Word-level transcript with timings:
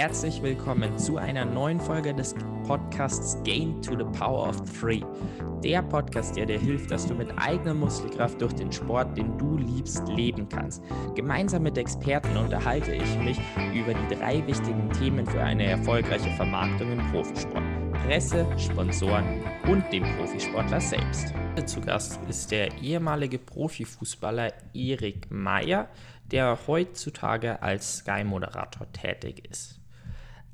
Herzlich 0.00 0.42
willkommen 0.42 0.96
zu 0.96 1.18
einer 1.18 1.44
neuen 1.44 1.78
Folge 1.78 2.14
des 2.14 2.34
Podcasts 2.66 3.36
Gain 3.44 3.82
to 3.82 3.90
the 3.98 4.18
Power 4.18 4.48
of 4.48 4.62
Three. 4.80 5.02
Der 5.62 5.82
Podcast, 5.82 6.36
der 6.36 6.46
dir 6.46 6.58
hilft, 6.58 6.90
dass 6.90 7.06
du 7.06 7.14
mit 7.14 7.30
eigener 7.36 7.74
Muskelkraft 7.74 8.40
durch 8.40 8.54
den 8.54 8.72
Sport, 8.72 9.14
den 9.18 9.36
du 9.36 9.58
liebst, 9.58 10.08
leben 10.08 10.48
kannst. 10.48 10.82
Gemeinsam 11.14 11.64
mit 11.64 11.76
Experten 11.76 12.34
unterhalte 12.38 12.94
ich 12.94 13.18
mich 13.18 13.38
über 13.74 13.92
die 13.92 14.14
drei 14.14 14.46
wichtigen 14.46 14.90
Themen 14.92 15.26
für 15.26 15.42
eine 15.42 15.64
erfolgreiche 15.64 16.30
Vermarktung 16.30 16.92
im 16.92 17.12
Profisport. 17.12 17.62
Presse, 18.06 18.46
Sponsoren 18.56 19.44
und 19.68 19.84
dem 19.92 20.04
Profisportler 20.16 20.80
selbst. 20.80 21.34
Zu 21.66 21.82
Gast 21.82 22.18
ist 22.26 22.50
der 22.50 22.72
ehemalige 22.80 23.38
Profifußballer 23.38 24.54
Erik 24.72 25.30
Meyer, 25.30 25.90
der 26.24 26.56
heutzutage 26.66 27.62
als 27.62 27.98
Sky-Moderator 27.98 28.90
tätig 28.92 29.46
ist. 29.46 29.79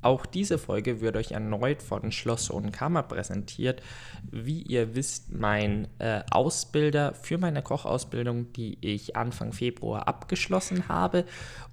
Auch 0.06 0.24
diese 0.24 0.56
Folge 0.56 1.00
wird 1.00 1.16
euch 1.16 1.32
erneut 1.32 1.82
von 1.82 2.12
Schloss 2.12 2.48
und 2.48 2.70
Kammer 2.70 3.02
präsentiert. 3.02 3.82
Wie 4.30 4.62
ihr 4.62 4.94
wisst, 4.94 5.32
mein 5.32 5.88
äh, 5.98 6.22
Ausbilder 6.30 7.12
für 7.12 7.38
meine 7.38 7.60
Kochausbildung, 7.60 8.52
die 8.52 8.78
ich 8.82 9.16
Anfang 9.16 9.52
Februar 9.52 10.06
abgeschlossen 10.06 10.86
habe. 10.86 11.24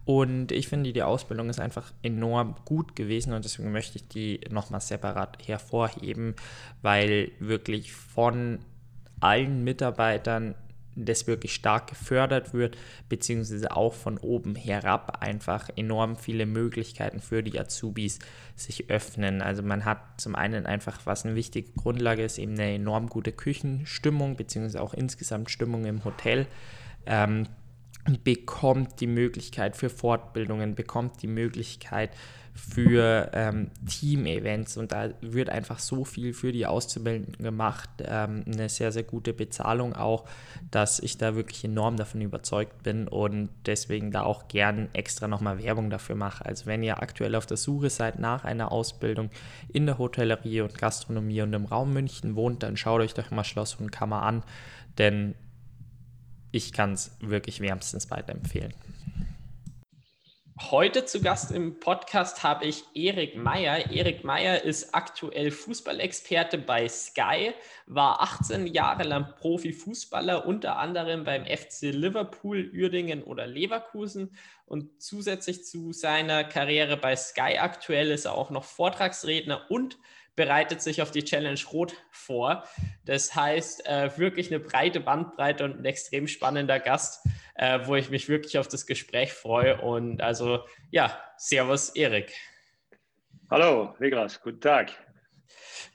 Und 0.06 0.52
ich 0.52 0.68
finde, 0.68 0.94
die 0.94 1.04
Ausbildung 1.04 1.52
ist 1.52 1.60
einfach 1.60 1.94
enorm 2.02 2.56
gut 2.66 2.96
gewesen 2.96 3.34
und 3.34 3.46
deswegen 3.46 3.72
möchte 3.72 4.00
ich 4.00 4.08
die 4.08 4.42
nochmal 4.50 4.82
separat 4.82 5.38
hervorheben, 5.48 6.34
weil 6.82 7.30
wirklich 7.38 7.94
von 7.94 8.62
allen 9.20 9.64
Mitarbeitern 9.64 10.56
das 10.96 11.28
wirklich 11.28 11.54
stark 11.54 11.88
gefördert 11.88 12.54
wird, 12.54 12.78
beziehungsweise 13.10 13.76
auch 13.76 13.94
von 13.94 14.18
oben 14.18 14.56
herab 14.56 15.22
einfach 15.22 15.70
enorm 15.76 16.16
viele 16.16 16.46
Möglichkeiten 16.46 17.20
für 17.20 17.44
die 17.44 17.60
Azubis 17.60 18.20
sich 18.56 18.90
öffnen. 18.90 19.42
Also 19.42 19.64
man 19.64 19.86
hat 19.86 20.00
zum 20.18 20.36
einen 20.36 20.66
einfach, 20.66 21.06
was 21.06 21.26
eine 21.26 21.36
wichtige 21.36 21.72
Grundlage 21.72 22.24
ist, 22.24 22.38
eben 22.38 22.54
eine 22.54 22.76
enorm 22.76 23.08
gute 23.08 23.32
Küchenstimmung, 23.32 24.36
beziehungsweise 24.36 24.82
auch 24.82 24.94
insgesamt 24.94 25.50
Stimmung 25.50 25.86
im 25.86 26.04
Hotel. 26.04 26.48
Ähm, 27.06 27.48
bekommt 28.24 29.00
die 29.00 29.08
Möglichkeit 29.08 29.78
für 29.78 29.90
Fortbildungen, 29.90 30.76
bekommt 30.76 31.22
die 31.22 31.28
Möglichkeit 31.28 32.12
für 32.56 33.32
ähm, 33.34 33.72
Team-Events 33.88 34.78
und 34.78 34.92
da 34.92 35.10
wird 35.22 35.50
einfach 35.50 35.80
so 35.80 36.06
viel 36.06 36.34
für 36.34 36.52
die 36.52 36.68
Auszubildenden 36.68 37.44
gemacht, 37.44 37.90
ähm, 38.06 38.44
eine 38.46 38.70
sehr, 38.70 38.92
sehr 38.92 39.04
gute 39.04 39.34
Bezahlung 39.34 39.96
auch, 39.96 40.26
dass 40.70 41.00
ich 41.00 41.18
da 41.18 41.36
wirklich 41.36 41.64
enorm 41.64 41.98
davon 41.98 42.22
überzeugt 42.22 42.84
bin 42.84 43.08
und 43.08 43.50
deswegen 43.66 44.12
da 44.12 44.24
auch 44.24 44.48
gern 44.48 44.90
extra 44.94 45.28
nochmal 45.28 45.64
Werbung 45.64 45.90
dafür 45.90 46.16
mache. 46.16 46.46
Also 46.46 46.68
wenn 46.68 46.84
ihr 46.84 47.02
aktuell 47.02 47.36
auf 47.36 47.48
der 47.48 47.58
Suche 47.58 47.90
seid 47.90 48.20
nach 48.20 48.44
einer 48.46 48.72
Ausbildung 48.72 49.32
in 49.70 49.88
der 49.88 49.98
Hotellerie 49.98 50.62
und 50.62 50.78
Gastronomie 50.78 51.42
und 51.42 51.54
im 51.54 51.66
Raum 51.66 51.92
München 51.92 52.36
wohnt, 52.36 52.62
dann 52.62 52.78
schaut 52.78 53.02
euch 53.02 53.16
doch 53.16 53.32
mal 53.32 53.44
Schloss 53.44 53.76
und 53.76 53.92
Kammer 53.92 54.22
an, 54.22 54.44
denn 55.00 55.34
ich 56.52 56.72
kann 56.72 56.94
es 56.94 57.18
wirklich 57.20 57.62
wärmstens 57.62 58.12
weiterempfehlen. 58.12 58.74
Heute 60.74 61.06
zu 61.06 61.22
Gast 61.22 61.52
im 61.52 61.80
Podcast 61.80 62.42
habe 62.42 62.66
ich 62.66 62.84
Erik 62.96 63.36
Meyer. 63.36 63.92
Erik 63.92 64.24
Meyer 64.24 64.64
ist 64.64 64.96
aktuell 64.96 65.52
Fußballexperte 65.52 66.58
bei 66.58 66.90
Sky, 66.90 67.54
war 67.86 68.24
18 68.24 68.66
Jahre 68.66 69.04
lang 69.04 69.36
Profifußballer, 69.36 70.48
unter 70.48 70.78
anderem 70.80 71.26
beim 71.26 71.46
FC 71.46 71.92
Liverpool, 71.92 72.72
Uerdingen 72.74 73.22
oder 73.22 73.46
Leverkusen. 73.46 74.36
Und 74.66 75.00
zusätzlich 75.00 75.64
zu 75.64 75.94
seiner 75.94 76.44
Karriere 76.44 76.98
bei 76.98 77.16
Sky 77.16 77.60
aktuell 77.60 78.10
ist 78.10 78.26
er 78.26 78.34
auch 78.34 78.50
noch 78.50 78.64
Vortragsredner 78.64 79.70
und 79.70 80.00
bereitet 80.36 80.82
sich 80.82 81.04
auf 81.04 81.12
die 81.12 81.24
Challenge 81.24 81.60
Rot 81.72 81.94
vor. 82.10 82.64
Das 83.06 83.36
heißt, 83.36 83.86
äh, 83.86 84.18
wirklich 84.18 84.48
eine 84.48 84.60
breite 84.60 85.02
Bandbreite 85.02 85.66
und 85.66 85.78
ein 85.78 85.86
extrem 85.86 86.28
spannender 86.28 86.80
Gast, 86.80 87.24
äh, 87.56 87.80
wo 87.86 87.96
ich 87.96 88.10
mich 88.10 88.30
wirklich 88.30 88.58
auf 88.58 88.68
das 88.68 88.86
Gespräch 88.86 89.34
freue. 89.34 89.82
Und 89.82 90.22
also, 90.22 90.66
ja, 90.92 91.20
Servus, 91.38 91.90
Erik. 91.90 92.34
Hallo, 93.50 93.96
Niklas, 94.00 94.42
guten 94.42 94.62
Tag. 94.62 94.92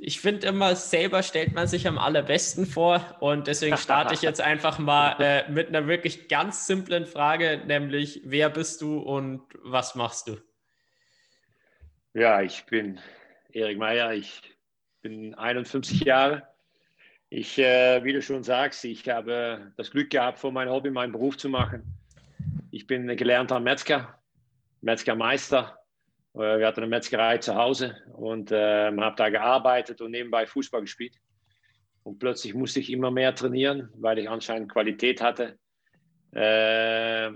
Ich 0.01 0.21
finde 0.21 0.47
immer, 0.47 0.77
selber 0.77 1.25
stellt 1.25 1.55
man 1.55 1.67
sich 1.67 1.89
am 1.89 1.99
allerbesten 1.99 2.67
vor 2.67 3.17
und 3.19 3.49
deswegen 3.49 3.77
starte 3.77 4.15
ich 4.15 4.23
jetzt 4.23 4.41
einfach 4.53 4.79
mal 4.79 5.17
äh, 5.21 5.51
mit 5.51 5.69
einer 5.69 5.89
wirklich 5.89 6.29
ganz 6.29 6.69
simplen 6.69 7.05
Frage, 7.05 7.63
nämlich 7.67 8.21
wer 8.25 8.49
bist 8.49 8.81
du 8.81 8.99
und 8.99 9.43
was 9.63 9.97
machst 9.97 10.29
du? 10.29 10.37
Ja, 12.15 12.43
ich 12.43 12.65
bin 12.67 13.01
Erik 13.53 13.79
Meyer, 13.79 14.13
ich 14.13 14.43
bin 15.03 15.35
51 15.35 16.03
Jahre. 16.03 16.47
Ich, 17.31 17.59
äh, 17.59 18.03
wie 18.05 18.15
du 18.15 18.23
schon 18.23 18.43
sagst, 18.43 18.85
ich 18.87 19.07
habe 19.09 19.73
das 19.77 19.91
Glück 19.91 20.09
gehabt, 20.09 20.39
von 20.39 20.55
meinem 20.55 20.71
Hobby 20.71 20.91
meinen 20.91 21.13
Beruf 21.13 21.37
zu 21.37 21.51
machen. 21.51 21.83
Ich 22.71 22.87
bin 22.87 23.07
gelernter 23.17 23.61
Metzger, 23.61 24.19
Metzgermeister. 24.81 25.79
Äh, 26.35 26.59
wir 26.59 26.67
hatten 26.67 26.81
eine 26.81 26.89
Metzgerei 26.89 27.37
zu 27.37 27.55
Hause 27.55 27.97
und 28.15 28.51
äh, 28.51 28.87
habe 28.91 29.17
da 29.17 29.29
gearbeitet 29.29 30.01
und 30.01 30.13
nebenbei 30.13 30.47
Fußball 30.47 30.81
gespielt. 30.81 31.17
Und 32.03 32.19
plötzlich 32.19 32.55
musste 32.55 32.81
ich 32.81 32.91
immer 32.91 33.11
mehr 33.11 33.35
trainieren, 33.35 33.91
weil 33.97 34.19
ich 34.19 34.31
anscheinend 34.31 34.73
Qualität 34.73 35.21
hatte. 35.21 35.59
Äh, 36.33 37.31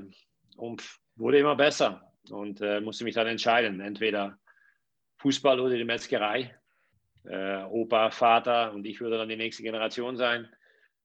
und 0.57 0.83
wurde 1.17 1.39
immer 1.39 1.57
besser 1.57 2.11
und 2.31 2.63
äh, 2.63 2.81
musste 2.81 3.05
mich 3.05 3.15
dann 3.15 3.27
entscheiden, 3.27 3.81
entweder 3.81 4.39
Fußball 5.19 5.61
oder 5.61 5.77
die 5.77 5.85
Metzgerei. 5.85 6.55
Äh, 7.25 7.63
Opa, 7.65 8.11
Vater 8.11 8.73
und 8.73 8.87
ich 8.87 9.01
würde 9.01 9.19
dann 9.19 9.29
die 9.29 9.37
nächste 9.37 9.63
Generation 9.63 10.17
sein. 10.17 10.49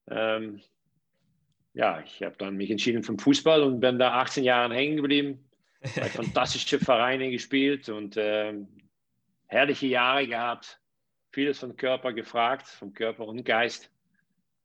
Ähm, 0.09 0.61
ja, 1.73 2.01
ich 2.01 2.23
habe 2.23 2.35
dann 2.38 2.57
mich 2.57 2.72
entschieden 2.72 3.03
für 3.03 3.17
Fußball 3.17 3.61
und 3.61 3.79
bin 3.79 4.00
da 4.00 4.13
18 4.13 4.44
Jahre 4.44 4.73
hängen 4.73 4.97
geblieben. 4.97 5.47
Bei 5.81 5.89
fantastische 6.09 6.79
Vereine 6.79 7.29
gespielt 7.29 7.88
und 7.89 8.17
äh, 8.17 8.53
herrliche 9.45 9.88
Jahre 9.88 10.27
gehabt. 10.27 10.81
Vieles 11.31 11.59
vom 11.59 11.75
Körper 11.75 12.13
gefragt, 12.13 12.67
vom 12.67 12.94
Körper 12.94 13.27
und 13.27 13.44
Geist. 13.44 13.91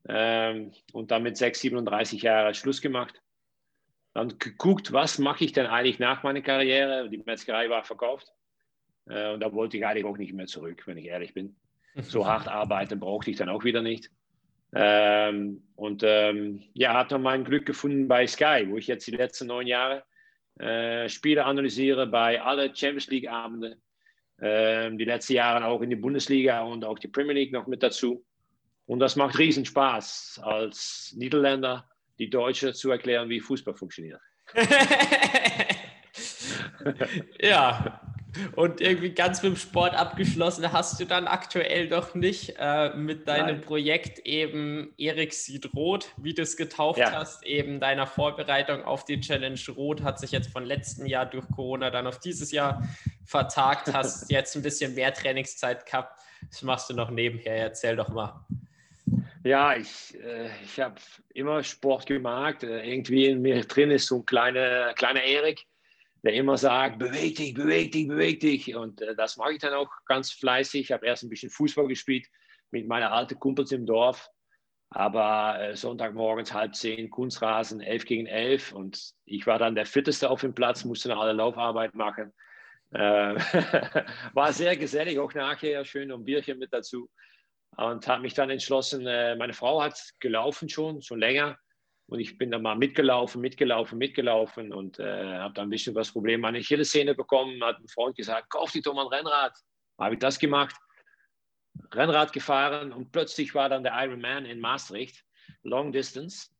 Ähm, 0.09 0.73
und 0.93 1.11
dann 1.11 1.23
mit 1.23 1.37
6, 1.37 1.61
37 1.61 2.23
Jahren 2.23 2.55
Schluss 2.55 2.81
gemacht. 2.81 3.21
Dann 4.15 4.39
geguckt, 4.39 4.93
was 4.93 5.19
mache 5.19 5.45
ich 5.45 5.53
denn 5.53 5.67
eigentlich 5.67 5.99
nach 5.99 6.23
meiner 6.23 6.43
Karriere? 6.43 7.09
Die 7.09 7.19
Metzgerei 7.19 7.69
war 7.71 7.85
verkauft. 7.85 8.33
Äh, 9.07 9.33
und 9.33 9.41
da 9.41 9.53
wollte 9.53 9.77
ich 9.77 9.87
eigentlich 9.87 10.05
auch 10.05 10.19
nicht 10.19 10.33
mehr 10.33 10.47
zurück, 10.47 10.83
wenn 10.87 10.99
ich 10.99 11.07
ehrlich 11.07 11.35
bin. 11.35 11.57
So 12.03 12.27
hart 12.27 12.49
arbeiten 12.49 13.01
brauchte 13.01 13.31
ich 13.31 13.37
dann 13.37 13.51
auch 13.51 13.65
wieder 13.65 13.83
nicht. 13.83 14.11
Ähm, 14.75 15.63
und 15.77 16.03
ähm, 16.07 16.63
ja, 16.73 16.95
habe 16.95 17.11
dann 17.11 17.21
mein 17.21 17.45
Glück 17.45 17.67
gefunden 17.67 18.09
bei 18.09 18.27
Sky, 18.27 18.65
wo 18.67 18.79
ich 18.79 18.87
jetzt 18.87 19.07
die 19.07 19.11
letzten 19.11 19.49
neun 19.49 19.67
Jahre 19.67 20.05
äh, 20.59 21.09
Spiele 21.09 21.45
analysiere 21.45 22.07
bei 22.07 22.41
allen 22.41 22.75
Champions 22.75 23.09
League 23.09 23.29
Abenden. 23.29 23.83
Ähm, 24.41 24.99
die 24.99 25.05
letzten 25.05 25.35
Jahre 25.35 25.67
auch 25.67 25.83
in 25.83 25.91
die 25.91 25.97
Bundesliga 25.97 26.63
und 26.63 26.85
auch 26.85 26.99
die 26.99 27.09
Premier 27.09 27.35
League 27.35 27.53
noch 27.53 27.67
mit 27.67 27.83
dazu. 27.83 28.25
Und 28.87 28.99
das 28.99 29.17
macht 29.17 29.39
riesen 29.39 29.65
Spaß, 29.65 30.41
als 30.43 31.15
Niederländer 31.17 31.89
die 32.19 32.29
Deutsche 32.29 32.73
zu 32.73 32.91
erklären, 32.91 33.29
wie 33.29 33.41
Fußball 33.41 33.75
funktioniert. 33.75 34.21
ja, 37.41 38.02
und 38.57 38.81
irgendwie 38.81 39.11
ganz 39.11 39.43
mit 39.43 39.53
dem 39.53 39.57
Sport 39.57 39.95
abgeschlossen 39.95 40.73
hast 40.73 40.99
du 41.01 41.05
dann 41.05 41.27
aktuell 41.27 41.89
doch 41.89 42.15
nicht 42.15 42.55
äh, 42.59 42.95
mit 42.95 43.29
deinem 43.29 43.57
Nein. 43.57 43.61
Projekt 43.61 44.21
eben 44.21 44.93
Erik 44.97 45.33
sieht 45.33 45.75
rot, 45.75 46.09
wie 46.17 46.35
du 46.35 46.43
es 46.43 46.57
getauft 46.57 46.99
ja. 46.99 47.13
hast, 47.13 47.45
eben 47.45 47.81
deiner 47.81 48.07
Vorbereitung 48.07 48.85
auf 48.85 49.05
die 49.05 49.21
Challenge 49.21 49.61
Rot 49.77 50.03
hat 50.03 50.19
sich 50.19 50.33
jetzt 50.33 50.51
von 50.51 50.65
letzten 50.65 51.07
Jahr 51.07 51.27
durch 51.27 51.47
Corona 51.55 51.91
dann 51.91 52.07
auf 52.07 52.19
dieses 52.19 52.53
Jahr 52.53 52.83
vertagt, 53.25 53.89
hast 53.93 54.31
jetzt 54.31 54.57
ein 54.57 54.63
bisschen 54.63 54.95
mehr 54.95 55.13
Trainingszeit 55.13 55.87
gehabt. 55.87 56.19
Das 56.49 56.63
machst 56.63 56.91
du 56.91 56.95
noch 56.95 57.11
nebenher, 57.11 57.57
erzähl 57.57 57.97
doch 57.97 58.09
mal. 58.09 58.45
Ja, 59.45 59.77
ich, 59.77 60.17
äh, 60.23 60.51
ich 60.65 60.79
habe 60.79 60.95
immer 61.35 61.63
Sport 61.63 62.07
gemacht. 62.07 62.63
Äh, 62.63 62.89
irgendwie 62.89 63.27
in 63.27 63.43
mir 63.43 63.65
drin 63.65 63.91
ist 63.91 64.07
so 64.07 64.19
ein 64.19 64.27
kleiner, 64.27 64.95
kleiner 64.95 65.23
Erik 65.23 65.67
der 66.23 66.35
immer 66.35 66.57
sagt, 66.57 66.99
beweg 66.99 67.37
dich, 67.37 67.55
beweg 67.55 67.93
dich, 67.93 68.07
beweg 68.07 68.41
dich. 68.41 68.75
Und 68.75 69.01
äh, 69.03 69.15
das 69.17 69.37
mache 69.37 69.55
ich 69.55 69.59
dann 69.59 69.75
auch 69.75 69.91
ganz 70.07 70.31
fleißig. 70.31 70.83
Ich 70.83 70.93
habe 70.93 71.07
erst 71.07 71.25
ein 71.25 71.29
bisschen 71.29 71.51
Fußball 71.51 71.89
gespielt 71.89 72.29
mit 72.71 72.87
meinen 72.87 73.05
alten 73.05 73.39
Kumpels 73.39 73.73
im 73.73 73.87
Dorf. 73.87 74.29
Aber 74.91 75.59
äh, 75.61 75.77
Sonntagmorgens 75.77 76.53
halb 76.53 76.77
zehn, 76.77 77.11
Kunstrasen, 77.11 77.81
elf 77.81 78.05
gegen 78.05 78.27
elf. 78.27 78.73
Und 78.73 79.13
ich 79.25 79.47
war 79.47 79.59
dann 79.59 79.75
der 79.75 79.87
Fitteste 79.87 80.31
auf 80.31 80.43
dem 80.43 80.55
Platz, 80.55 80.85
musste 80.85 81.09
noch 81.09 81.21
alle 81.21 81.33
Laufarbeit 81.33 81.95
machen. 81.95 82.33
Äh, 82.91 83.35
war 84.35 84.53
sehr 84.53 84.77
gesellig, 84.77 85.19
auch 85.19 85.33
nachher 85.35 85.85
schön 85.85 86.13
ein 86.13 86.25
Bierchen 86.25 86.59
mit 86.59 86.73
dazu. 86.73 87.09
Und 87.77 88.07
habe 88.07 88.23
mich 88.23 88.35
dann 88.35 88.51
entschlossen, 88.51 89.07
äh, 89.07 89.35
meine 89.35 89.55
Frau 89.55 89.83
hat 89.83 89.99
gelaufen 90.21 90.69
schon, 90.69 91.03
schon 91.03 91.19
länger 91.19 91.57
Und 92.13 92.21
ich 92.21 92.37
bin 92.37 92.51
dann 92.51 92.61
mal 92.61 92.77
mitgelaufen, 92.77 93.41
mitgelaufen, 93.41 93.97
mitgelaufen 93.97 94.71
und 94.71 94.99
äh, 94.99 95.39
habe 95.39 95.55
dann 95.55 95.69
ein 95.69 95.71
bisschen 95.71 95.95
das 95.95 96.13
Problem 96.13 96.45
an 96.45 96.53
der 96.53 96.61
Achillessehne 96.61 97.15
bekommen. 97.15 97.65
Hat 97.65 97.79
ein 97.79 97.89
Freund 97.89 98.15
gesagt, 98.15 98.51
kauf 98.51 98.71
dir 98.71 98.83
doch 98.83 98.93
mal 98.93 99.07
ein 99.07 99.15
Rennrad. 99.15 99.57
Habe 99.99 100.17
ich 100.17 100.21
das 100.21 100.39
gemacht, 100.39 100.77
Rennrad 101.91 102.35
gefahren 102.35 102.93
und 102.93 103.13
plötzlich 103.13 103.55
war 103.55 103.71
dann 103.71 103.83
der 103.83 103.95
Ironman 103.95 104.45
in 104.45 104.61
Maastricht, 104.61 105.25
Long 105.63 105.91
Distance. 105.91 106.51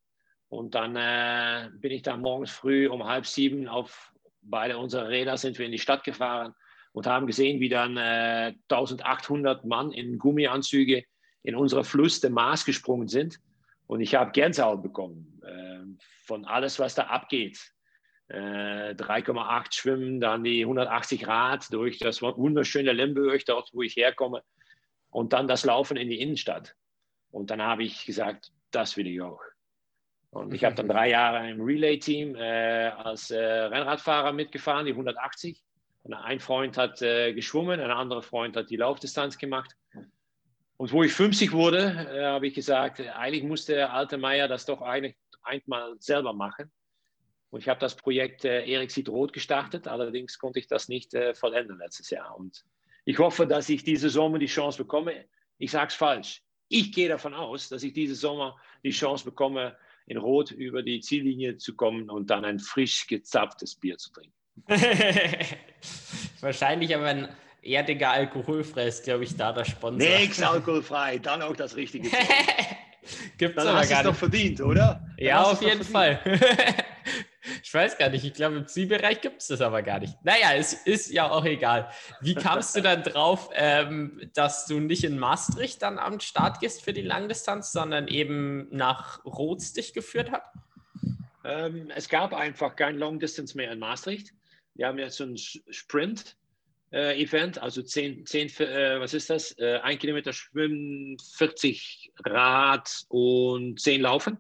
Und 0.49 0.75
dann 0.75 0.97
äh, 0.97 1.69
bin 1.75 1.93
ich 1.93 2.01
dann 2.01 2.23
morgens 2.23 2.51
früh 2.51 2.89
um 2.89 3.05
halb 3.05 3.27
sieben 3.27 3.69
auf 3.69 4.11
beide 4.41 4.79
unserer 4.79 5.11
Räder 5.11 5.37
sind 5.37 5.59
wir 5.59 5.67
in 5.67 5.73
die 5.73 5.79
Stadt 5.79 6.03
gefahren 6.03 6.55
und 6.95 7.07
haben 7.07 7.27
gesehen, 7.27 7.61
wie 7.61 7.69
dann 7.69 7.99
äh, 7.99 8.55
1800 8.71 9.67
Mann 9.67 9.93
in 9.93 10.19
Gummianzüge 10.19 11.05
in 11.43 11.57
unserer 11.57 11.85
Fluss 11.85 12.21
der 12.21 12.31
Maas 12.31 12.65
gesprungen 12.65 13.09
sind. 13.09 13.39
Und 13.93 14.01
ich 14.01 14.15
habe 14.15 14.33
Gänsehaut 14.33 14.83
bekommen 14.83 15.39
äh, 15.45 16.03
von 16.25 16.47
alles, 16.47 16.79
was 16.79 16.95
da 16.95 17.09
abgeht. 17.09 17.61
Äh, 18.29 18.95
3,8 18.95 19.75
Schwimmen, 19.75 20.19
dann 20.19 20.45
die 20.45 20.63
180 20.63 21.27
Rad 21.29 21.71
durch 21.71 21.99
das 21.99 22.23
wunderschöne 22.23 22.93
Lemberg, 22.93 23.45
dort 23.45 23.69
wo 23.75 23.83
ich 23.83 23.97
herkomme. 23.97 24.43
Und 25.11 25.35
dann 25.35 25.47
das 25.47 25.67
Laufen 25.67 25.99
in 25.99 26.09
die 26.09 26.23
Innenstadt. 26.23 26.75
Und 27.31 27.51
dann 27.51 27.61
habe 27.61 27.83
ich 27.83 28.07
gesagt, 28.07 28.51
das 28.71 28.97
will 28.97 29.07
ich 29.07 29.21
auch. 29.21 29.43
Und 30.31 30.55
ich 30.55 30.65
habe 30.65 30.75
dann 30.75 30.89
drei 30.89 31.11
Jahre 31.11 31.51
im 31.51 31.61
Relay-Team 31.61 32.35
äh, 32.35 32.89
als 32.97 33.31
äh, 33.31 33.45
Rennradfahrer 33.45 34.33
mitgefahren, 34.33 34.87
die 34.87 34.93
180. 34.93 35.63
Und 36.05 36.15
ein 36.15 36.41
Freund 36.41 36.79
hat 36.79 37.03
äh, 37.03 37.35
geschwommen, 37.35 37.79
ein 37.79 37.91
anderer 37.91 38.23
Freund 38.23 38.57
hat 38.57 38.71
die 38.71 38.77
Laufdistanz 38.77 39.37
gemacht. 39.37 39.77
Und 40.83 40.91
wo 40.91 41.05
ich 41.05 41.13
50 41.13 41.53
wurde, 41.53 42.09
äh, 42.13 42.25
habe 42.25 42.49
ich 42.49 42.55
gesagt, 42.55 43.01
eigentlich 43.15 43.45
musste 43.45 43.75
der 43.75 43.95
alte 43.95 44.19
Meier 44.19 44.49
das 44.49 44.67
doch 44.67 44.83
eigentlich 44.83 45.15
einmal 45.45 45.95
selber 46.01 46.33
machen. 46.33 46.73
Und 47.51 47.61
ich 47.61 47.69
habe 47.69 47.79
das 47.79 47.95
Projekt 47.95 48.45
äh, 48.45 48.67
Erik 48.67 48.91
sieht 48.91 49.09
rot 49.09 49.33
gestartet, 49.33 49.87
allerdings 49.87 50.41
konnte 50.41 50.59
ich 50.59 50.67
das 50.67 50.89
nicht 50.89 51.15
äh, 51.15 51.37
vollenden 51.37 51.79
letztes 51.79 52.11
Jahr. 52.11 52.37
Und 52.37 52.65
ich 53.05 53.17
hoffe, 53.21 53.47
dass 53.47 53.69
ich 53.69 53.85
diese 53.85 54.11
Sommer 54.11 54.41
die 54.41 54.47
Chance 54.47 54.77
bekomme. 54.77 55.27
Ich 55.57 55.71
sage 55.71 55.87
es 55.87 55.95
falsch. 55.95 56.43
Ich 56.67 56.91
gehe 56.91 57.09
davon 57.09 57.33
aus, 57.33 57.69
dass 57.69 57.85
ich 57.85 57.93
diese 57.93 58.17
Sommer 58.17 58.61
die 58.83 58.91
Chance 58.91 59.25
bekomme, 59.25 59.77
in 60.07 60.17
Rot 60.17 60.51
über 60.51 60.83
die 60.83 60.99
Ziellinie 60.99 61.59
zu 61.59 61.77
kommen 61.77 62.11
und 62.11 62.29
dann 62.29 62.45
ein 62.45 62.59
frisch 62.59 63.07
gezapftes 63.07 63.77
Bier 63.77 63.99
zu 63.99 64.11
trinken. 64.11 64.35
Wahrscheinlich 66.41 66.93
aber 66.93 67.07
ein 67.07 67.29
erdiger 67.63 68.11
alkoholfrei 68.11 68.89
ist, 68.89 69.05
glaube 69.05 69.25
ich, 69.25 69.37
da 69.37 69.53
der 69.53 69.65
Sponsor. 69.65 69.99
Nichts 69.99 70.43
alkoholfrei, 70.43 71.19
dann 71.19 71.43
auch 71.43 71.57
das 71.57 71.77
Richtige. 71.77 72.11
Gibt's 73.39 73.57
dann 73.57 73.69
aber 73.69 73.79
hast 73.79 73.91
du 73.91 73.97
es 73.97 74.03
doch 74.03 74.15
verdient, 74.15 74.61
oder? 74.61 75.05
Dann 75.17 75.27
ja, 75.27 75.43
auf 75.43 75.63
jeden 75.63 75.83
Fall. 75.85 76.21
ich 77.63 77.75
weiß 77.75 77.99
gar 77.99 78.11
nicht, 78.11 78.25
ich 78.25 78.35
glaube, 78.35 78.57
im 78.57 78.67
Zielbereich 78.67 79.21
gibt 79.21 79.41
es 79.43 79.49
das 79.49 79.61
aber 79.61 79.83
gar 79.83 79.99
nicht. 79.99 80.15
Naja, 80.23 80.55
es 80.55 80.73
ist 80.73 81.11
ja 81.11 81.31
auch 81.31 81.45
egal. 81.45 81.91
Wie 82.21 82.35
kamst 82.35 82.77
du 82.77 82.81
dann 82.81 83.03
drauf, 83.03 83.51
ähm, 83.55 84.31
dass 84.35 84.67
du 84.67 84.79
nicht 84.79 85.05
in 85.05 85.19
Maastricht 85.19 85.83
dann 85.83 85.99
am 85.99 86.21
Start 86.21 86.61
gehst 86.61 86.83
für 86.83 86.93
die 86.93 87.03
Langdistanz, 87.03 87.73
sondern 87.73 88.07
eben 88.07 88.69
nach 88.71 89.25
Rhodes 89.25 89.73
dich 89.73 89.93
geführt 89.93 90.31
hat? 90.31 90.45
Ähm, 91.45 91.91
es 91.95 92.09
gab 92.09 92.33
einfach 92.33 92.77
kein 92.77 92.97
Long 92.99 93.19
Distance 93.19 93.57
mehr 93.57 93.73
in 93.73 93.81
Maastricht. 93.81 94.33
Wir 94.75 94.87
haben 94.87 94.99
jetzt 94.99 95.17
so 95.17 95.25
ein 95.25 95.37
Sprint 95.37 96.37
Event, 96.93 97.61
also 97.61 97.83
10, 97.83 98.27
10 98.27 98.49
äh, 98.61 99.01
was 99.01 99.15
ist 99.15 99.31
das? 99.31 99.57
Äh, 99.59 99.79
ein 99.83 99.99
Kilometer 99.99 100.33
Schwimmen, 100.33 101.19
40 101.19 102.13
Rad 102.25 103.05
und 103.09 103.81
10 103.81 104.03
Laufen. 104.03 104.39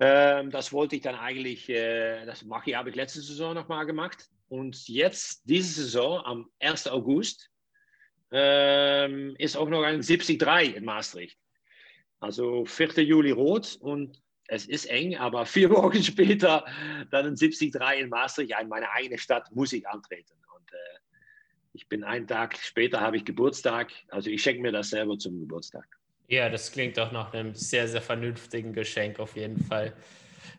Ähm, 0.00 0.50
das 0.50 0.72
wollte 0.72 0.96
ich 0.96 1.02
dann 1.02 1.16
eigentlich, 1.16 1.68
äh, 1.68 2.24
das 2.26 2.44
mache 2.44 2.70
ich, 2.70 2.76
habe 2.76 2.90
ich 2.90 2.96
letzte 2.96 3.20
Saison 3.20 3.54
nochmal 3.54 3.86
gemacht. 3.86 4.28
Und 4.48 4.88
jetzt, 4.88 5.42
diese 5.44 5.82
Saison, 5.82 6.24
am 6.24 6.50
1. 6.60 6.86
August, 6.88 7.50
ähm, 8.30 9.34
ist 9.38 9.56
auch 9.56 9.68
noch 9.68 9.82
ein 9.82 10.02
73 10.02 10.76
in 10.76 10.84
Maastricht. 10.84 11.38
Also 12.20 12.64
4. 12.64 13.02
Juli 13.04 13.30
rot 13.30 13.76
und 13.80 14.20
es 14.48 14.66
ist 14.66 14.86
eng, 14.86 15.16
aber 15.16 15.46
vier 15.46 15.70
Wochen 15.70 16.02
später 16.02 16.64
dann 17.10 17.26
ein 17.26 17.36
73 17.36 17.74
in 17.98 18.08
Maastricht, 18.08 18.54
in 18.60 18.68
meine 18.68 18.90
eigene 18.90 19.18
Stadt, 19.18 19.50
muss 19.54 19.72
ich 19.72 19.86
antreten. 19.88 20.34
Und 20.54 20.72
äh, 20.72 20.98
ich 21.72 21.88
bin 21.88 22.04
einen 22.04 22.26
Tag 22.26 22.56
später, 22.56 23.00
habe 23.00 23.16
ich 23.16 23.24
Geburtstag. 23.24 23.90
Also 24.08 24.30
ich 24.30 24.42
schenke 24.42 24.62
mir 24.62 24.72
das 24.72 24.90
selber 24.90 25.18
zum 25.18 25.40
Geburtstag. 25.40 25.86
Ja, 26.28 26.50
das 26.50 26.72
klingt 26.72 26.98
doch 26.98 27.12
nach 27.12 27.32
einem 27.32 27.54
sehr, 27.54 27.88
sehr 27.88 28.02
vernünftigen 28.02 28.72
Geschenk 28.72 29.18
auf 29.18 29.36
jeden 29.36 29.58
Fall. 29.64 29.94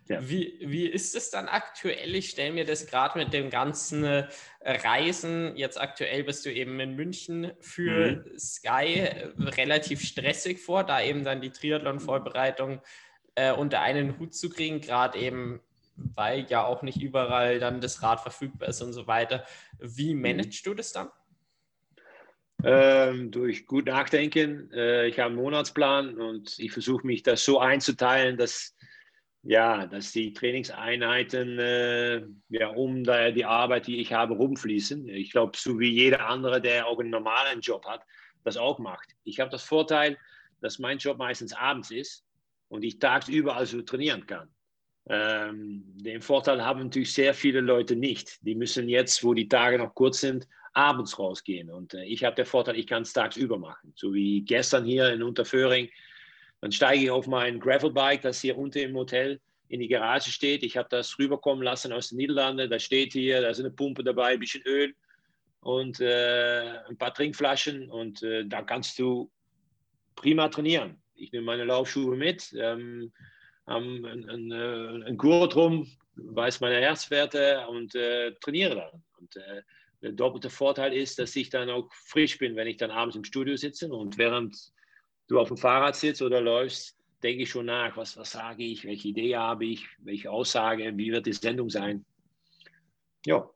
Ja. 0.07 0.27
Wie, 0.27 0.57
wie 0.61 0.87
ist 0.87 1.15
es 1.15 1.29
dann 1.29 1.47
aktuell? 1.47 2.15
Ich 2.15 2.31
stelle 2.31 2.51
mir 2.51 2.65
das 2.65 2.87
gerade 2.87 3.19
mit 3.19 3.31
dem 3.31 3.51
ganzen 3.51 4.03
äh, 4.03 4.27
Reisen, 4.61 5.55
jetzt 5.55 5.79
aktuell 5.79 6.23
bist 6.23 6.45
du 6.45 6.51
eben 6.51 6.79
in 6.79 6.95
München 6.95 7.51
für 7.59 8.23
mhm. 8.25 8.39
Sky, 8.39 8.95
äh, 8.95 9.31
relativ 9.37 10.01
stressig 10.01 10.59
vor, 10.59 10.83
da 10.83 11.01
eben 11.01 11.23
dann 11.23 11.41
die 11.41 11.51
Triathlon-Vorbereitung 11.51 12.81
äh, 13.35 13.51
unter 13.51 13.81
einen 13.81 14.17
Hut 14.17 14.33
zu 14.33 14.49
kriegen, 14.49 14.81
gerade 14.81 15.19
eben 15.19 15.61
weil 16.15 16.45
ja 16.49 16.65
auch 16.65 16.81
nicht 16.81 17.01
überall 17.01 17.59
dann 17.59 17.81
das 17.81 18.01
Rad 18.01 18.21
verfügbar 18.21 18.69
ist 18.69 18.81
und 18.81 18.93
so 18.93 19.07
weiter. 19.07 19.45
Wie 19.77 20.13
mhm. 20.13 20.21
managst 20.21 20.65
du 20.65 20.73
das 20.73 20.91
dann? 20.91 21.09
Ähm, 22.63 23.31
durch 23.31 23.65
gut 23.67 23.85
nachdenken. 23.85 24.69
Äh, 24.73 25.07
ich 25.07 25.17
habe 25.19 25.27
einen 25.27 25.41
Monatsplan 25.41 26.19
und 26.19 26.59
ich 26.59 26.71
versuche 26.71 27.07
mich 27.07 27.23
das 27.23 27.45
so 27.45 27.59
einzuteilen, 27.59 28.35
dass, 28.35 28.75
ja, 29.43 29.87
dass 29.87 30.11
die 30.11 30.33
Trainingseinheiten 30.33 31.57
äh, 31.57 32.21
ja, 32.49 32.67
um 32.69 33.03
die 33.03 33.45
Arbeit, 33.45 33.87
die 33.87 34.01
ich 34.01 34.11
habe, 34.11 34.33
rumfließen. 34.33 35.07
Ich 35.07 35.31
glaube, 35.31 35.53
so 35.55 35.79
wie 35.79 35.89
jeder 35.89 36.27
andere, 36.27 36.59
der 36.59 36.87
auch 36.87 36.99
einen 36.99 37.11
normalen 37.11 37.61
Job 37.61 37.85
hat, 37.85 38.03
das 38.43 38.57
auch 38.57 38.79
macht. 38.79 39.15
Ich 39.23 39.39
habe 39.39 39.49
das 39.49 39.63
Vorteil, 39.63 40.17
dass 40.59 40.79
mein 40.79 40.97
Job 40.97 41.17
meistens 41.17 41.53
abends 41.53 41.91
ist 41.91 42.25
und 42.67 42.83
ich 42.83 42.99
tagsüber 42.99 43.55
also 43.55 43.81
trainieren 43.81 44.25
kann. 44.27 44.49
Ähm, 45.07 45.83
den 45.95 46.21
Vorteil 46.21 46.63
haben 46.63 46.83
natürlich 46.83 47.13
sehr 47.13 47.33
viele 47.33 47.61
Leute 47.61 47.95
nicht. 47.95 48.37
Die 48.45 48.55
müssen 48.55 48.89
jetzt, 48.89 49.23
wo 49.23 49.33
die 49.33 49.47
Tage 49.47 49.77
noch 49.77 49.95
kurz 49.95 50.21
sind, 50.21 50.47
abends 50.73 51.17
rausgehen. 51.17 51.69
Und 51.69 51.93
äh, 51.93 52.03
ich 52.03 52.23
habe 52.23 52.35
den 52.35 52.45
Vorteil, 52.45 52.77
ich 52.77 52.87
kann 52.87 53.03
es 53.03 53.13
tagsüber 53.13 53.57
machen. 53.57 53.93
So 53.95 54.13
wie 54.13 54.41
gestern 54.41 54.85
hier 54.85 55.11
in 55.11 55.23
Unterföhring. 55.23 55.89
Dann 56.61 56.71
steige 56.71 57.03
ich 57.03 57.11
auf 57.11 57.27
mein 57.27 57.59
Gravelbike, 57.59 58.21
das 58.21 58.41
hier 58.41 58.57
unten 58.57 58.79
im 58.79 58.95
Hotel 58.95 59.39
in 59.69 59.79
die 59.79 59.87
Garage 59.87 60.31
steht. 60.31 60.63
Ich 60.63 60.77
habe 60.77 60.89
das 60.89 61.17
rüberkommen 61.17 61.63
lassen 61.63 61.93
aus 61.93 62.09
den 62.09 62.17
Niederlanden. 62.17 62.69
Da 62.69 62.79
steht 62.79 63.13
hier, 63.13 63.41
da 63.41 63.49
ist 63.49 63.59
eine 63.59 63.71
Pumpe 63.71 64.03
dabei, 64.03 64.33
ein 64.33 64.39
bisschen 64.39 64.63
Öl 64.63 64.93
und 65.61 65.99
äh, 66.01 66.79
ein 66.87 66.97
paar 66.97 67.13
Trinkflaschen. 67.13 67.89
Und 67.89 68.23
äh, 68.23 68.45
da 68.45 68.61
kannst 68.61 68.99
du 68.99 69.31
prima 70.15 70.49
trainieren. 70.49 71.01
Ich 71.15 71.31
nehme 71.31 71.45
meine 71.45 71.65
Laufschuhe 71.65 72.15
mit. 72.15 72.53
Ähm, 72.57 73.11
haben 73.69 74.05
einen, 74.05 74.29
einen, 74.29 75.03
einen 75.03 75.17
Gurt 75.17 75.55
rum, 75.55 75.87
weiß 76.15 76.59
meine 76.61 76.79
Herzwerte 76.79 77.65
und 77.67 77.95
äh, 77.95 78.33
trainiere 78.41 78.75
dann. 78.75 79.03
Und 79.19 79.35
äh, 79.37 79.61
der 80.01 80.11
doppelte 80.13 80.49
Vorteil 80.49 80.93
ist, 80.93 81.19
dass 81.19 81.35
ich 81.35 81.49
dann 81.49 81.69
auch 81.69 81.91
frisch 81.93 82.37
bin, 82.37 82.55
wenn 82.55 82.67
ich 82.67 82.77
dann 82.77 82.91
abends 82.91 83.15
im 83.15 83.23
Studio 83.23 83.55
sitze 83.55 83.91
und 83.91 84.17
während 84.17 84.57
du 85.27 85.39
auf 85.39 85.49
dem 85.49 85.57
Fahrrad 85.57 85.95
sitzt 85.95 86.21
oder 86.21 86.41
läufst, 86.41 86.97
denke 87.21 87.43
ich 87.43 87.49
schon 87.49 87.65
nach, 87.65 87.95
was, 87.97 88.17
was 88.17 88.31
sage 88.31 88.63
ich, 88.63 88.85
welche 88.85 89.09
Idee 89.09 89.35
habe 89.35 89.65
ich, 89.65 89.85
welche 89.99 90.31
Aussage, 90.31 90.97
wie 90.97 91.11
wird 91.11 91.25
die 91.25 91.33
Sendung 91.33 91.69
sein. 91.69 92.05
Ja. 93.25 93.49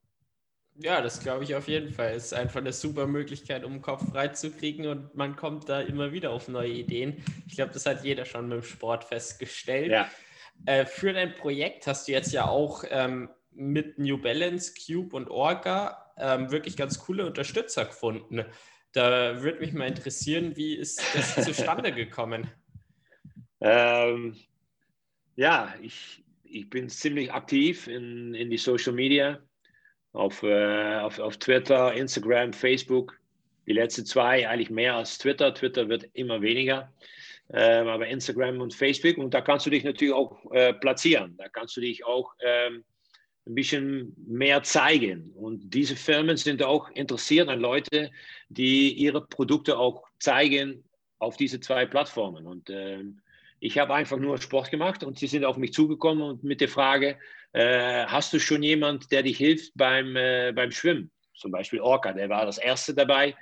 Ja, 0.75 1.01
das 1.01 1.19
glaube 1.19 1.43
ich 1.43 1.53
auf 1.55 1.67
jeden 1.67 1.91
Fall. 1.91 2.13
Es 2.13 2.25
ist 2.25 2.33
einfach 2.33 2.59
eine 2.59 2.73
super 2.73 3.05
Möglichkeit, 3.05 3.63
um 3.63 3.73
den 3.73 3.81
Kopf 3.81 4.09
frei 4.09 4.29
zu 4.29 4.51
kriegen 4.51 4.87
und 4.87 5.13
man 5.15 5.35
kommt 5.35 5.69
da 5.69 5.81
immer 5.81 6.11
wieder 6.11 6.31
auf 6.31 6.47
neue 6.47 6.71
Ideen. 6.71 7.23
Ich 7.47 7.55
glaube, 7.55 7.73
das 7.73 7.85
hat 7.85 8.03
jeder 8.03 8.25
schon 8.25 8.49
mit 8.49 8.57
dem 8.57 8.63
Sport 8.63 9.03
festgestellt. 9.03 9.91
Ja. 9.91 10.09
Äh, 10.65 10.85
für 10.85 11.13
dein 11.13 11.35
Projekt 11.35 11.85
hast 11.85 12.07
du 12.07 12.11
jetzt 12.11 12.31
ja 12.31 12.47
auch 12.47 12.83
ähm, 12.89 13.29
mit 13.51 13.99
New 13.99 14.17
Balance, 14.17 14.73
Cube 14.73 15.15
und 15.15 15.29
Orca 15.29 16.11
ähm, 16.17 16.51
wirklich 16.51 16.75
ganz 16.75 16.99
coole 16.99 17.25
Unterstützer 17.25 17.85
gefunden. 17.85 18.43
Da 18.93 19.41
würde 19.41 19.59
mich 19.59 19.73
mal 19.73 19.87
interessieren, 19.87 20.55
wie 20.55 20.75
ist 20.75 21.03
das 21.13 21.35
zustande 21.45 21.91
gekommen? 21.91 22.49
Ähm, 23.61 24.35
ja, 25.35 25.73
ich, 25.81 26.23
ich 26.43 26.69
bin 26.69 26.89
ziemlich 26.89 27.31
aktiv 27.31 27.87
in, 27.87 28.33
in 28.33 28.49
die 28.49 28.57
Social 28.57 28.93
Media 28.93 29.39
auf, 30.13 30.41
äh, 30.43 30.99
auf, 30.99 31.19
auf 31.19 31.37
Twitter, 31.37 31.93
Instagram, 31.93 32.53
Facebook. 32.53 33.19
Die 33.67 33.73
letzten 33.73 34.05
zwei 34.05 34.47
eigentlich 34.47 34.69
mehr 34.69 34.95
als 34.95 35.17
Twitter. 35.17 35.53
Twitter 35.53 35.89
wird 35.89 36.09
immer 36.13 36.41
weniger. 36.41 36.91
Ähm, 37.51 37.87
aber 37.87 38.07
Instagram 38.07 38.61
und 38.61 38.73
Facebook. 38.73 39.17
Und 39.17 39.33
da 39.33 39.41
kannst 39.41 39.65
du 39.65 39.69
dich 39.69 39.83
natürlich 39.83 40.13
auch 40.13 40.51
äh, 40.51 40.73
platzieren. 40.73 41.35
Da 41.37 41.49
kannst 41.49 41.75
du 41.75 41.81
dich 41.81 42.05
auch 42.05 42.33
ähm, 42.39 42.83
ein 43.45 43.55
bisschen 43.55 44.15
mehr 44.27 44.63
zeigen. 44.63 45.31
Und 45.35 45.73
diese 45.73 45.95
Firmen 45.95 46.37
sind 46.37 46.63
auch 46.63 46.89
interessiert 46.91 47.49
an 47.49 47.59
Leute, 47.59 48.11
die 48.49 48.93
ihre 48.93 49.25
Produkte 49.25 49.77
auch 49.77 50.03
zeigen 50.19 50.83
auf 51.19 51.35
diese 51.37 51.59
zwei 51.59 51.85
Plattformen. 51.85 52.47
Und 52.47 52.69
ähm, 52.69 53.19
Ich 53.59 53.77
habe 53.77 53.93
einfach 53.93 54.17
nur 54.17 54.37
Sport 54.39 54.71
gemacht 54.71 55.05
und 55.05 55.17
sie 55.17 55.27
sind 55.27 55.45
auf 55.45 55.55
mich 55.55 55.71
zugekommen 55.71 56.21
und 56.21 56.43
mit 56.43 56.59
der 56.59 56.67
Frage, 56.67 57.17
äh, 57.53 58.05
hast 58.05 58.33
du 58.33 58.39
schon 58.39 58.63
jemand, 58.63 59.11
der 59.11 59.23
dich 59.23 59.37
hilft 59.37 59.71
beim, 59.75 60.15
äh, 60.15 60.51
beim 60.53 60.71
Schwimmen? 60.71 61.11
Zum 61.35 61.51
Beispiel 61.51 61.81
Orca, 61.81 62.13
der 62.13 62.29
war 62.29 62.45
das 62.45 62.57
Erste 62.57 62.93
dabei. 62.93 63.35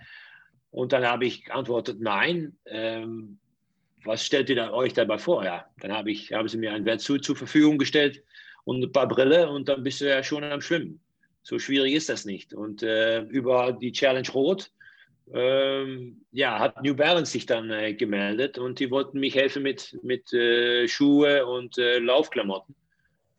Und 0.69 0.93
dann 0.93 1.05
habe 1.05 1.25
ich 1.25 1.45
geantwortet, 1.45 1.97
nein. 1.99 2.57
Ähm, 2.65 3.39
was 4.03 4.25
stellt 4.25 4.49
ihr 4.49 4.55
da, 4.55 4.71
euch 4.71 4.93
dabei 4.93 5.17
vor? 5.17 5.43
Ja, 5.43 5.65
dann 5.79 5.91
habe 5.91 6.11
ich, 6.11 6.33
haben 6.33 6.47
sie 6.47 6.57
mir 6.57 6.73
ein 6.73 6.85
Wetsuit 6.85 7.23
zur 7.23 7.35
Verfügung 7.35 7.77
gestellt 7.77 8.23
und 8.63 8.83
ein 8.83 8.91
paar 8.91 9.07
Brille 9.07 9.49
und 9.49 9.69
dann 9.69 9.83
bist 9.83 10.01
du 10.01 10.09
ja 10.09 10.23
schon 10.23 10.43
am 10.43 10.61
Schwimmen. 10.61 11.01
So 11.43 11.59
schwierig 11.59 11.93
ist 11.93 12.09
das 12.09 12.25
nicht. 12.25 12.53
Und 12.53 12.83
äh, 12.83 13.21
über 13.21 13.73
die 13.73 13.91
Challenge 13.91 14.29
Rot 14.33 14.71
ähm, 15.33 16.25
ja, 16.31 16.59
hat 16.59 16.83
New 16.83 16.95
Balance 16.95 17.31
sich 17.31 17.45
dann 17.45 17.69
äh, 17.69 17.93
gemeldet 17.93 18.57
und 18.57 18.79
die 18.79 18.91
wollten 18.91 19.19
mich 19.19 19.35
helfen 19.35 19.63
mit, 19.63 19.97
mit 20.03 20.33
äh, 20.33 20.87
Schuhe 20.87 21.45
und 21.45 21.77
äh, 21.77 21.99
Laufklamotten. 21.99 22.75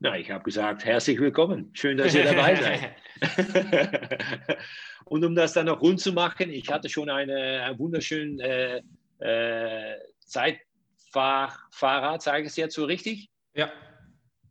Na, 0.05 0.19
ich 0.19 0.33
habe 0.33 0.43
gesagt, 0.43 0.85
herzlich 0.85 1.21
willkommen, 1.21 1.71
schön, 1.75 1.97
dass 1.97 2.13
ihr 2.13 2.25
dabei 2.25 2.57
seid. 2.57 2.97
und 5.05 5.25
um 5.25 5.37
das 5.37 5.53
dann 5.53 5.67
noch 5.67 5.81
rund 5.81 6.01
zu 6.01 6.13
machen, 6.13 6.51
ich 6.51 6.69
hatte 6.73 6.89
schon 6.89 7.09
eine, 7.09 7.63
ein 7.63 7.79
wunderschönes 7.79 8.41
äh, 8.41 8.83
äh, 9.21 10.01
Zeitfahrrad, 10.27 12.21
sage 12.21 12.43
ich 12.43 12.49
es 12.49 12.57
jetzt 12.57 12.75
so 12.75 12.85
richtig? 12.85 13.31
Ja. 13.55 13.71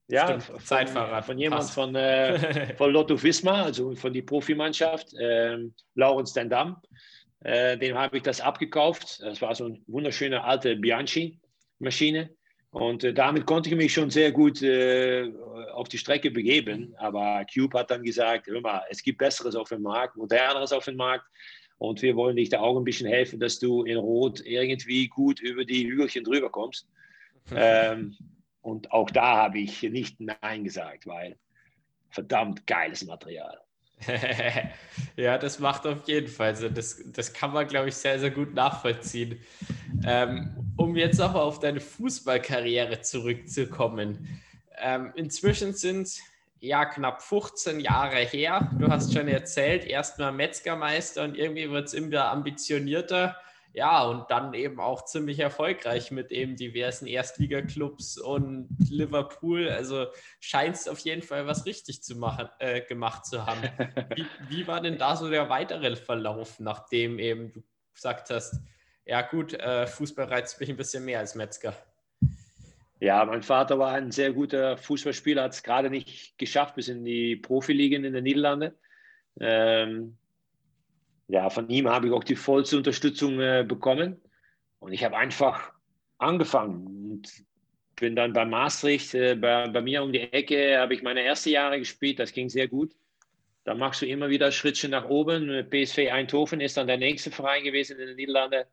Ja, 0.08 0.40
von, 0.40 0.62
Zeitfahrrad. 0.62 1.26
Von 1.26 1.38
jemand 1.38 1.66
von, 1.66 1.96
äh, 1.96 2.74
von 2.78 2.94
Lotto 2.94 3.22
Wismar, 3.22 3.66
also 3.66 3.94
von 3.94 4.14
der 4.14 4.22
Profimannschaft, 4.22 5.10
ähm, 5.20 5.74
Laurens 5.96 6.32
den 6.32 6.50
Dam. 6.50 6.82
Äh, 7.42 7.78
dem 7.78 7.98
habe 7.98 8.16
ich 8.16 8.24
das 8.24 8.40
abgekauft. 8.40 9.20
Das 9.22 9.42
war 9.42 9.54
so 9.54 9.66
eine 9.66 9.82
wunderschöne 9.88 10.46
alte 10.46 10.78
Bianchi-Maschine. 10.78 12.30
Und 12.72 13.04
äh, 13.04 13.14
damit 13.14 13.46
konnte 13.46 13.70
ich 13.70 13.76
mich 13.76 13.94
schon 13.94 14.10
sehr 14.10 14.32
gut 14.32 14.62
äh, 14.62 15.30
auf 15.74 15.90
die 15.90 15.98
Strecke 15.98 16.32
begeben. 16.32 16.96
Aber 16.98 17.46
Cube 17.54 17.78
hat 17.78 17.92
dann 17.92 18.02
gesagt, 18.02 18.48
hör 18.48 18.62
mal, 18.62 18.82
es 18.90 19.04
gibt 19.04 19.20
Besseres 19.20 19.56
auf 19.56 19.70
dem 19.70 19.82
Markt, 19.82 20.16
Moderneres 20.16 20.72
auf 20.72 20.86
dem 20.86 20.96
Markt. 20.96 21.26
Und 21.78 22.02
wir 22.02 22.16
wollen 22.16 22.38
dich 22.38 22.50
da 22.50 22.62
auch 22.62 22.78
ein 22.78 22.84
bisschen 22.84 23.08
helfen, 23.08 23.40
dass 23.40 23.60
du 23.60 23.84
in 23.84 23.98
Rot 23.98 24.40
irgendwie 24.46 25.08
gut 25.08 25.42
über 25.42 25.66
die 25.66 25.86
Hügelchen 25.86 26.24
drüber 26.24 26.50
kommst. 26.50 26.88
ähm, 27.54 28.16
und 28.62 28.92
auch 28.92 29.10
da 29.10 29.36
habe 29.38 29.60
ich 29.60 29.82
nicht 29.84 30.20
Nein 30.20 30.64
gesagt, 30.64 31.08
weil 31.08 31.38
verdammt 32.10 32.68
geiles 32.68 33.04
Material. 33.04 33.60
ja, 35.16 35.38
das 35.38 35.60
macht 35.60 35.86
auf 35.86 36.08
jeden 36.08 36.28
Fall. 36.28 36.50
Also 36.50 36.70
das, 36.70 37.02
das 37.06 37.34
kann 37.34 37.54
man, 37.54 37.68
glaube 37.68 37.90
ich, 37.90 37.96
sehr, 37.96 38.20
sehr 38.20 38.32
gut 38.32 38.54
nachvollziehen. 38.54 39.40
Ähm, 40.06 40.74
um 40.78 40.96
jetzt 40.96 41.22
auch 41.22 41.36
auf 41.36 41.60
deine 41.60 41.80
Fußballkarriere 41.80 43.02
zurückzukommen. 43.02 44.42
Ähm, 44.80 45.12
inzwischen 45.16 45.74
sind 45.74 46.10
ja 46.60 46.86
knapp 46.86 47.22
15 47.22 47.80
Jahre 47.80 48.18
her. 48.18 48.72
Du 48.80 48.88
hast 48.88 49.14
schon 49.14 49.28
erzählt, 49.28 49.86
erstmal 49.86 50.32
Metzgermeister 50.32 51.24
und 51.24 51.38
irgendwie 51.38 51.70
wird 51.70 51.88
es 51.88 51.94
immer 51.94 52.26
ambitionierter. 52.32 53.36
Ja, 53.74 54.04
und 54.04 54.30
dann 54.30 54.54
eben 54.54 54.82
auch 54.82 55.06
ziemlich 55.06 55.40
erfolgreich 55.40 56.12
mit 56.12 56.32
eben 56.32 56.58
diversen 56.58 57.08
Erstligaklubs 57.08 58.18
und 58.18 58.68
Liverpool. 58.90 59.70
Also 59.70 60.08
scheint 60.42 60.76
es 60.76 60.90
auf 60.90 61.00
jeden 61.00 61.22
Fall 61.22 61.48
was 61.48 61.66
richtig 61.66 62.04
zu 62.04 62.18
machen, 62.18 62.50
äh, 62.60 62.82
gemacht 62.82 63.26
zu 63.26 63.46
haben. 63.46 63.62
Wie, 64.16 64.26
wie, 64.50 64.68
war 64.68 64.82
denn 64.82 64.98
da 64.98 65.16
so 65.16 65.30
der 65.30 65.50
weitere 65.50 65.96
Verlauf, 65.96 66.60
nachdem 66.60 67.18
eben 67.18 67.52
du 67.54 67.64
gesagt 67.94 68.30
hast, 68.30 68.60
ja 69.06 69.22
gut, 69.22 69.54
äh, 69.54 69.88
Fußball 69.88 70.26
reizt 70.26 70.60
mich 70.60 70.70
ein 70.70 70.78
bisschen 70.78 71.06
mehr 71.06 71.20
als 71.20 71.36
Metzger? 71.36 71.74
Ja, 73.00 73.26
mein 73.26 73.42
Vater 73.42 73.80
war 73.80 73.94
ein 73.94 74.12
sehr 74.12 74.32
guter 74.32 74.78
Fußballspieler, 74.78 75.44
hat 75.44 75.54
es 75.54 75.64
gerade 75.64 75.90
nicht 75.90 76.38
geschafft 76.38 76.76
bis 76.76 76.88
in 76.88 77.04
die 77.04 77.36
Profiligen 77.36 78.04
in 78.04 78.14
den 78.14 78.24
Niederlanden. 78.24 78.76
Ähm, 79.40 80.18
ja, 81.32 81.50
von 81.50 81.70
ihm 81.70 81.88
habe 81.88 82.08
ich 82.08 82.14
auch 82.14 82.26
die 82.26 82.36
vollste 82.36 82.76
Unterstützung 82.76 83.40
äh, 83.40 83.64
bekommen. 83.66 84.22
Und 84.80 84.92
ich 84.92 85.06
habe 85.06 85.16
einfach 85.16 85.72
angefangen 86.18 86.86
und 86.88 87.30
bin 87.96 88.18
dann 88.18 88.34
bei 88.34 88.44
Maastricht, 88.44 89.14
äh, 89.14 89.36
bei, 89.36 89.70
bei, 89.70 89.82
mir 89.82 90.04
um 90.04 90.12
die 90.12 90.20
Ecke, 90.20 90.78
habe 90.78 90.94
ich 90.94 91.04
meine 91.04 91.22
ersten 91.22 91.52
Jahre 91.52 91.80
gespielt. 91.80 92.20
Das 92.20 92.34
ging 92.34 92.50
sehr 92.50 92.68
gut. 92.68 92.92
Da 93.64 93.74
machst 93.76 94.02
du 94.02 94.08
immer 94.08 94.30
wieder 94.30 94.52
Schrittchen 94.52 94.92
nach 94.92 95.08
oben. 95.08 95.66
PSV 95.70 96.12
Eindhoven 96.12 96.60
ist 96.60 96.76
dann 96.76 96.88
der 96.88 96.98
nächste 96.98 97.32
Verein 97.32 97.64
gewesen 97.64 97.98
in 97.98 98.08
den 98.08 98.18
Niederlanden. 98.18 98.66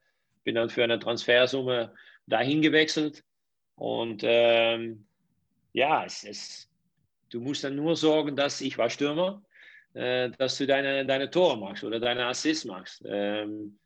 Bin 0.43 0.57
dann 0.57 0.69
für 0.69 0.83
eine 0.83 0.99
Transfersumme 0.99 1.95
dahin 2.27 2.61
gewechselt. 2.61 3.23
Und 3.77 4.23
ähm, 4.25 5.07
ja, 5.75 6.05
es, 6.05 6.25
es, 6.25 6.69
du 7.31 7.41
musst 7.41 7.63
dann 7.63 7.77
nur 7.77 7.95
sorgen, 7.95 8.35
dass 8.35 8.61
ich 8.61 8.79
war 8.79 8.91
Stürmer 8.91 9.45
äh, 9.95 10.31
dass 10.39 10.59
du 10.59 10.67
deine, 10.67 11.05
deine 11.07 11.31
Tore 11.31 11.59
machst 11.59 11.85
oder 11.85 12.01
deine 12.01 12.27
Assists 12.27 12.65
machst. 12.65 13.03
Ähm, 13.07 13.79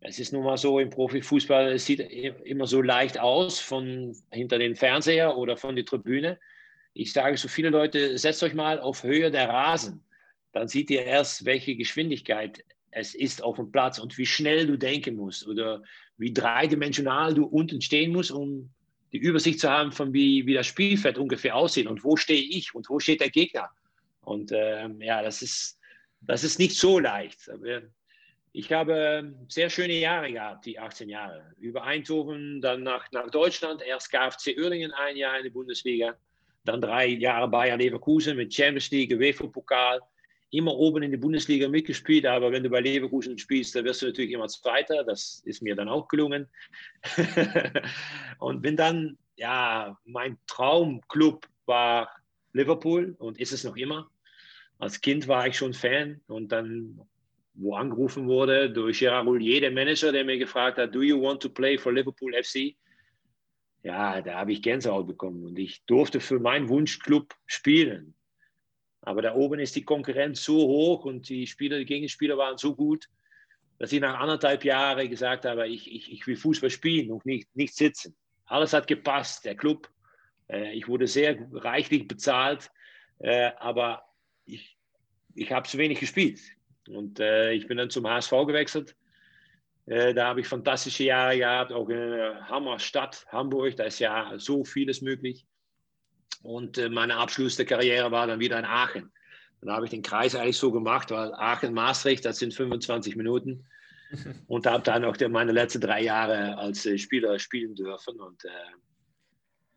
es 0.00 0.18
ist 0.18 0.32
nun 0.32 0.44
mal 0.44 0.58
so 0.58 0.78
im 0.78 0.90
Profifußball, 0.90 1.72
es 1.72 1.86
sieht 1.86 2.00
immer 2.00 2.66
so 2.66 2.82
leicht 2.82 3.18
aus 3.18 3.58
von 3.58 4.14
hinter 4.30 4.58
den 4.58 4.76
Fernseher 4.76 5.36
oder 5.36 5.56
von 5.56 5.76
der 5.76 5.86
Tribüne. 5.86 6.38
Ich 6.92 7.12
sage 7.12 7.38
so 7.38 7.48
viele 7.48 7.70
Leute, 7.70 8.18
setzt 8.18 8.42
euch 8.42 8.52
mal 8.52 8.78
auf 8.78 9.02
Höhe 9.02 9.30
der 9.30 9.48
Rasen. 9.48 10.04
Dann 10.52 10.68
seht 10.68 10.90
ihr 10.90 11.04
erst, 11.04 11.46
welche 11.46 11.74
Geschwindigkeit 11.74 12.62
es 12.90 13.14
ist 13.14 13.42
auf 13.42 13.56
dem 13.56 13.72
Platz 13.72 13.98
und 13.98 14.16
wie 14.18 14.26
schnell 14.26 14.66
du 14.66 14.76
denken 14.76 15.16
musst 15.16 15.48
oder 15.48 15.82
wie 16.16 16.32
dreidimensional 16.32 17.34
du 17.34 17.46
unten 17.46 17.80
stehen 17.80 18.12
musst, 18.12 18.30
um 18.30 18.70
die 19.12 19.18
Übersicht 19.18 19.60
zu 19.60 19.70
haben, 19.70 19.90
von 19.90 20.12
wie, 20.12 20.46
wie 20.46 20.54
das 20.54 20.66
Spielfeld 20.66 21.18
ungefähr 21.18 21.56
aussieht 21.56 21.86
und 21.86 22.04
wo 22.04 22.16
stehe 22.16 22.42
ich 22.42 22.74
und 22.74 22.88
wo 22.88 22.98
steht 22.98 23.20
der 23.20 23.30
Gegner. 23.30 23.70
Und 24.24 24.52
ähm, 24.52 25.00
ja, 25.00 25.22
das 25.22 25.42
ist, 25.42 25.78
das 26.20 26.44
ist 26.44 26.58
nicht 26.58 26.76
so 26.76 26.98
leicht. 26.98 27.48
Aber 27.48 27.82
ich 28.52 28.72
habe 28.72 29.34
sehr 29.48 29.68
schöne 29.68 29.94
Jahre 29.94 30.32
gehabt, 30.32 30.64
die 30.66 30.78
18 30.78 31.08
Jahre. 31.08 31.42
Über 31.58 31.82
Eindhoven, 31.82 32.60
dann 32.60 32.84
nach, 32.84 33.10
nach 33.10 33.28
Deutschland, 33.28 33.82
erst 33.82 34.12
KFC 34.12 34.56
Uerdingen 34.56 34.92
ein 34.92 35.16
Jahr 35.16 35.36
in 35.38 35.44
der 35.44 35.50
Bundesliga, 35.50 36.14
dann 36.64 36.80
drei 36.80 37.06
Jahre 37.08 37.48
Bayern 37.48 37.80
Leverkusen 37.80 38.36
mit 38.36 38.54
Champions 38.54 38.90
League, 38.92 39.10
UEFA-Pokal, 39.10 40.00
immer 40.50 40.72
oben 40.72 41.02
in 41.02 41.10
der 41.10 41.18
Bundesliga 41.18 41.68
mitgespielt, 41.68 42.26
aber 42.26 42.52
wenn 42.52 42.62
du 42.62 42.70
bei 42.70 42.80
Leverkusen 42.80 43.36
spielst, 43.38 43.74
dann 43.74 43.84
wirst 43.84 44.02
du 44.02 44.06
natürlich 44.06 44.30
immer 44.30 44.46
Zweiter. 44.46 45.02
Das 45.02 45.42
ist 45.44 45.60
mir 45.60 45.74
dann 45.74 45.88
auch 45.88 46.06
gelungen. 46.06 46.48
und 48.38 48.62
bin 48.62 48.76
dann, 48.76 49.18
ja, 49.34 49.98
mein 50.04 50.38
Traumclub 50.46 51.44
war 51.66 52.08
Liverpool 52.52 53.16
und 53.18 53.40
ist 53.40 53.52
es 53.52 53.64
noch 53.64 53.76
immer 53.76 54.08
als 54.78 55.00
Kind 55.00 55.28
war 55.28 55.46
ich 55.46 55.56
schon 55.56 55.72
Fan 55.72 56.20
und 56.26 56.52
dann, 56.52 57.00
wo 57.54 57.74
angerufen 57.74 58.26
wurde 58.26 58.70
durch 58.70 58.98
Gerard 58.98 59.26
Roulier, 59.26 59.60
der 59.60 59.70
Manager, 59.70 60.12
der 60.12 60.24
mir 60.24 60.38
gefragt 60.38 60.78
hat, 60.78 60.94
do 60.94 61.02
you 61.02 61.20
want 61.20 61.40
to 61.42 61.48
play 61.48 61.78
for 61.78 61.92
Liverpool 61.92 62.32
FC? 62.34 62.76
Ja, 63.82 64.22
da 64.22 64.34
habe 64.34 64.52
ich 64.52 64.62
Gänsehaut 64.62 65.06
bekommen 65.06 65.44
und 65.44 65.58
ich 65.58 65.84
durfte 65.84 66.20
für 66.20 66.40
meinen 66.40 66.68
Wunschclub 66.68 67.34
spielen. 67.46 68.14
Aber 69.02 69.20
da 69.20 69.34
oben 69.34 69.60
ist 69.60 69.76
die 69.76 69.84
Konkurrenz 69.84 70.42
so 70.42 70.56
hoch 70.56 71.04
und 71.04 71.28
die 71.28 71.46
Spieler, 71.46 71.78
die 71.78 71.84
Gegenspieler 71.84 72.38
waren 72.38 72.56
so 72.56 72.74
gut, 72.74 73.06
dass 73.78 73.92
ich 73.92 74.00
nach 74.00 74.18
anderthalb 74.18 74.64
Jahren 74.64 75.10
gesagt 75.10 75.44
habe, 75.44 75.68
ich, 75.68 75.92
ich, 75.92 76.10
ich 76.10 76.26
will 76.26 76.36
Fußball 76.36 76.70
spielen 76.70 77.10
und 77.10 77.26
nicht, 77.26 77.54
nicht 77.54 77.74
sitzen. 77.74 78.16
Alles 78.46 78.72
hat 78.72 78.86
gepasst, 78.86 79.44
der 79.44 79.56
Club. 79.56 79.90
Äh, 80.48 80.72
ich 80.72 80.88
wurde 80.88 81.06
sehr 81.06 81.36
reichlich 81.52 82.08
bezahlt, 82.08 82.70
äh, 83.18 83.50
aber 83.58 84.04
ich, 84.46 84.76
ich 85.34 85.52
habe 85.52 85.68
zu 85.68 85.78
wenig 85.78 86.00
gespielt. 86.00 86.40
Und 86.88 87.20
äh, 87.20 87.52
ich 87.52 87.66
bin 87.66 87.78
dann 87.78 87.90
zum 87.90 88.06
HSV 88.06 88.30
gewechselt. 88.46 88.94
Äh, 89.86 90.14
da 90.14 90.28
habe 90.28 90.40
ich 90.40 90.48
fantastische 90.48 91.04
Jahre 91.04 91.38
gehabt, 91.38 91.72
auch 91.72 91.88
in 91.88 91.96
der 91.96 92.48
Hammerstadt, 92.48 93.26
Hamburg. 93.28 93.76
Da 93.76 93.84
ist 93.84 93.98
ja 93.98 94.32
so 94.38 94.64
vieles 94.64 95.00
möglich. 95.00 95.46
Und 96.42 96.78
äh, 96.78 96.88
meine 96.88 97.16
Abschluss 97.16 97.56
der 97.56 97.66
Karriere 97.66 98.10
war 98.10 98.26
dann 98.26 98.40
wieder 98.40 98.58
in 98.58 98.64
Aachen. 98.64 99.10
Dann 99.60 99.74
habe 99.74 99.86
ich 99.86 99.90
den 99.90 100.02
Kreis 100.02 100.34
eigentlich 100.34 100.58
so 100.58 100.70
gemacht, 100.70 101.10
weil 101.10 101.32
Aachen-Maastricht, 101.34 102.24
das 102.24 102.38
sind 102.38 102.52
25 102.52 103.16
Minuten. 103.16 103.66
Und 104.46 104.66
habe 104.66 104.82
dann 104.82 105.04
auch 105.04 105.16
meine 105.28 105.52
letzten 105.52 105.80
drei 105.80 106.02
Jahre 106.02 106.56
als 106.58 106.84
äh, 106.86 106.98
Spieler 106.98 107.38
spielen 107.38 107.74
dürfen. 107.74 108.20
Und 108.20 108.44
äh, 108.44 108.48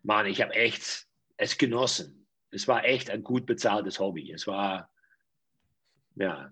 Mann, 0.03 0.25
ich 0.25 0.41
habe 0.41 0.53
echt 0.53 1.05
es 1.37 1.57
genossen 1.57 2.26
es 2.57 2.67
war 2.67 2.83
echt 2.83 3.11
ein 3.11 3.23
gut 3.23 3.45
bezahltes 3.45 3.99
Hobby. 3.99 4.31
Es 4.31 4.47
war, 4.47 4.89
ja, 6.15 6.51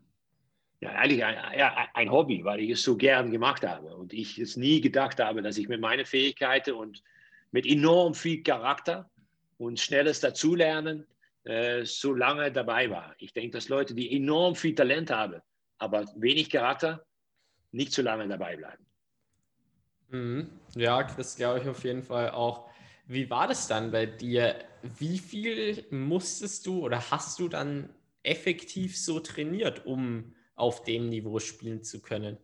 ja 0.79 0.89
eigentlich 0.91 1.25
ein, 1.25 1.57
ja, 1.57 1.87
ein 1.95 2.11
Hobby, 2.11 2.45
weil 2.45 2.59
ich 2.59 2.69
es 2.69 2.83
so 2.83 2.95
gern 2.95 3.31
gemacht 3.31 3.65
habe 3.65 3.95
und 3.95 4.13
ich 4.13 4.37
es 4.37 4.55
nie 4.55 4.81
gedacht 4.81 5.19
habe, 5.19 5.41
dass 5.41 5.57
ich 5.57 5.67
mit 5.67 5.81
meinen 5.81 6.05
Fähigkeiten 6.05 6.73
und 6.73 7.03
mit 7.51 7.65
enorm 7.65 8.13
viel 8.13 8.43
Charakter 8.43 9.09
und 9.57 9.79
schnelles 9.79 10.19
Dazulernen 10.19 11.07
äh, 11.43 11.83
so 11.85 12.13
lange 12.13 12.51
dabei 12.51 12.89
war. 12.91 13.15
Ich 13.17 13.33
denke, 13.33 13.57
dass 13.57 13.67
Leute, 13.67 13.95
die 13.95 14.15
enorm 14.15 14.53
viel 14.53 14.75
Talent 14.75 15.09
haben, 15.09 15.41
aber 15.79 16.05
wenig 16.17 16.51
Charakter, 16.51 17.03
nicht 17.71 17.93
so 17.93 18.03
lange 18.03 18.27
dabei 18.27 18.57
bleiben. 18.57 18.85
Mhm. 20.09 20.49
Ja, 20.75 21.01
das 21.01 21.35
glaube 21.35 21.61
ich 21.61 21.67
auf 21.67 21.83
jeden 21.83 22.03
Fall 22.03 22.29
auch. 22.29 22.69
Wie 23.07 23.29
war 23.29 23.47
das 23.47 23.67
dann 23.67 23.91
bei 23.91 24.05
dir? 24.05 24.65
Wie 24.81 25.19
viel 25.19 25.85
musstest 25.91 26.65
du 26.65 26.83
oder 26.83 27.11
hast 27.11 27.39
du 27.39 27.47
dann 27.47 27.89
effektiv 28.23 28.97
so 28.97 29.19
trainiert, 29.19 29.85
um 29.85 30.35
auf 30.55 30.83
dem 30.83 31.09
Niveau 31.09 31.39
spielen 31.39 31.83
zu 31.83 32.01
können? 32.01 32.37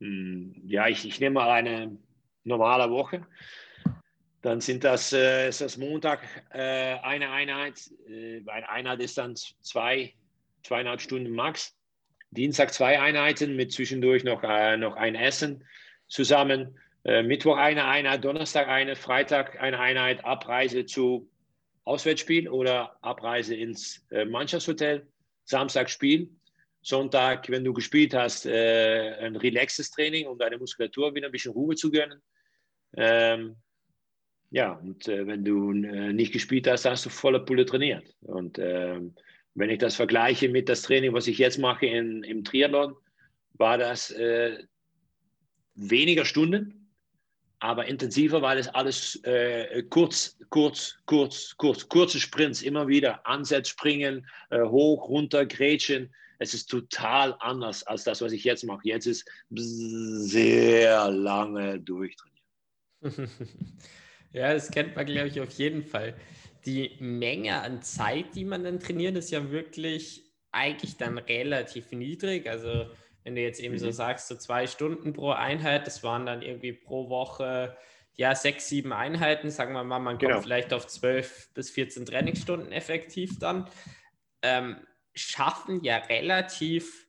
Hm, 0.00 0.54
ja, 0.64 0.86
ich, 0.88 1.06
ich 1.06 1.20
nehme 1.20 1.34
mal 1.34 1.50
eine 1.50 1.98
normale 2.44 2.90
Woche. 2.90 3.26
Dann 4.42 4.60
sind 4.60 4.84
das, 4.84 5.12
äh, 5.12 5.48
ist 5.48 5.60
das 5.60 5.76
Montag 5.76 6.20
äh, 6.50 6.94
eine 7.02 7.30
Einheit. 7.30 7.90
Äh, 8.08 8.42
eine 8.46 8.68
Einheit 8.68 9.00
ist 9.00 9.18
dann 9.18 9.36
zwei, 9.36 10.14
zweieinhalb 10.62 11.00
Stunden 11.00 11.32
max. 11.32 11.76
Dienstag 12.30 12.72
zwei 12.72 13.00
Einheiten 13.00 13.56
mit 13.56 13.72
zwischendurch 13.72 14.24
noch, 14.24 14.42
äh, 14.42 14.76
noch 14.76 14.96
ein 14.96 15.14
Essen 15.14 15.64
zusammen. 16.06 16.78
Äh, 17.04 17.22
Mittwoch 17.22 17.56
eine 17.56 17.86
Einheit, 17.86 18.24
Donnerstag 18.24 18.68
eine, 18.68 18.94
Freitag 18.94 19.60
eine 19.60 19.78
Einheit, 19.78 20.24
Abreise 20.24 20.84
zu 20.84 21.30
Auswärtsspiel 21.84 22.48
oder 22.48 22.96
Abreise 23.02 23.54
ins 23.54 24.06
äh, 24.10 24.24
Mannschaftshotel, 24.24 25.06
Samstag 25.44 25.88
Spiel. 25.90 26.30
Sonntag, 26.82 27.50
wenn 27.50 27.62
du 27.62 27.74
gespielt 27.74 28.14
hast, 28.14 28.46
äh, 28.46 29.14
ein 29.20 29.36
relaxes 29.36 29.90
Training, 29.90 30.26
um 30.26 30.38
deine 30.38 30.56
Muskulatur 30.56 31.14
wieder 31.14 31.26
ein 31.26 31.32
bisschen 31.32 31.52
Ruhe 31.52 31.74
zu 31.74 31.90
gönnen. 31.90 32.22
Ähm, 32.96 33.56
ja, 34.50 34.72
und 34.72 35.06
wenn 35.06 35.44
du 35.44 35.72
nicht 35.72 36.32
gespielt 36.32 36.66
hast, 36.66 36.84
hast 36.84 37.06
du 37.06 37.10
volle 37.10 37.38
Pulle 37.38 37.66
trainiert. 37.66 38.16
Und 38.22 38.58
ähm, 38.58 39.14
wenn 39.54 39.70
ich 39.70 39.78
das 39.78 39.94
vergleiche 39.94 40.48
mit 40.48 40.68
das 40.68 40.82
Training, 40.82 41.12
was 41.12 41.28
ich 41.28 41.38
jetzt 41.38 41.58
mache 41.58 41.86
im 41.86 42.42
Triathlon, 42.42 42.96
war 43.52 43.78
das 43.78 44.12
weniger 45.76 46.24
Stunden, 46.24 46.79
aber 47.60 47.86
intensiver, 47.86 48.42
weil 48.42 48.58
es 48.58 48.68
alles 48.68 49.22
äh, 49.24 49.82
kurz, 49.84 50.36
kurz, 50.48 50.96
kurz, 51.06 51.54
kurz, 51.56 51.88
kurze 51.88 52.18
Sprints, 52.18 52.62
immer 52.62 52.88
wieder 52.88 53.26
Ansatz, 53.26 53.68
Springen, 53.68 54.26
äh, 54.50 54.62
hoch, 54.62 55.08
runter, 55.08 55.46
Grätschen 55.46 56.10
es 56.40 56.54
ist 56.54 56.70
total 56.70 57.36
anders 57.38 57.82
als 57.84 58.04
das, 58.04 58.22
was 58.22 58.32
ich 58.32 58.44
jetzt 58.44 58.64
mache. 58.64 58.80
Jetzt 58.84 59.06
ist 59.06 59.28
sehr 59.50 61.10
lange 61.10 61.78
durchtrainiert. 61.78 62.40
ja, 64.32 64.54
das 64.54 64.70
kennt 64.70 64.96
man, 64.96 65.04
glaube 65.04 65.28
ich, 65.28 65.38
auf 65.38 65.50
jeden 65.50 65.84
Fall. 65.84 66.14
Die 66.64 66.96
Menge 66.98 67.60
an 67.60 67.82
Zeit, 67.82 68.34
die 68.34 68.46
man 68.46 68.64
dann 68.64 68.80
trainiert, 68.80 69.16
ist 69.16 69.30
ja 69.30 69.50
wirklich 69.50 70.24
eigentlich 70.50 70.96
dann 70.96 71.18
relativ 71.18 71.92
niedrig. 71.92 72.48
Also 72.48 72.86
wenn 73.24 73.34
du 73.34 73.40
jetzt 73.40 73.60
eben 73.60 73.74
mhm. 73.74 73.78
so 73.78 73.90
sagst, 73.90 74.28
so 74.28 74.36
zwei 74.36 74.66
Stunden 74.66 75.12
pro 75.12 75.30
Einheit, 75.30 75.86
das 75.86 76.02
waren 76.02 76.26
dann 76.26 76.42
irgendwie 76.42 76.72
pro 76.72 77.08
Woche 77.08 77.76
ja 78.14 78.34
sechs, 78.34 78.68
sieben 78.68 78.92
Einheiten, 78.92 79.50
sagen 79.50 79.72
wir 79.72 79.84
mal, 79.84 79.98
man 79.98 80.18
kommt 80.18 80.30
genau. 80.30 80.42
vielleicht 80.42 80.72
auf 80.72 80.86
zwölf 80.86 81.48
bis 81.54 81.70
14 81.70 82.06
Trainingsstunden 82.06 82.72
effektiv 82.72 83.38
dann. 83.38 83.68
Ähm, 84.42 84.76
schaffen 85.14 85.82
ja 85.82 85.96
relativ 85.96 87.06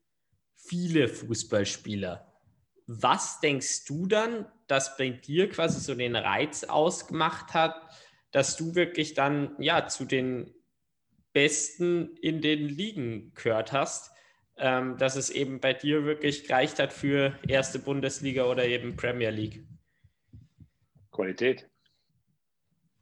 viele 0.56 1.08
Fußballspieler. 1.08 2.28
Was 2.88 3.40
denkst 3.40 3.86
du 3.86 4.06
dann, 4.06 4.46
dass 4.68 4.98
bei 4.98 5.10
dir 5.10 5.50
quasi 5.50 5.80
so 5.80 5.96
den 5.96 6.16
Reiz 6.16 6.64
ausgemacht 6.64 7.54
hat, 7.54 7.76
dass 8.32 8.58
du 8.58 8.76
wirklich 8.76 9.14
dann 9.14 9.56
ja 9.60 9.88
zu 9.88 10.06
den 10.06 10.54
Besten 11.34 12.16
in 12.22 12.42
den 12.42 12.68
Ligen 12.68 13.34
gehört 13.34 13.72
hast, 13.72 14.11
ähm, 14.62 14.98
dass 14.98 15.16
es 15.16 15.30
eben 15.30 15.60
bei 15.60 15.74
dir 15.74 16.06
wirklich 16.06 16.46
gereicht 16.46 16.80
hat 16.80 16.94
für 16.94 17.38
erste 17.48 17.80
Bundesliga 17.80 18.46
oder 18.46 18.66
eben 18.66 18.96
Premier 18.96 19.32
League? 19.32 19.64
Qualität. 21.12 21.68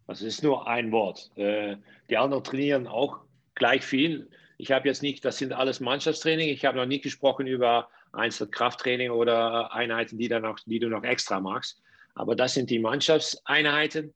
Das 0.08 0.22
ist 0.22 0.42
nur 0.42 0.68
ein 0.68 0.92
Wort. 0.92 1.30
Äh, 1.36 1.76
die 2.10 2.18
anderen 2.18 2.44
trainieren 2.44 2.88
auch 2.88 3.20
gleich 3.56 3.84
viel. 3.84 4.30
Ich 4.58 4.72
habe 4.72 4.88
jetzt 4.88 5.04
nicht, 5.04 5.24
das 5.24 5.38
sind 5.38 5.54
alles 5.54 5.82
Mannschaftstraining. 5.82 6.50
Ich 6.50 6.66
habe 6.66 6.78
noch 6.78 6.86
nicht 6.86 7.04
gesprochen 7.04 7.46
über 7.46 7.90
Einzelkrafttraining 8.14 9.12
oder 9.12 9.74
Einheiten, 9.74 10.18
die, 10.18 10.28
dann 10.28 10.44
noch, 10.44 10.60
die 10.62 10.80
du 10.80 10.88
noch 10.88 11.04
extra 11.04 11.40
machst. 11.40 11.82
Aber 12.16 12.36
das 12.36 12.54
sind 12.54 12.70
die 12.70 12.80
Mannschaftseinheiten. 12.80 14.14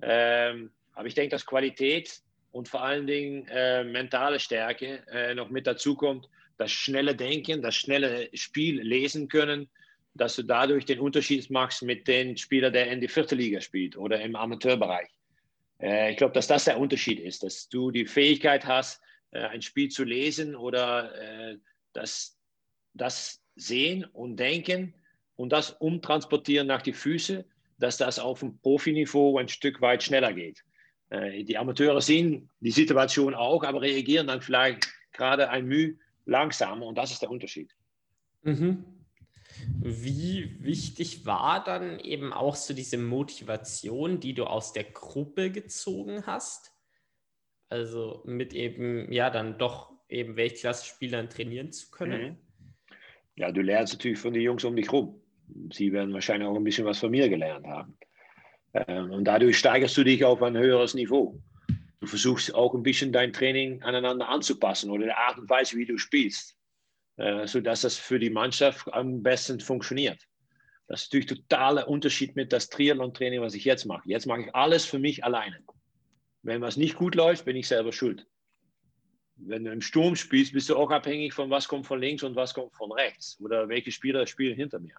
Ähm, 0.00 0.70
aber 0.94 1.08
ich 1.08 1.14
denke, 1.14 1.30
dass 1.30 1.44
Qualität 1.44 2.20
und 2.52 2.68
vor 2.68 2.82
allen 2.82 3.06
Dingen 3.06 3.46
äh, 3.48 3.82
mentale 3.82 4.38
Stärke 4.38 5.02
äh, 5.08 5.34
noch 5.34 5.50
mit 5.50 5.66
dazu 5.66 5.96
kommt. 5.96 6.28
Das 6.56 6.70
schnelle 6.70 7.14
Denken, 7.14 7.62
das 7.62 7.74
schnelle 7.74 8.28
Spiel 8.34 8.80
lesen 8.80 9.28
können, 9.28 9.68
dass 10.14 10.36
du 10.36 10.42
dadurch 10.42 10.84
den 10.84 11.00
Unterschied 11.00 11.50
machst 11.50 11.82
mit 11.82 12.06
dem 12.06 12.36
Spieler, 12.36 12.70
der 12.70 12.90
in 12.90 13.00
die 13.00 13.08
vierte 13.08 13.34
Liga 13.34 13.60
spielt 13.60 13.96
oder 13.96 14.20
im 14.20 14.36
Amateurbereich. 14.36 15.08
Äh, 15.80 16.12
ich 16.12 16.16
glaube, 16.16 16.34
dass 16.34 16.46
das 16.46 16.64
der 16.64 16.78
Unterschied 16.78 17.18
ist, 17.18 17.42
dass 17.42 17.68
du 17.68 17.90
die 17.90 18.06
Fähigkeit 18.06 18.64
hast, 18.64 19.00
äh, 19.32 19.40
ein 19.40 19.62
Spiel 19.62 19.88
zu 19.88 20.04
lesen 20.04 20.54
oder 20.54 21.14
äh, 21.20 21.58
das, 21.92 22.38
das 22.94 23.42
sehen 23.56 24.04
und 24.04 24.36
denken 24.36 24.94
und 25.36 25.50
das 25.50 25.70
umtransportieren 25.70 26.68
nach 26.68 26.82
die 26.82 26.92
Füße, 26.92 27.44
dass 27.78 27.96
das 27.96 28.18
auf 28.20 28.40
dem 28.40 28.58
Profiniveau 28.58 29.38
ein 29.38 29.48
Stück 29.48 29.80
weit 29.80 30.02
schneller 30.02 30.32
geht. 30.32 30.64
Äh, 31.10 31.42
die 31.42 31.58
Amateure 31.58 32.00
sehen 32.00 32.50
die 32.60 32.70
Situation 32.70 33.34
auch, 33.34 33.64
aber 33.64 33.82
reagieren 33.82 34.28
dann 34.28 34.42
vielleicht 34.42 34.86
gerade 35.12 35.50
ein 35.50 35.66
Mühe 35.66 35.96
langsamer 36.26 36.86
und 36.86 36.96
das 36.96 37.12
ist 37.12 37.22
der 37.22 37.30
Unterschied. 37.30 37.74
Mhm. 38.42 38.84
Wie 39.80 40.56
wichtig 40.62 41.26
war 41.26 41.62
dann 41.62 42.00
eben 42.00 42.32
auch 42.32 42.56
so 42.56 42.74
diese 42.74 42.98
Motivation, 42.98 44.20
die 44.20 44.34
du 44.34 44.44
aus 44.44 44.72
der 44.72 44.84
Gruppe 44.84 45.50
gezogen 45.50 46.26
hast? 46.26 46.72
Also 47.68 48.22
mit 48.26 48.52
eben, 48.54 49.10
ja, 49.12 49.30
dann 49.30 49.58
doch 49.58 49.92
eben 50.08 50.36
Weltklasse-Spielern 50.36 51.30
trainieren 51.30 51.72
zu 51.72 51.90
können. 51.90 52.22
Mhm. 52.22 52.36
Ja, 53.36 53.50
du 53.52 53.62
lernst 53.62 53.94
natürlich 53.94 54.18
von 54.18 54.32
den 54.32 54.42
Jungs 54.42 54.64
um 54.64 54.76
dich 54.76 54.92
rum. 54.92 55.20
Sie 55.72 55.92
werden 55.92 56.14
wahrscheinlich 56.14 56.48
auch 56.48 56.56
ein 56.56 56.64
bisschen 56.64 56.86
was 56.86 56.98
von 56.98 57.10
mir 57.10 57.28
gelernt 57.28 57.66
haben. 57.66 57.98
Ähm, 58.72 59.10
und 59.10 59.24
dadurch 59.24 59.58
steigerst 59.58 59.96
du 59.96 60.04
dich 60.04 60.24
auf 60.24 60.42
ein 60.42 60.56
höheres 60.56 60.94
Niveau. 60.94 61.40
Du 62.04 62.10
versuchst 62.10 62.54
auch 62.54 62.74
ein 62.74 62.82
bisschen 62.82 63.12
dein 63.12 63.32
Training 63.32 63.82
aneinander 63.82 64.28
anzupassen 64.28 64.90
oder 64.90 65.06
die 65.06 65.12
Art 65.12 65.38
und 65.38 65.48
Weise, 65.48 65.78
wie 65.78 65.86
du 65.86 65.96
spielst, 65.96 66.54
äh, 67.16 67.46
sodass 67.46 67.80
das 67.80 67.96
für 67.96 68.18
die 68.18 68.28
Mannschaft 68.28 68.92
am 68.92 69.22
besten 69.22 69.58
funktioniert. 69.58 70.20
Das 70.86 71.00
ist 71.00 71.14
natürlich 71.14 71.40
totaler 71.40 71.88
Unterschied 71.88 72.36
mit 72.36 72.52
das 72.52 72.68
Triathlon-Training, 72.68 73.40
was 73.40 73.54
ich 73.54 73.64
jetzt 73.64 73.86
mache. 73.86 74.06
Jetzt 74.06 74.26
mache 74.26 74.42
ich 74.42 74.54
alles 74.54 74.84
für 74.84 74.98
mich 74.98 75.24
alleine. 75.24 75.64
Wenn 76.42 76.60
was 76.60 76.76
nicht 76.76 76.94
gut 76.94 77.14
läuft, 77.14 77.46
bin 77.46 77.56
ich 77.56 77.68
selber 77.68 77.90
schuld. 77.90 78.26
Wenn 79.36 79.64
du 79.64 79.72
im 79.72 79.80
Sturm 79.80 80.14
spielst, 80.14 80.52
bist 80.52 80.68
du 80.68 80.76
auch 80.76 80.90
abhängig 80.90 81.32
von 81.32 81.48
was 81.48 81.68
kommt 81.68 81.86
von 81.86 82.00
links 82.00 82.22
und 82.22 82.36
was 82.36 82.52
kommt 82.52 82.74
von 82.74 82.92
rechts 82.92 83.40
oder 83.40 83.66
welche 83.70 83.92
Spieler 83.92 84.26
spielen 84.26 84.56
hinter 84.56 84.78
mir. 84.78 84.96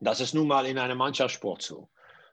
Das 0.00 0.20
ist 0.20 0.32
nun 0.32 0.48
mal 0.48 0.64
in 0.64 0.78
einem 0.78 0.96
Mannschaftssport 0.96 1.60
so. 1.60 1.90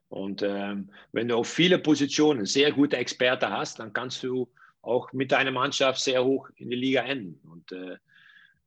Und 0.10 0.42
ähm, 0.42 0.90
wenn 1.12 1.28
du 1.28 1.36
auf 1.36 1.50
viele 1.50 1.80
Positionen 1.80 2.46
sehr 2.46 2.72
gute 2.72 2.98
Experten 2.98 3.50
hast, 3.50 3.80
dann 3.80 3.94
kannst 3.94 4.24
du 4.24 4.50
auch 4.82 5.12
mit 5.12 5.32
deiner 5.32 5.52
Mannschaft 5.52 6.00
sehr 6.00 6.24
hoch 6.24 6.50
in 6.56 6.70
die 6.70 6.78
Liga 6.78 7.02
enden. 7.02 7.40
Und 7.50 7.72
äh, 7.72 7.98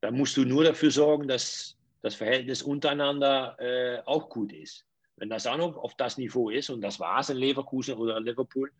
da 0.01 0.11
musst 0.11 0.37
du 0.37 0.45
nur 0.45 0.65
dafür 0.65 0.91
sorgen, 0.91 1.29
dass 1.29 1.77
das 2.03 2.15
Verhältnis 2.15 2.63
untereinander 2.63 3.57
äh, 3.59 4.01
auch 4.05 4.29
gut 4.29 4.53
ist. 4.53 4.87
Wenn 5.17 5.29
das 5.29 5.47
auch 5.47 5.57
noch 5.57 5.77
auf 5.77 5.95
das 5.97 6.19
Niveau 6.19 6.51
ist, 6.51 6.71
und 6.71 6.81
das 6.81 6.99
war 6.99 7.21
es 7.21 7.31
in 7.31 7.37
Leverkusen 7.37 7.95
oder 7.95 8.21
Liverpool, 8.21 8.71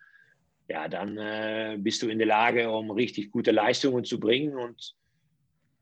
ja, 0.69 0.89
dann 0.89 1.19
äh, 1.19 1.77
bist 1.79 2.03
du 2.03 2.09
in 2.09 2.19
der 2.19 2.29
Lage, 2.29 2.71
um 2.71 2.91
richtig 2.91 3.31
gute 3.31 3.51
Leistungen 3.51 4.05
zu 4.05 4.21
bringen. 4.21 4.57
Und 4.57 4.95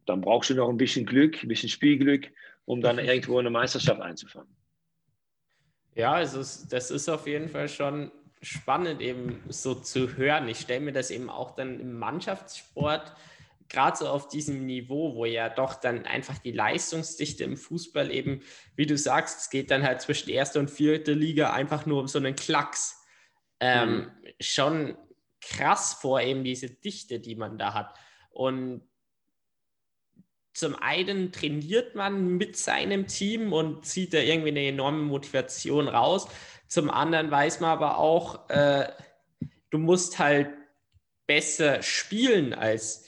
dann 0.07 0.21
brauchst 0.21 0.51
du 0.51 0.55
noch 0.55 0.69
ein 0.69 0.77
bisschen 0.77 1.07
Glück, 1.07 1.43
ein 1.43 1.49
bisschen 1.49 1.69
Spielglück, 1.69 2.31
um 2.65 2.81
dann 2.81 2.99
irgendwo 2.99 3.39
eine 3.39 3.51
Meisterschaft 3.51 4.01
einzufangen. 4.01 4.55
Ja, 5.99 6.13
also 6.13 6.39
das 6.71 6.93
ist 6.93 7.09
auf 7.09 7.27
jeden 7.27 7.49
Fall 7.49 7.69
schon 7.69 8.13
spannend, 8.41 9.01
eben 9.01 9.43
so 9.49 9.75
zu 9.75 10.17
hören. 10.17 10.47
Ich 10.47 10.61
stelle 10.61 10.79
mir 10.79 10.93
das 10.93 11.11
eben 11.11 11.29
auch 11.29 11.57
dann 11.57 11.81
im 11.81 11.99
Mannschaftssport 11.99 13.13
gerade 13.69 13.97
so 13.97 14.09
auf 14.09 14.29
diesem 14.29 14.65
Niveau, 14.65 15.17
wo 15.17 15.25
ja 15.25 15.49
doch 15.49 15.75
dann 15.75 16.07
einfach 16.07 16.39
die 16.39 16.53
Leistungsdichte 16.53 17.43
im 17.43 17.57
Fußball 17.57 18.13
eben, 18.13 18.43
wie 18.77 18.87
du 18.87 18.97
sagst, 18.97 19.41
es 19.41 19.51
geht 19.51 19.73
dann 19.73 19.83
halt 19.83 20.01
zwischen 20.01 20.31
erster 20.31 20.61
und 20.61 20.71
vierter 20.71 21.17
Liga 21.17 21.53
einfach 21.53 21.85
nur 21.85 22.03
um 22.03 22.07
so 22.07 22.19
einen 22.19 22.37
Klacks 22.37 23.05
ähm, 23.59 23.91
mhm. 23.91 24.11
schon 24.41 24.99
krass 25.41 25.95
vor, 25.95 26.21
eben 26.21 26.45
diese 26.45 26.71
Dichte, 26.71 27.19
die 27.19 27.35
man 27.35 27.59
da 27.59 27.75
hat. 27.75 27.99
Und 28.31 28.88
zum 30.59 30.75
einen 30.77 31.33
trainiert 31.33 31.95
man 31.95 32.37
mit 32.37 32.57
seinem 32.57 33.07
Team 33.07 33.53
und 33.53 33.87
zieht 33.87 34.15
da 34.15 34.19
irgendwie 34.19 34.49
eine 34.49 34.67
enorme 34.67 35.03
Motivation 35.03 35.89
raus. 35.89 36.29
Zum 36.67 36.91
anderen 36.91 37.31
weiß 37.31 37.61
man 37.61 37.71
aber 37.71 37.99
auch, 37.99 38.49
äh, 38.51 38.91
du 39.71 39.79
musst 39.79 40.19
halt 40.19 40.51
besser 41.27 41.83
spielen 41.83 42.55
als 42.55 43.05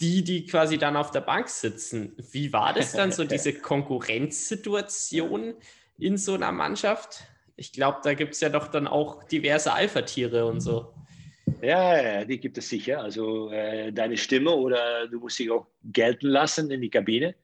die, 0.00 0.24
die 0.24 0.46
quasi 0.46 0.78
dann 0.78 0.96
auf 0.96 1.10
der 1.10 1.20
Bank 1.20 1.48
sitzen. 1.48 2.16
Wie 2.32 2.52
war 2.52 2.72
das 2.72 2.92
dann 2.92 3.12
so, 3.12 3.24
diese 3.24 3.52
Konkurrenzsituation 3.52 5.54
in 5.98 6.16
so 6.16 6.34
einer 6.34 6.52
Mannschaft? 6.52 7.24
ich 7.60 7.72
glaube, 7.72 7.98
da 8.02 8.14
gibt 8.14 8.32
es 8.32 8.40
ja 8.40 8.48
doch 8.48 8.68
dann 8.68 8.88
auch 8.88 9.22
diverse 9.24 9.74
Alpha-Tiere 9.74 10.46
und 10.46 10.62
so. 10.62 10.94
Ja, 11.62 12.24
die 12.24 12.38
gibt 12.38 12.58
es 12.58 12.68
sicher. 12.68 13.02
Also 13.02 13.50
äh, 13.50 13.92
deine 13.92 14.16
Stimme 14.16 14.50
oder 14.50 15.06
du 15.08 15.20
musst 15.20 15.38
dich 15.38 15.50
auch 15.50 15.66
gelten 15.84 16.28
lassen 16.28 16.70
in 16.70 16.80
die 16.80 16.90
Kabine. 16.90 17.34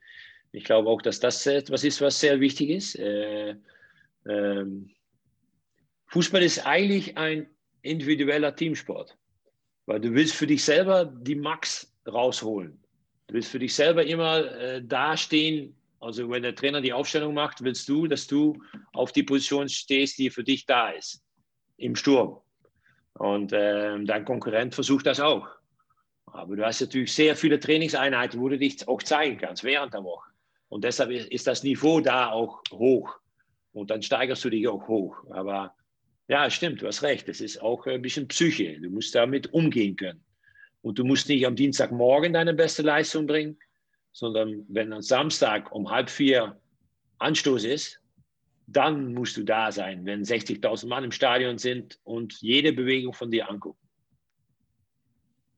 Ich 0.53 0.65
glaube 0.65 0.89
auch, 0.89 1.03
dass 1.03 1.21
das 1.21 1.47
etwas 1.47 1.85
ist, 1.85 2.01
was 2.01 2.19
sehr 2.19 2.41
wichtig 2.41 2.71
ist. 2.71 2.99
Äh, 2.99 3.57
ähm, 4.27 4.91
Fußball 6.07 6.43
ist 6.43 6.67
eigentlich 6.67 7.17
ein 7.19 7.49
individueller 7.83 8.55
Teamsport, 8.55 9.17
weil 9.87 10.01
du 10.01 10.15
willst 10.15 10.35
für 10.35 10.47
dich 10.47 10.65
selber 10.65 11.05
die 11.05 11.35
Max 11.35 11.93
rausholen. 12.07 12.83
Du 13.27 13.35
willst 13.35 13.51
für 13.51 13.59
dich 13.59 13.75
selber 13.75 14.05
immer 14.05 14.51
äh, 14.57 14.83
dastehen. 14.83 15.77
Also 16.01 16.31
wenn 16.31 16.43
der 16.43 16.55
Trainer 16.55 16.81
die 16.81 16.93
Aufstellung 16.93 17.35
macht, 17.35 17.63
willst 17.63 17.89
du, 17.89 18.07
dass 18.07 18.27
du 18.27 18.57
auf 18.93 19.13
die 19.13 19.25
Position 19.25 19.69
stehst, 19.69 20.19
die 20.19 20.31
für 20.31 20.45
dich 20.45 20.65
da 20.67 20.91
ist, 20.91 21.23
im 21.77 21.97
Sturm. 21.97 22.41
Und 23.19 23.53
äh, 23.53 24.05
dein 24.05 24.25
Konkurrent 24.25 24.75
versucht 24.75 25.07
das 25.07 25.21
auch. 25.21 25.49
Aber 26.27 26.57
du 26.57 26.65
hast 26.65 26.81
natürlich 26.81 27.13
sehr 27.15 27.35
viele 27.37 27.59
Trainingseinheiten, 27.59 28.41
wo 28.41 28.49
du 28.49 28.59
dich 28.59 28.87
auch 28.89 29.03
zeigen 29.03 29.39
kannst 29.39 29.65
während 29.65 29.95
der 29.95 30.05
Woche. 30.05 30.31
Und 30.69 30.85
deshalb 30.85 31.11
ist 31.11 31.47
das 31.47 31.63
Niveau 31.63 32.01
da 32.01 32.31
auch 32.31 32.63
hoch. 32.73 33.15
Und 33.73 33.91
dann 33.91 34.03
steigerst 34.03 34.45
du 34.45 34.51
dich 34.51 34.67
auch 34.69 34.87
hoch. 34.89 35.17
Aber 35.31 35.75
ja, 36.29 36.51
stimmt, 36.51 36.83
du 36.83 36.87
hast 36.87 37.03
recht. 37.03 37.29
Es 37.29 37.41
ist 37.41 37.63
auch 37.63 37.87
ein 37.87 38.03
bisschen 38.03 38.29
Psyche. 38.29 38.79
Du 38.81 38.91
musst 38.91 39.15
damit 39.15 39.53
umgehen 39.53 39.97
können. 39.97 40.23
Und 40.83 40.99
du 40.99 41.05
musst 41.05 41.29
nicht 41.29 41.47
am 41.47 41.57
Dienstagmorgen 41.57 42.33
deine 42.33 42.55
beste 42.55 42.83
Leistung 42.83 43.27
bringen, 43.27 43.59
sondern 44.13 44.65
wenn 44.69 44.93
am 44.93 45.03
Samstag 45.03 45.73
um 45.73 45.91
halb 45.91 46.11
vier 46.11 46.61
Anstoß 47.19 47.65
ist, 47.65 48.01
dann 48.67 49.15
musst 49.15 49.37
du 49.37 49.45
da 49.45 49.71
sein, 49.71 50.05
wenn 50.05 50.25
60.000 50.25 50.89
Mann 50.89 51.05
im 51.05 51.13
Stadion 51.13 51.59
sind 51.59 51.99
und 52.05 52.41
jede 52.41 52.73
Bewegung 52.73 53.13
von 53.13 53.31
dir 53.31 53.49
angucken. 53.49 53.79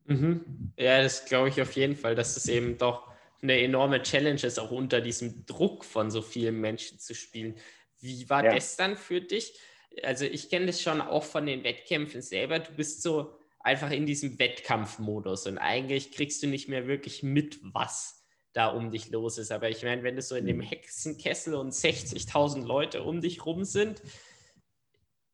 Mhm. 0.05 0.73
Ja, 0.77 1.01
das 1.01 1.25
glaube 1.25 1.49
ich 1.49 1.61
auf 1.61 1.73
jeden 1.73 1.95
Fall, 1.95 2.15
dass 2.15 2.37
es 2.37 2.47
eben 2.47 2.77
doch 2.77 3.07
eine 3.41 3.59
enorme 3.61 4.01
Challenge 4.01 4.41
ist, 4.41 4.59
auch 4.59 4.71
unter 4.71 5.01
diesem 5.01 5.45
Druck 5.45 5.85
von 5.85 6.11
so 6.11 6.21
vielen 6.21 6.59
Menschen 6.59 6.99
zu 6.99 7.15
spielen. 7.15 7.55
Wie 7.99 8.29
war 8.29 8.43
ja. 8.43 8.53
das 8.53 8.75
dann 8.75 8.97
für 8.97 9.21
dich? 9.21 9.57
Also 10.03 10.25
ich 10.25 10.49
kenne 10.49 10.67
das 10.67 10.81
schon 10.81 11.01
auch 11.01 11.23
von 11.23 11.45
den 11.45 11.63
Wettkämpfen 11.63 12.21
selber. 12.21 12.59
Du 12.59 12.71
bist 12.73 13.01
so 13.01 13.33
einfach 13.59 13.91
in 13.91 14.05
diesem 14.05 14.39
Wettkampfmodus 14.39 15.47
und 15.47 15.57
eigentlich 15.57 16.11
kriegst 16.11 16.41
du 16.43 16.47
nicht 16.47 16.69
mehr 16.69 16.87
wirklich 16.87 17.23
mit, 17.23 17.59
was 17.61 18.18
da 18.53 18.67
um 18.67 18.91
dich 18.91 19.09
los 19.09 19.37
ist. 19.37 19.51
Aber 19.51 19.69
ich 19.69 19.83
meine, 19.83 20.03
wenn 20.03 20.15
du 20.15 20.21
so 20.21 20.35
in 20.35 20.45
dem 20.45 20.57
mhm. 20.57 20.63
Hexenkessel 20.63 21.55
und 21.55 21.73
60.000 21.73 22.65
Leute 22.65 23.03
um 23.03 23.21
dich 23.21 23.45
rum 23.45 23.63
sind, 23.63 24.01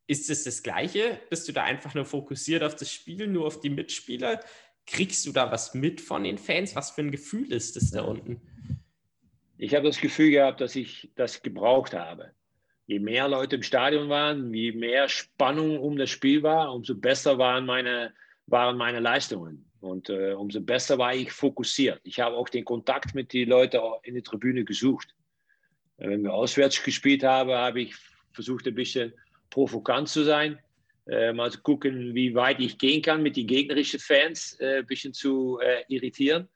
ist 0.06 0.30
es 0.30 0.44
das 0.44 0.62
Gleiche? 0.62 1.20
Bist 1.30 1.48
du 1.48 1.52
da 1.52 1.64
einfach 1.64 1.94
nur 1.94 2.04
fokussiert 2.04 2.62
auf 2.62 2.76
das 2.76 2.92
Spiel, 2.92 3.26
nur 3.26 3.46
auf 3.46 3.60
die 3.60 3.70
Mitspieler? 3.70 4.40
Kriegst 4.86 5.26
du 5.26 5.32
da 5.32 5.50
was 5.50 5.74
mit 5.74 6.00
von 6.00 6.22
den 6.22 6.38
Fans? 6.38 6.76
Was 6.76 6.92
für 6.92 7.00
ein 7.00 7.10
Gefühl 7.10 7.52
ist 7.52 7.74
das 7.74 7.90
da 7.90 8.02
unten? 8.02 8.40
Ich 9.58 9.74
habe 9.74 9.86
das 9.86 10.00
Gefühl 10.00 10.30
gehabt, 10.30 10.60
dass 10.60 10.76
ich 10.76 11.10
das 11.16 11.42
gebraucht 11.42 11.94
habe. 11.94 12.32
Je 12.86 13.00
mehr 13.00 13.26
Leute 13.26 13.56
im 13.56 13.62
Stadion 13.62 14.08
waren, 14.08 14.54
je 14.54 14.72
mehr 14.72 15.08
Spannung 15.08 15.80
um 15.80 15.96
das 15.96 16.10
Spiel 16.10 16.44
war, 16.44 16.72
umso 16.72 16.94
besser 16.94 17.38
waren 17.38 17.66
meine, 17.66 18.14
waren 18.46 18.76
meine 18.76 19.00
Leistungen. 19.00 19.65
Und 19.86 20.10
äh, 20.10 20.32
umso 20.32 20.60
besser 20.60 20.98
war 20.98 21.14
ich 21.14 21.32
fokussiert. 21.32 22.00
Ich 22.04 22.20
habe 22.20 22.36
auch 22.36 22.48
den 22.48 22.64
Kontakt 22.64 23.14
mit 23.14 23.32
den 23.32 23.48
Leuten 23.48 23.80
in 24.02 24.14
der 24.14 24.22
Tribüne 24.22 24.64
gesucht. 24.64 25.14
Äh, 25.98 26.10
wenn 26.10 26.22
wir 26.22 26.34
auswärts 26.34 26.82
gespielt 26.82 27.22
haben, 27.22 27.50
habe 27.50 27.82
ich 27.82 27.94
versucht, 28.32 28.66
ein 28.66 28.74
bisschen 28.74 29.12
provokant 29.50 30.08
zu 30.08 30.24
sein. 30.24 30.58
Äh, 31.08 31.32
mal 31.32 31.52
zu 31.52 31.60
gucken, 31.60 32.14
wie 32.14 32.34
weit 32.34 32.58
ich 32.60 32.78
gehen 32.78 33.00
kann, 33.00 33.22
mit 33.22 33.36
den 33.36 33.46
gegnerischen 33.46 34.00
Fans 34.00 34.58
äh, 34.60 34.78
ein 34.78 34.86
bisschen 34.86 35.14
zu 35.14 35.60
äh, 35.60 35.84
irritieren. 35.88 36.48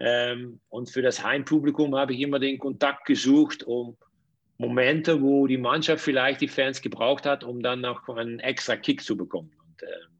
Ähm, 0.00 0.60
und 0.68 0.90
für 0.90 1.02
das 1.02 1.22
Heimpublikum 1.22 1.94
habe 1.94 2.12
ich 2.12 2.20
immer 2.20 2.40
den 2.40 2.58
Kontakt 2.58 3.06
gesucht, 3.06 3.62
um 3.62 3.96
Momente, 4.58 5.20
wo 5.22 5.46
die 5.46 5.58
Mannschaft 5.58 6.02
vielleicht 6.02 6.40
die 6.40 6.48
Fans 6.48 6.80
gebraucht 6.80 7.26
hat, 7.26 7.44
um 7.44 7.62
dann 7.62 7.80
noch 7.80 8.08
einen 8.08 8.40
extra 8.40 8.76
Kick 8.76 9.02
zu 9.02 9.16
bekommen. 9.16 9.52
Und, 9.58 9.82
ähm, 9.82 10.13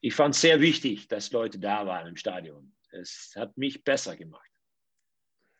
ich 0.00 0.14
fand 0.14 0.34
es 0.34 0.40
sehr 0.40 0.60
wichtig, 0.60 1.08
dass 1.08 1.32
Leute 1.32 1.58
da 1.58 1.86
waren 1.86 2.06
im 2.06 2.16
Stadion. 2.16 2.74
Es 2.90 3.32
hat 3.36 3.56
mich 3.56 3.84
besser 3.84 4.16
gemacht. 4.16 4.48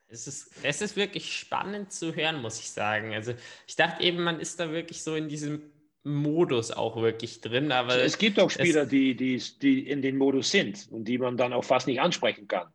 Es 0.06 0.26
ist, 0.26 0.50
es 0.62 0.80
ist 0.80 0.96
wirklich 0.96 1.36
spannend 1.36 1.92
zu 1.92 2.14
hören, 2.14 2.40
muss 2.40 2.58
ich 2.58 2.70
sagen. 2.70 3.12
Also 3.12 3.34
ich 3.66 3.76
dachte 3.76 4.02
eben, 4.02 4.22
man 4.22 4.40
ist 4.40 4.58
da 4.58 4.70
wirklich 4.70 5.02
so 5.02 5.14
in 5.14 5.28
diesem 5.28 5.70
Modus 6.02 6.70
auch 6.70 6.96
wirklich 6.96 7.42
drin. 7.42 7.72
Aber 7.72 8.02
es 8.02 8.16
gibt 8.16 8.40
auch 8.40 8.50
Spieler, 8.50 8.86
die, 8.86 9.14
die, 9.14 9.42
die 9.60 9.86
in 9.86 10.00
den 10.00 10.16
Modus 10.16 10.50
sind 10.50 10.88
und 10.90 11.04
die 11.04 11.18
man 11.18 11.36
dann 11.36 11.52
auch 11.52 11.64
fast 11.64 11.86
nicht 11.86 12.00
ansprechen 12.00 12.48
kann. 12.48 12.68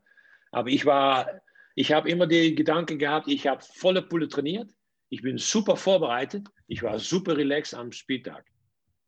Aber 0.52 0.70
ich 0.70 0.86
war, 0.86 1.42
ich 1.74 1.92
habe 1.92 2.10
immer 2.10 2.28
den 2.28 2.56
Gedanken 2.56 3.00
gehabt, 3.00 3.28
ich 3.28 3.48
habe 3.48 3.64
volle 3.64 4.04
Pulle 4.04 4.28
trainiert, 4.28 4.72
ich 5.10 5.24
bin 5.24 5.40
super 5.40 5.76
vorbereitet, 5.76 6.48
ich 6.68 6.84
war 6.84 7.00
super 7.00 7.36
relaxed 7.36 7.74
am 7.74 7.92
Spieltag, 7.92 8.46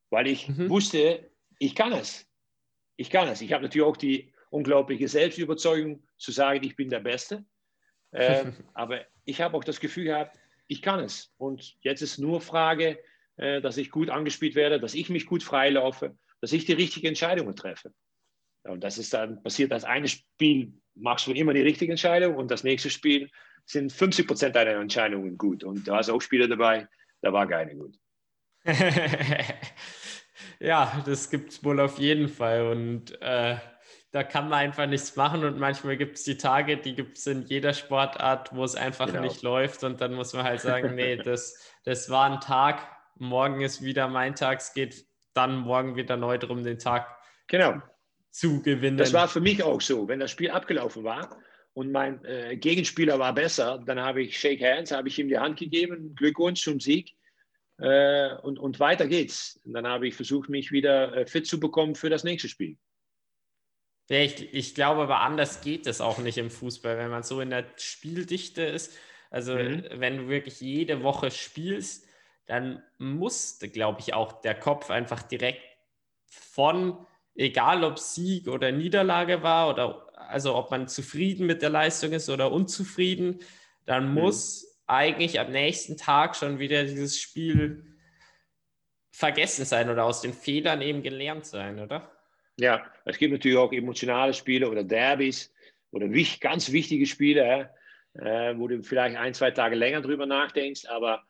weil 0.10 0.26
ich 0.26 0.50
mhm. 0.50 0.70
wusste, 0.70 1.30
ich 1.60 1.76
kann 1.76 1.94
es 1.94 2.25
ich 2.96 3.10
kann 3.10 3.28
es. 3.28 3.42
Ich 3.42 3.54
habe 3.54 3.64
natürlich 3.64 3.88
auch 3.88 3.98
die 3.98 4.34
unglaubliche 4.50 5.08
Selbstüberzeugung 5.08 6.04
zu 6.18 6.32
sagen, 6.32 6.64
ich 6.64 6.76
bin 6.76 6.90
der 6.90 7.02
Beste. 7.02 7.46
Äh, 8.12 8.46
aber 8.74 9.02
ich 9.26 9.42
habe 9.42 9.58
auch 9.58 9.64
das 9.64 9.80
Gefühl 9.80 10.06
gehabt, 10.06 10.38
ich 10.68 10.82
kann 10.82 11.00
es. 11.00 11.34
Und 11.38 11.76
jetzt 11.82 12.02
ist 12.02 12.18
nur 12.18 12.42
Frage, 12.42 13.00
äh, 13.38 13.62
dass 13.62 13.78
ich 13.78 13.92
gut 13.92 14.10
angespielt 14.10 14.56
werde, 14.56 14.80
dass 14.80 14.94
ich 14.94 15.10
mich 15.10 15.26
gut 15.26 15.44
freilaufe, 15.44 16.18
dass 16.42 16.54
ich 16.54 16.66
die 16.66 16.74
richtigen 16.74 17.08
Entscheidungen 17.08 17.56
treffe. 17.56 17.94
Und 18.64 18.84
das 18.84 18.98
ist 18.98 19.14
dann 19.14 19.44
passiert, 19.44 19.72
das 19.72 19.84
eine 19.84 20.08
Spiel 20.08 20.74
machst 20.96 21.28
du 21.28 21.32
immer 21.34 21.54
die 21.54 21.62
richtige 21.62 21.92
Entscheidung 21.92 22.36
und 22.36 22.50
das 22.50 22.64
nächste 22.64 22.90
Spiel 22.90 23.30
sind 23.66 23.92
50 23.92 24.28
Prozent 24.28 24.56
deiner 24.56 24.80
Entscheidungen 24.80 25.38
gut. 25.38 25.64
Und 25.64 25.88
da 25.88 26.00
ist 26.00 26.10
auch 26.10 26.22
Spieler 26.22 26.48
dabei, 26.48 26.88
da 27.22 27.34
war 27.34 27.48
keine 27.48 27.76
gut. 27.76 27.98
Ja, 30.60 31.04
das 31.06 31.30
gibt 31.30 31.52
es 31.52 31.64
wohl 31.64 31.80
auf 31.80 32.00
jeden 32.00 32.30
Fall. 32.30 32.68
Und 32.68 33.22
äh, 33.22 33.58
da 34.12 34.24
kann 34.24 34.50
man 34.50 34.60
einfach 34.60 34.88
nichts 34.88 35.16
machen. 35.16 35.44
Und 35.44 35.60
manchmal 35.60 35.98
gibt 35.98 36.18
es 36.18 36.24
die 36.24 36.38
Tage, 36.38 36.78
die 36.78 36.96
gibt 36.96 37.18
es 37.18 37.28
in 37.28 37.44
jeder 37.44 37.74
Sportart, 37.74 38.56
wo 38.56 38.64
es 38.64 38.76
einfach 38.76 39.08
genau. 39.08 39.22
nicht 39.22 39.42
läuft. 39.42 39.84
Und 39.84 40.02
dann 40.02 40.14
muss 40.14 40.34
man 40.34 40.44
halt 40.44 40.62
sagen, 40.62 40.96
nee, 40.96 41.18
das, 41.18 41.58
das 41.84 42.10
war 42.10 42.32
ein 42.32 42.40
Tag, 42.40 42.82
morgen 43.18 43.62
ist 43.62 43.82
wieder 43.82 44.08
mein 44.08 44.36
Tag, 44.36 44.60
es 44.60 44.74
geht 44.74 45.06
dann 45.34 45.58
morgen 45.58 45.96
wieder 45.96 46.18
neu 46.18 46.38
drum, 46.38 46.64
den 46.64 46.80
Tag 46.80 47.08
genau. 47.48 47.82
zu 48.32 48.62
gewinnen. 48.62 48.98
Das 48.98 49.14
war 49.14 49.28
für 49.28 49.42
mich 49.42 49.62
auch 49.64 49.82
so. 49.82 50.08
Wenn 50.08 50.20
das 50.20 50.32
Spiel 50.32 50.50
abgelaufen 50.50 51.04
war 51.04 51.38
und 51.74 51.92
mein 51.92 52.24
äh, 52.24 52.56
Gegenspieler 52.56 53.20
war 53.20 53.34
besser, 53.34 53.84
dann 53.86 54.00
habe 54.00 54.24
ich 54.24 54.40
Shake 54.40 54.64
Hands, 54.64 54.90
habe 54.92 55.10
ich 55.10 55.20
ihm 55.20 55.28
die 55.28 55.38
Hand 55.38 55.60
gegeben, 55.60 56.16
Glückwunsch 56.16 56.64
zum 56.64 56.80
Sieg. 56.80 57.16
Äh, 57.78 58.36
und, 58.38 58.58
und 58.58 58.80
weiter 58.80 59.08
geht's. 59.08 59.60
Und 59.66 59.74
dann 59.74 59.88
habe 59.88 60.08
ich 60.08 60.16
versucht, 60.16 60.50
mich 60.50 60.72
wieder 60.72 61.16
äh, 61.16 61.26
fit 61.28 61.46
zu 61.46 61.60
bekommen 61.60 61.96
für 61.96 62.10
das 62.10 62.24
nächste 62.24 62.48
Spiel. 62.48 62.78
Ich, 64.08 64.54
ich 64.54 64.76
glaube 64.76 65.02
aber 65.02 65.22
anders 65.22 65.62
geht 65.62 65.88
es 65.88 66.00
auch 66.00 66.20
nicht 66.20 66.38
im 66.38 66.52
Fußball, 66.52 66.98
wenn 66.98 67.10
man 67.10 67.24
so 67.24 67.42
in 67.42 67.50
der 67.50 67.66
Spieldichte 67.76 68.62
ist. 68.64 68.94
Also 69.32 69.56
mhm. 69.56 69.84
wenn 69.96 70.18
du 70.18 70.28
wirklich 70.30 70.62
jede 70.62 71.04
Woche 71.04 71.32
spielst, 71.32 72.08
dann 72.46 72.84
musste, 73.00 73.70
glaube 73.70 74.00
ich, 74.00 74.14
auch 74.14 74.42
der 74.42 74.56
Kopf 74.56 74.92
einfach 74.92 75.24
direkt 75.24 75.64
von, 76.28 77.06
egal 77.34 77.84
ob 77.84 77.98
Sieg 77.98 78.48
oder 78.48 78.72
Niederlage 78.72 79.42
war 79.42 79.70
oder 79.70 80.06
also 80.30 80.56
ob 80.56 80.72
man 80.72 80.88
zufrieden 80.88 81.46
mit 81.46 81.62
der 81.62 81.70
Leistung 81.70 82.12
ist 82.12 82.30
oder 82.30 82.52
unzufrieden, 82.52 83.40
dann 83.86 84.10
mhm. 84.10 84.14
muss 84.14 84.75
eigentlich 84.88 85.40
am 85.40 85.52
nächsten 85.52 85.98
Tag 85.98 86.36
schon 86.36 86.60
wieder 86.60 86.84
dieses 86.84 87.20
Spiel 87.20 87.86
vergessen 89.12 89.66
sein 89.66 89.90
oder 89.90 90.04
aus 90.04 90.22
den 90.22 90.34
Fehlern 90.34 90.82
eben 90.82 91.02
gelernt 91.02 91.46
sein, 91.46 91.80
oder? 91.80 92.12
Ja, 92.58 92.86
es 93.06 93.18
gibt 93.18 93.34
natürlich 93.34 93.58
auch 93.58 93.72
emotionale 93.72 94.34
Spiele 94.34 94.70
oder 94.70 94.84
Derbys 94.84 95.54
oder 95.92 96.08
ganz 96.40 96.72
wichtige 96.72 97.06
Spiele, 97.06 97.74
äh, 98.14 98.54
wo 98.58 98.68
du 98.68 98.82
vielleicht 98.84 99.18
ein, 99.18 99.34
zwei 99.34 99.52
Tage 99.52 99.76
länger 99.76 100.02
drüber 100.02 100.26
nachdenkst, 100.26 100.86
aber 100.88 101.24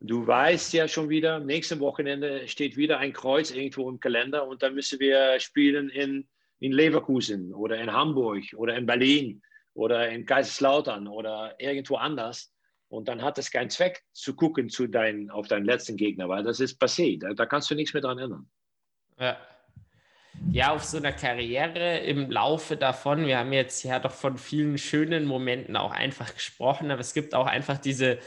du 0.00 0.26
weißt 0.26 0.72
ja 0.74 0.88
schon 0.88 1.08
wieder, 1.08 1.38
nächstes 1.40 1.80
Wochenende 1.80 2.46
steht 2.48 2.76
wieder 2.76 2.98
ein 2.98 3.12
Kreuz 3.12 3.50
irgendwo 3.50 3.88
im 3.88 4.00
Kalender 4.00 4.46
und 4.46 4.62
dann 4.62 4.74
müssen 4.74 5.00
wir 5.00 5.38
spielen 5.40 5.90
in, 5.90 6.28
in 6.60 6.72
Leverkusen 6.72 7.54
oder 7.54 7.78
in 7.78 7.92
Hamburg 7.92 8.44
oder 8.56 8.76
in 8.76 8.86
Berlin 8.86 9.42
oder 9.74 10.08
in 10.08 10.26
Kaiserslautern 10.26 11.06
oder 11.08 11.54
irgendwo 11.58 11.96
anders. 11.96 12.52
Und 12.88 13.08
dann 13.08 13.22
hat 13.22 13.38
es 13.38 13.50
keinen 13.50 13.70
Zweck 13.70 14.02
zu 14.12 14.34
gucken 14.34 14.70
zu 14.70 14.86
dein, 14.86 15.30
auf 15.30 15.46
deinen 15.46 15.66
letzten 15.66 15.96
Gegner, 15.96 16.28
weil 16.28 16.42
das 16.42 16.60
ist 16.60 16.80
passé. 16.80 17.20
Da, 17.20 17.34
da 17.34 17.44
kannst 17.44 17.70
du 17.70 17.74
nichts 17.74 17.92
mehr 17.92 18.02
dran 18.02 18.18
ändern. 18.18 18.48
Ja. 19.18 19.36
ja, 20.52 20.72
auf 20.72 20.84
so 20.84 20.96
einer 20.96 21.12
Karriere 21.12 21.98
im 21.98 22.30
Laufe 22.30 22.76
davon, 22.76 23.26
wir 23.26 23.38
haben 23.38 23.52
jetzt 23.52 23.82
ja 23.82 23.98
doch 23.98 24.12
von 24.12 24.38
vielen 24.38 24.78
schönen 24.78 25.26
Momenten 25.26 25.76
auch 25.76 25.90
einfach 25.90 26.32
gesprochen, 26.34 26.90
aber 26.90 27.00
es 27.00 27.14
gibt 27.14 27.34
auch 27.34 27.46
einfach 27.46 27.78
diese 27.78 28.18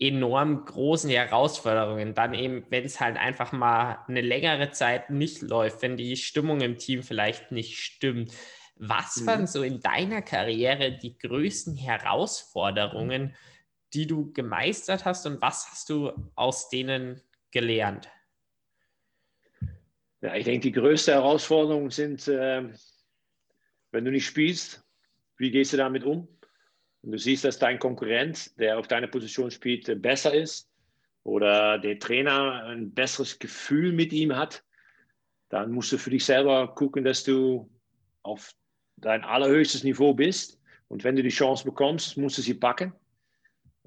enorm 0.00 0.64
großen 0.64 1.10
Herausforderungen. 1.10 2.14
Dann 2.14 2.34
eben, 2.34 2.64
wenn 2.70 2.84
es 2.84 3.00
halt 3.00 3.16
einfach 3.16 3.52
mal 3.52 3.98
eine 4.08 4.22
längere 4.22 4.70
Zeit 4.70 5.10
nicht 5.10 5.42
läuft, 5.42 5.82
wenn 5.82 5.96
die 5.96 6.16
Stimmung 6.16 6.62
im 6.62 6.78
Team 6.78 7.02
vielleicht 7.02 7.52
nicht 7.52 7.78
stimmt. 7.78 8.32
Was 8.76 9.18
mhm. 9.18 9.26
waren 9.26 9.46
so 9.46 9.62
in 9.62 9.80
deiner 9.80 10.22
Karriere 10.22 10.92
die 10.92 11.18
größten 11.18 11.76
Herausforderungen, 11.76 13.36
die 13.92 14.06
du 14.06 14.32
gemeistert 14.32 15.04
hast 15.04 15.26
und 15.26 15.40
was 15.40 15.68
hast 15.70 15.90
du 15.90 16.12
aus 16.34 16.68
denen 16.68 17.20
gelernt? 17.50 18.08
Ja, 20.22 20.34
ich 20.34 20.44
denke, 20.44 20.68
die 20.68 20.72
größte 20.72 21.12
Herausforderung 21.12 21.90
sind, 21.90 22.28
äh, 22.28 22.68
wenn 23.90 24.04
du 24.04 24.10
nicht 24.10 24.26
spielst, 24.26 24.84
wie 25.38 25.50
gehst 25.50 25.72
du 25.72 25.78
damit 25.78 26.04
um? 26.04 26.28
Und 27.02 27.12
du 27.12 27.18
siehst, 27.18 27.44
dass 27.44 27.58
dein 27.58 27.78
Konkurrent, 27.78 28.58
der 28.58 28.78
auf 28.78 28.86
deiner 28.86 29.06
Position 29.06 29.50
spielt, 29.50 29.88
äh, 29.88 29.94
besser 29.94 30.34
ist 30.34 30.70
oder 31.24 31.78
der 31.78 31.98
Trainer 31.98 32.64
ein 32.64 32.92
besseres 32.92 33.38
Gefühl 33.38 33.92
mit 33.92 34.12
ihm 34.12 34.36
hat, 34.36 34.62
dann 35.48 35.72
musst 35.72 35.90
du 35.92 35.98
für 35.98 36.10
dich 36.10 36.24
selber 36.24 36.74
gucken, 36.74 37.02
dass 37.02 37.24
du 37.24 37.70
auf 38.22 38.52
dein 38.96 39.24
allerhöchstes 39.24 39.84
Niveau 39.84 40.14
bist. 40.14 40.60
Und 40.88 41.02
wenn 41.04 41.16
du 41.16 41.22
die 41.22 41.30
Chance 41.30 41.64
bekommst, 41.64 42.16
musst 42.16 42.36
du 42.38 42.42
sie 42.42 42.54
packen. 42.54 42.92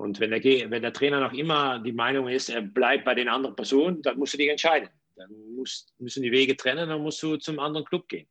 Und 0.04 0.20
wenn 0.20 0.32
der, 0.32 0.44
wenn 0.44 0.82
der 0.82 0.92
Trainer 0.92 1.22
noch 1.22 1.32
immer 1.32 1.80
die 1.80 1.94
Meinung 1.94 2.28
ist, 2.28 2.50
er 2.50 2.62
bleibt 2.62 3.06
bei 3.06 3.16
den 3.16 3.30
anderen 3.30 3.56
Personen, 3.56 4.02
dann 4.02 4.18
musst 4.18 4.34
du 4.34 4.38
dich 4.38 4.50
entscheiden. 4.50 4.90
Dann 5.16 5.32
musst, 5.56 5.94
müssen 5.98 6.24
die 6.24 6.32
Wege 6.34 6.58
trennen, 6.58 6.90
dann 6.90 7.02
musst 7.02 7.24
du 7.24 7.38
zum 7.38 7.58
anderen 7.58 7.86
Club 7.86 8.10
gehen. 8.10 8.28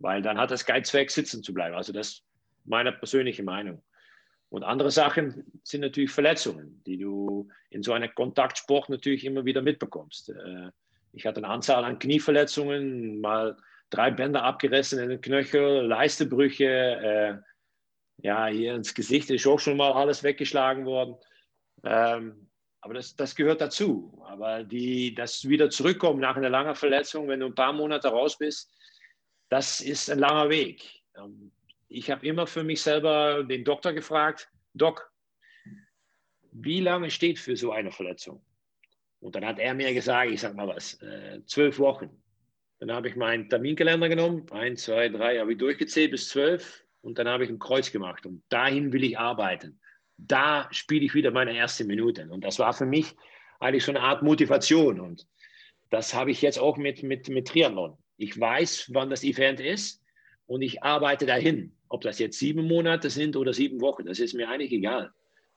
Weil 0.00 0.20
dann 0.20 0.36
hat 0.36 0.50
das 0.50 0.66
keinen 0.66 0.84
Zweck, 0.84 1.10
sitzen 1.10 1.42
zu 1.42 1.54
bleiben. 1.54 1.74
Also 1.74 1.94
das 1.94 2.08
ist 2.08 2.24
meine 2.66 2.92
persönliche 2.92 3.42
Meinung. 3.42 3.82
Und 4.50 4.64
andere 4.64 4.90
Sachen 4.90 5.50
sind 5.62 5.80
natürlich 5.80 6.10
Verletzungen, 6.10 6.82
die 6.86 6.98
du 6.98 7.48
in 7.70 7.82
so 7.82 7.94
einem 7.94 8.14
Kontaktsport 8.14 8.90
natürlich 8.90 9.24
immer 9.24 9.46
wieder 9.46 9.62
mitbekommst. 9.62 10.28
Äh, 10.28 10.70
ich 11.14 11.24
hatte 11.24 11.38
eine 11.38 11.48
Anzahl 11.48 11.84
an 11.84 11.98
Knieverletzungen, 11.98 13.22
mal 13.22 13.56
drei 13.88 14.10
Bänder 14.10 14.42
abgerissen 14.42 14.98
in 14.98 15.08
den 15.08 15.20
Knöchel, 15.22 15.86
Leistebrüche, 15.86 16.66
äh, 16.66 17.47
ja, 18.18 18.46
hier 18.46 18.74
ins 18.74 18.94
Gesicht 18.94 19.30
ist 19.30 19.46
auch 19.46 19.60
schon 19.60 19.76
mal 19.76 19.92
alles 19.92 20.22
weggeschlagen 20.22 20.84
worden. 20.84 21.16
Ähm, 21.84 22.48
aber 22.80 22.94
das, 22.94 23.14
das 23.14 23.34
gehört 23.34 23.60
dazu. 23.60 24.22
Aber 24.26 24.64
die, 24.64 25.14
das 25.14 25.48
wieder 25.48 25.70
zurückkommen 25.70 26.20
nach 26.20 26.36
einer 26.36 26.50
langen 26.50 26.74
Verletzung, 26.74 27.28
wenn 27.28 27.40
du 27.40 27.46
ein 27.46 27.54
paar 27.54 27.72
Monate 27.72 28.08
raus 28.08 28.36
bist, 28.36 28.72
das 29.48 29.80
ist 29.80 30.10
ein 30.10 30.18
langer 30.18 30.50
Weg. 30.50 30.84
Ähm, 31.16 31.52
ich 31.88 32.10
habe 32.10 32.26
immer 32.26 32.46
für 32.46 32.64
mich 32.64 32.82
selber 32.82 33.44
den 33.44 33.64
Doktor 33.64 33.92
gefragt, 33.92 34.50
Doc, 34.74 35.10
wie 36.52 36.80
lange 36.80 37.10
steht 37.10 37.38
für 37.38 37.56
so 37.56 37.72
eine 37.72 37.92
Verletzung? 37.92 38.44
Und 39.20 39.34
dann 39.34 39.46
hat 39.46 39.58
er 39.58 39.74
mir 39.74 39.92
gesagt, 39.94 40.30
ich 40.30 40.40
sag 40.40 40.54
mal 40.54 40.68
was, 40.68 41.00
äh, 41.02 41.40
zwölf 41.46 41.78
Wochen. 41.78 42.10
Dann 42.80 42.92
habe 42.92 43.08
ich 43.08 43.16
meinen 43.16 43.48
Terminkalender 43.48 44.08
genommen, 44.08 44.46
eins, 44.52 44.84
zwei, 44.84 45.08
drei, 45.08 45.38
habe 45.38 45.52
ich 45.52 45.58
durchgezählt 45.58 46.12
bis 46.12 46.28
zwölf 46.28 46.84
und 47.08 47.18
dann 47.18 47.26
habe 47.26 47.44
ich 47.44 47.50
ein 47.50 47.58
Kreuz 47.58 47.90
gemacht 47.90 48.26
und 48.26 48.42
dahin 48.50 48.92
will 48.92 49.02
ich 49.02 49.18
arbeiten. 49.18 49.80
Da 50.18 50.68
spiele 50.70 51.06
ich 51.06 51.14
wieder 51.14 51.30
meine 51.30 51.56
erste 51.56 51.84
Minute. 51.84 52.28
Und 52.30 52.44
das 52.44 52.58
war 52.58 52.74
für 52.74 52.84
mich 52.84 53.16
eigentlich 53.60 53.84
so 53.84 53.92
eine 53.92 54.00
Art 54.00 54.22
Motivation 54.22 55.00
und 55.00 55.26
das 55.90 56.12
habe 56.12 56.30
ich 56.30 56.42
jetzt 56.42 56.58
auch 56.58 56.76
mit, 56.76 57.02
mit, 57.02 57.30
mit 57.30 57.48
Triathlon. 57.48 57.96
Ich 58.18 58.38
weiß, 58.38 58.90
wann 58.92 59.08
das 59.08 59.24
Event 59.24 59.58
ist 59.58 60.02
und 60.46 60.60
ich 60.60 60.82
arbeite 60.82 61.24
dahin. 61.24 61.72
Ob 61.88 62.02
das 62.02 62.18
jetzt 62.18 62.38
sieben 62.38 62.66
Monate 62.66 63.08
sind 63.08 63.36
oder 63.36 63.54
sieben 63.54 63.80
Wochen, 63.80 64.04
das 64.04 64.18
ist 64.18 64.34
mir 64.34 64.50
eigentlich 64.50 64.72
egal. 64.72 65.10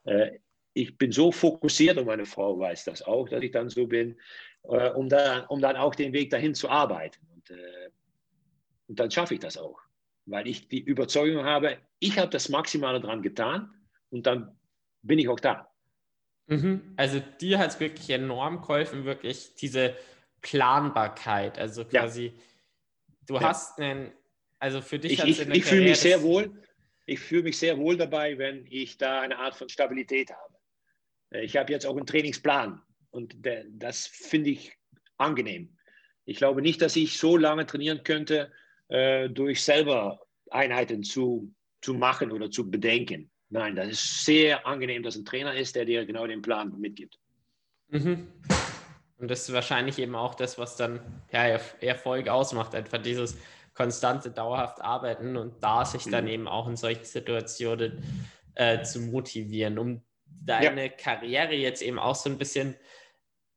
Äh, 0.06 0.40
ich 0.74 0.98
bin 0.98 1.12
so 1.12 1.34
fokussiert 1.34 1.98
und 1.98 2.06
meine 2.06 2.26
Frau 2.26 2.58
weiß 2.58 2.86
das 2.86 3.02
auch, 3.02 3.28
dass 3.28 3.44
ich 3.44 3.52
dann 3.52 3.68
so 3.68 3.88
bin, 3.88 4.18
äh, 4.64 4.90
um, 4.92 5.10
da, 5.10 5.40
um 5.48 5.60
dann 5.60 5.76
auch 5.76 5.96
den 5.96 6.14
Weg 6.14 6.30
dahin 6.30 6.56
zu 6.56 6.70
arbeiten. 6.70 7.20
Und, 7.36 7.50
äh, 7.52 7.90
und 8.88 8.98
dann 9.02 9.12
schaffe 9.12 9.34
ich 9.34 9.42
das 9.42 9.58
auch, 9.58 9.82
weil 10.32 10.48
ich 10.48 10.68
die 10.68 10.80
Überzeugung 10.80 11.46
habe, 11.46 11.78
ich 12.00 12.18
habe 12.18 12.30
das 12.30 12.50
Maximale 12.50 13.00
daran 13.00 13.22
getan 13.22 13.74
und 14.10 14.26
dann 14.26 14.58
bin 15.02 15.20
ich 15.20 15.30
auch 15.30 15.40
da. 15.40 15.72
Mhm. 16.48 16.94
Also 16.98 17.20
dir 17.40 17.60
hat 17.60 17.72
es 17.72 17.80
wirklich 17.80 18.10
enorm 18.10 18.62
geholfen, 18.62 19.06
wirklich 19.06 19.56
diese 19.56 19.96
Planbarkeit. 20.42 21.60
Also 21.60 21.86
quasi, 21.86 22.26
ja. 22.26 22.34
du 23.28 23.36
ja. 23.36 23.42
hast 23.42 23.80
einen 23.80 24.12
also 24.62 24.80
für 24.82 25.00
dich 25.00 25.14
ich, 25.14 25.40
ich, 25.40 25.50
ich 25.50 25.66
fühle 25.66 25.86
mich 25.86 26.00
sehr 26.00 26.22
wohl. 26.22 26.52
Ich 27.08 27.20
fühle 27.20 27.44
mich 27.44 27.58
sehr 27.58 27.80
wohl 27.80 27.98
dabei, 27.98 28.38
wenn 28.38 28.68
ich 28.70 28.96
da 29.00 29.22
eine 29.22 29.40
Art 29.40 29.56
von 29.56 29.68
Stabilität 29.70 30.30
habe. 30.32 31.44
Ich 31.44 31.58
habe 31.58 31.74
jetzt 31.74 31.86
auch 31.86 31.98
einen 31.98 32.06
Trainingsplan 32.06 32.80
und 33.10 33.36
das 33.70 34.06
finde 34.06 34.52
ich 34.52 34.78
angenehm. 35.18 35.76
Ich 36.26 36.38
glaube 36.38 36.62
nicht, 36.62 36.80
dass 36.80 36.96
ich 36.96 37.18
so 37.18 37.38
lange 37.38 37.66
trainieren 37.66 38.04
könnte, 38.04 38.52
äh, 38.92 39.30
durch 39.30 39.64
selber 39.64 40.20
Einheiten 40.50 41.04
zu, 41.04 41.54
zu 41.82 41.94
machen 41.94 42.32
oder 42.32 42.52
zu 42.52 42.70
bedenken. 42.70 43.30
Nein, 43.50 43.76
das 43.76 43.90
ist 43.90 44.26
sehr 44.26 44.66
angenehm, 44.66 45.04
dass 45.04 45.16
ein 45.16 45.26
Trainer 45.26 45.56
ist, 45.56 45.76
der 45.76 45.86
dir 45.86 46.06
genau 46.06 46.28
den 46.28 46.42
Plan 46.42 46.74
mitgibt. 46.80 47.20
Mhm. 47.90 48.28
Und 49.18 49.30
das 49.30 49.48
ist 49.48 49.54
wahrscheinlich 49.54 50.00
eben 50.00 50.16
auch 50.16 50.36
das, 50.36 50.58
was 50.58 50.78
dann 50.78 51.00
ja, 51.32 51.60
Erfolg 51.82 52.28
ausmacht. 52.28 52.74
Einfach 52.74 53.02
dieses, 53.02 53.38
konstante, 53.74 54.32
dauerhaft 54.32 54.82
arbeiten 54.82 55.38
und 55.38 55.64
da 55.64 55.86
sich 55.86 56.04
dann 56.04 56.26
mhm. 56.26 56.32
eben 56.32 56.48
auch 56.48 56.68
in 56.68 56.76
solchen 56.76 57.06
Situationen 57.06 58.04
äh, 58.56 58.84
zu 58.84 59.00
motivieren, 59.00 59.78
um 59.80 60.02
deine 60.26 60.86
ja. 60.86 60.90
Karriere 60.90 61.54
jetzt 61.54 61.82
eben 61.82 62.00
auch 62.00 62.16
so 62.16 62.30
ein 62.30 62.38
bisschen 62.38 62.76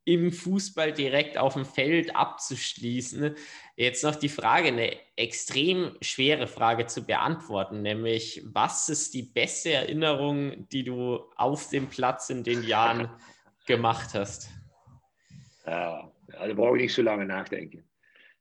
im 0.05 0.31
Fußball 0.31 0.93
direkt 0.93 1.37
auf 1.37 1.55
dem 1.55 1.65
Feld 1.65 2.15
abzuschließen. 2.15 3.35
Jetzt 3.75 4.03
noch 4.03 4.15
die 4.15 4.29
Frage, 4.29 4.67
eine 4.67 4.95
extrem 5.15 5.97
schwere 6.01 6.47
Frage 6.47 6.85
zu 6.85 7.05
beantworten, 7.05 7.81
nämlich 7.81 8.43
was 8.45 8.87
ist 8.87 9.15
die 9.15 9.23
beste 9.23 9.73
Erinnerung, 9.73 10.69
die 10.69 10.83
du 10.83 11.19
auf 11.35 11.69
dem 11.69 11.87
Platz 11.87 12.29
in 12.29 12.43
den 12.43 12.63
Jahren 12.63 13.09
gemacht 13.65 14.13
hast? 14.13 14.49
Ja, 15.65 16.11
also 16.33 16.55
brauche 16.55 16.77
ich 16.77 16.83
nicht 16.83 16.93
so 16.93 17.01
lange 17.01 17.25
nachdenken. 17.25 17.83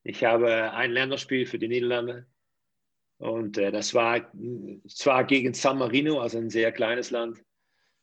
Ich 0.03 0.23
habe 0.23 0.73
ein 0.73 0.93
Länderspiel 0.93 1.47
für 1.47 1.59
die 1.59 1.69
Niederlande 1.69 2.27
und 3.17 3.57
äh, 3.57 3.73
das 3.73 3.95
war 3.95 4.31
zwar 4.87 5.25
gegen 5.25 5.55
San 5.55 5.79
Marino, 5.79 6.21
also 6.21 6.37
ein 6.37 6.51
sehr 6.51 6.73
kleines 6.73 7.11
Land, 7.11 7.43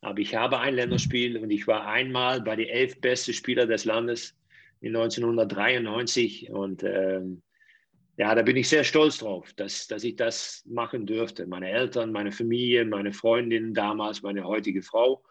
aber 0.01 0.19
ich 0.19 0.35
habe 0.35 0.59
ein 0.59 0.75
Länderspiel 0.75 1.37
und 1.37 1.51
ich 1.51 1.67
war 1.67 1.87
einmal 1.87 2.41
bei 2.41 2.55
den 2.55 2.67
elf 2.67 2.99
besten 2.99 3.33
Spielern 3.33 3.69
des 3.69 3.85
Landes 3.85 4.35
in 4.81 4.95
1993 4.95 6.49
und 6.51 6.83
ähm, 6.83 7.41
ja, 8.17 8.35
da 8.35 8.41
bin 8.41 8.57
ich 8.57 8.67
sehr 8.67 8.83
stolz 8.83 9.19
drauf, 9.19 9.53
dass, 9.53 9.87
dass 9.87 10.03
ich 10.03 10.15
das 10.15 10.63
machen 10.67 11.05
durfte. 11.05 11.47
Meine 11.47 11.69
Eltern, 11.69 12.11
meine 12.11 12.31
Familie, 12.31 12.85
meine 12.85 13.13
Freundin 13.13 13.73
damals, 13.73 14.21
meine 14.21 14.43
heutige 14.43 14.81
Frau 14.81 15.23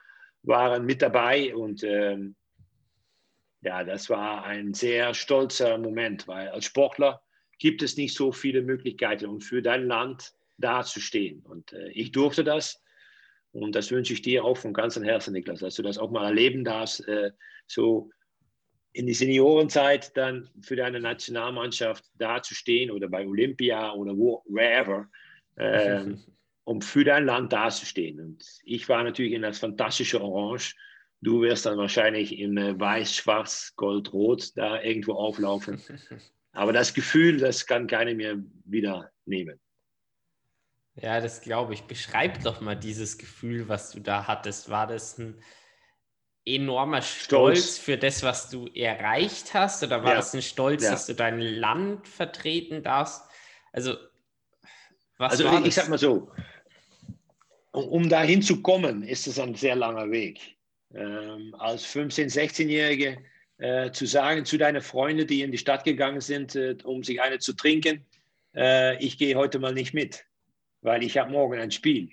waren 0.43 0.87
mit 0.87 1.03
dabei 1.03 1.55
und 1.55 1.85
ähm, 1.85 2.35
ja, 3.63 3.85
das 3.85 4.09
war 4.09 4.45
ein 4.45 4.73
sehr 4.73 5.13
stolzer 5.15 5.77
Moment, 5.79 6.27
weil 6.27 6.49
als 6.49 6.65
Sportler 6.65 7.23
gibt 7.59 7.83
es 7.83 7.97
nicht 7.97 8.17
so 8.17 8.33
viele 8.33 8.63
Möglichkeiten, 8.63 9.27
um 9.27 9.41
für 9.41 9.61
dein 9.61 9.87
Land 9.87 10.33
dazustehen. 10.57 11.41
Und 11.41 11.73
äh, 11.73 11.91
ich 11.91 12.13
durfte 12.13 12.43
das. 12.43 12.83
Und 13.53 13.75
das 13.75 13.91
wünsche 13.91 14.13
ich 14.13 14.23
dir 14.23 14.45
auch 14.45 14.57
von 14.57 14.73
ganzem 14.73 15.03
Herzen, 15.03 15.33
Niklas, 15.33 15.61
dass 15.61 15.75
du 15.75 15.83
das 15.83 15.99
auch 15.99 16.11
mal 16.11 16.27
erleben 16.27 16.65
darfst, 16.65 17.07
äh, 17.09 17.33
so 17.67 18.11
in 18.93 19.07
die 19.07 19.15
Seniorenzeit 19.15 20.17
dann 20.17 20.49
für 20.61 20.77
deine 20.77 21.01
Nationalmannschaft 21.01 22.05
dazustehen 22.15 22.91
oder 22.91 23.09
bei 23.09 23.27
Olympia 23.27 23.93
oder 23.93 24.17
wo, 24.17 24.43
wherever, 24.47 25.09
äh, 25.57 26.05
um 26.65 26.81
für 26.81 27.05
dein 27.05 27.25
Land 27.25 27.53
dazustehen. 27.53 28.21
Und 28.21 28.45
ich 28.65 28.89
war 28.89 29.03
natürlich 29.03 29.33
in 29.33 29.43
das 29.43 29.59
fantastische 29.59 30.21
Orange 30.21 30.75
Du 31.23 31.43
wirst 31.43 31.67
dann 31.67 31.77
wahrscheinlich 31.77 32.39
in 32.39 32.57
äh, 32.57 32.79
Weiß, 32.79 33.15
Schwarz, 33.15 33.75
Gold, 33.77 34.13
Rot 34.13 34.57
da 34.57 34.81
irgendwo 34.81 35.13
auflaufen. 35.13 35.81
Aber 36.53 36.73
das 36.73 36.95
Gefühl, 36.95 37.37
das 37.37 37.67
kann 37.67 37.87
keiner 37.87 38.15
mehr 38.15 38.39
wieder 38.65 39.11
nehmen. 39.27 39.61
Ja, 41.01 41.21
das 41.21 41.41
glaube 41.41 41.75
ich. 41.75 41.83
Beschreib 41.83 42.43
doch 42.43 42.61
mal 42.61 42.77
dieses 42.77 43.19
Gefühl, 43.19 43.69
was 43.69 43.91
du 43.91 44.01
da 44.01 44.27
hattest. 44.27 44.71
War 44.71 44.87
das 44.87 45.19
ein 45.19 45.43
enormer 46.45 47.03
Stolz, 47.03 47.59
Stolz. 47.59 47.79
für 47.79 47.99
das, 47.99 48.23
was 48.23 48.51
du 48.51 48.67
erreicht 48.69 49.55
hast? 49.55 49.83
Oder 49.83 50.03
war 50.03 50.11
ja. 50.11 50.17
das 50.17 50.35
ein 50.35 50.43
Stolz, 50.43 50.85
ja. 50.85 50.91
dass 50.91 51.07
du 51.07 51.15
dein 51.15 51.41
Land 51.41 52.07
vertreten 52.07 52.83
darfst? 52.83 53.23
Also, 53.73 53.97
was 55.17 55.33
also 55.33 55.45
war 55.45 55.55
ich, 55.55 55.59
das? 55.59 55.69
ich 55.69 55.75
sag 55.75 55.89
mal 55.89 55.99
so, 55.99 56.31
um, 57.73 57.89
um 57.89 58.09
dahin 58.09 58.43
zu 58.43 58.63
kommen, 58.63 59.03
ist 59.03 59.27
es 59.27 59.39
ein 59.39 59.55
sehr 59.55 59.77
langer 59.77 60.11
Weg 60.11 60.57
ähm, 60.95 61.55
als 61.59 61.87
15-, 61.87 62.33
16-Jährige 62.33 63.19
äh, 63.59 63.91
zu 63.93 64.07
sagen 64.07 64.45
zu 64.45 64.59
deinen 64.59 64.81
Freunden, 64.81 65.27
die 65.27 65.43
in 65.43 65.53
die 65.53 65.59
Stadt 65.59 65.85
gegangen 65.85 66.21
sind, 66.21 66.57
äh, 66.57 66.77
um 66.85 67.05
sich 67.05 67.21
eine 67.21 67.39
zu 67.39 67.53
trinken, 67.53 68.07
äh, 68.55 68.97
ich 69.05 69.19
gehe 69.19 69.37
heute 69.37 69.59
mal 69.59 69.75
nicht 69.75 69.95
mit, 69.95 70.25
weil 70.83 71.03
ich 71.03 71.19
habe 71.19 71.31
morgen 71.31 71.59
ein 71.59 71.71
Spiel. 71.71 72.11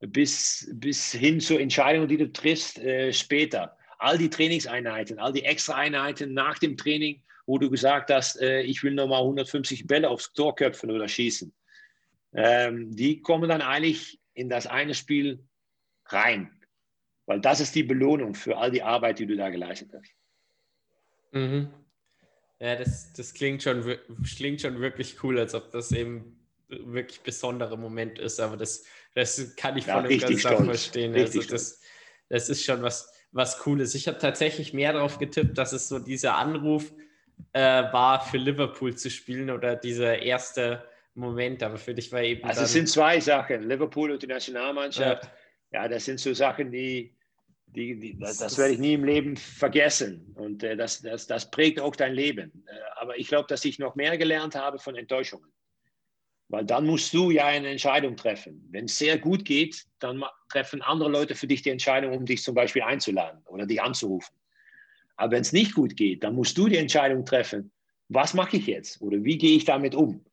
bis, 0.00 0.68
bis 0.74 1.12
hin 1.12 1.40
zur 1.40 1.60
Entscheidung, 1.60 2.08
die 2.08 2.16
du 2.16 2.32
triffst 2.32 2.78
äh, 2.78 3.12
später. 3.12 3.76
All 3.98 4.18
die 4.18 4.30
Trainingseinheiten, 4.30 5.20
all 5.20 5.32
die 5.32 5.44
extra 5.44 5.74
Einheiten 5.74 6.34
nach 6.34 6.58
dem 6.58 6.76
Training, 6.76 7.22
wo 7.46 7.58
du 7.58 7.70
gesagt 7.70 8.10
hast, 8.10 8.40
äh, 8.40 8.62
ich 8.62 8.82
will 8.82 8.94
nochmal 8.94 9.22
150 9.22 9.86
Bälle 9.86 10.10
aufs 10.10 10.32
Tor 10.32 10.56
köpfen 10.56 10.90
oder 10.90 11.06
schießen. 11.06 11.54
Ähm, 12.34 12.90
die 12.90 13.20
kommen 13.20 13.48
dann 13.48 13.62
eigentlich 13.62 14.20
in 14.34 14.48
das 14.48 14.66
eine 14.66 14.94
Spiel 14.94 15.44
rein. 16.06 16.50
Weil 17.26 17.40
das 17.40 17.60
ist 17.60 17.74
die 17.74 17.84
Belohnung 17.84 18.34
für 18.34 18.56
all 18.56 18.70
die 18.70 18.82
Arbeit, 18.82 19.18
die 19.18 19.26
du 19.26 19.36
da 19.36 19.50
geleistet 19.50 19.92
hast. 19.94 20.12
Mhm. 21.32 21.72
Ja, 22.58 22.76
das, 22.76 23.12
das 23.12 23.34
klingt, 23.34 23.62
schon, 23.62 23.96
klingt 24.36 24.60
schon 24.60 24.80
wirklich 24.80 25.22
cool, 25.22 25.38
als 25.38 25.54
ob 25.54 25.70
das 25.70 25.92
eben 25.92 26.41
wirklich 26.68 27.20
besonderer 27.20 27.76
Moment 27.76 28.18
ist, 28.18 28.40
aber 28.40 28.56
das, 28.56 28.84
das 29.14 29.54
kann 29.56 29.76
ich 29.76 29.84
voll 29.84 30.10
ja, 30.10 30.26
und 30.28 30.42
ganz 30.42 30.64
verstehen. 30.64 31.14
Also 31.14 31.42
das, 31.42 31.80
das 32.28 32.48
ist 32.48 32.64
schon 32.64 32.82
was, 32.82 33.12
was 33.32 33.58
Cooles. 33.58 33.94
Ich 33.94 34.08
habe 34.08 34.18
tatsächlich 34.18 34.72
mehr 34.72 34.92
darauf 34.92 35.18
getippt, 35.18 35.58
dass 35.58 35.72
es 35.72 35.88
so 35.88 35.98
dieser 35.98 36.36
Anruf 36.36 36.92
äh, 37.52 37.60
war, 37.60 38.24
für 38.24 38.38
Liverpool 38.38 38.94
zu 38.94 39.10
spielen 39.10 39.50
oder 39.50 39.76
dieser 39.76 40.20
erste 40.20 40.84
Moment, 41.14 41.62
aber 41.62 41.76
für 41.76 41.94
dich 41.94 42.10
war 42.12 42.22
eben. 42.22 42.44
Also, 42.44 42.62
es 42.62 42.72
sind 42.72 42.88
zwei 42.88 43.20
Sachen: 43.20 43.68
Liverpool 43.68 44.12
und 44.12 44.22
die 44.22 44.26
Nationalmannschaft. 44.26 45.24
Ja, 45.72 45.82
ja 45.82 45.88
das 45.88 46.04
sind 46.04 46.20
so 46.20 46.32
Sachen, 46.32 46.70
die. 46.70 47.14
Die, 47.74 47.98
die, 47.98 48.18
das, 48.18 48.36
das, 48.36 48.58
werde 48.58 48.74
ich 48.74 48.78
nie 48.78 48.92
im 48.92 49.04
Leben 49.04 49.34
vergessen 49.34 50.34
und 50.34 50.62
äh, 50.62 50.76
das, 50.76 51.00
das, 51.00 51.26
das 51.26 51.50
prägt 51.50 51.80
auch 51.80 51.96
dein 51.96 52.12
Leben. 52.12 52.66
Äh, 52.66 52.72
aber 53.00 53.18
ich 53.18 53.28
glaube, 53.28 53.46
dass 53.48 53.64
ich 53.64 53.78
noch 53.78 53.94
mehr 53.94 54.18
gelernt 54.18 54.54
habe 54.54 54.78
von 54.78 54.94
Enttäuschungen. 54.94 55.50
Weil 56.52 56.66
dann 56.66 56.84
musst 56.84 57.14
du 57.14 57.30
ja 57.30 57.46
eine 57.46 57.70
Entscheidung 57.70 58.14
treffen. 58.14 58.68
Wenn 58.70 58.84
es 58.84 58.98
sehr 58.98 59.16
gut 59.16 59.46
geht, 59.46 59.86
dann 60.00 60.22
treffen 60.50 60.82
andere 60.82 61.08
Leute 61.08 61.34
für 61.34 61.46
dich 61.46 61.62
die 61.62 61.70
Entscheidung, 61.70 62.12
um 62.14 62.26
dich 62.26 62.42
zum 62.42 62.54
Beispiel 62.54 62.82
einzuladen 62.82 63.40
oder 63.46 63.64
dich 63.64 63.80
anzurufen. 63.80 64.36
Aber 65.16 65.32
wenn 65.32 65.40
es 65.40 65.54
nicht 65.54 65.74
gut 65.74 65.96
geht, 65.96 66.22
dann 66.22 66.34
musst 66.34 66.58
du 66.58 66.68
die 66.68 66.76
Entscheidung 66.76 67.24
treffen, 67.24 67.72
was 68.08 68.34
mache 68.34 68.58
ich 68.58 68.66
jetzt 68.66 69.00
oder 69.00 69.24
wie 69.24 69.38
gehe 69.38 69.56
ich 69.56 69.64
damit 69.64 69.94
um? 69.94 70.26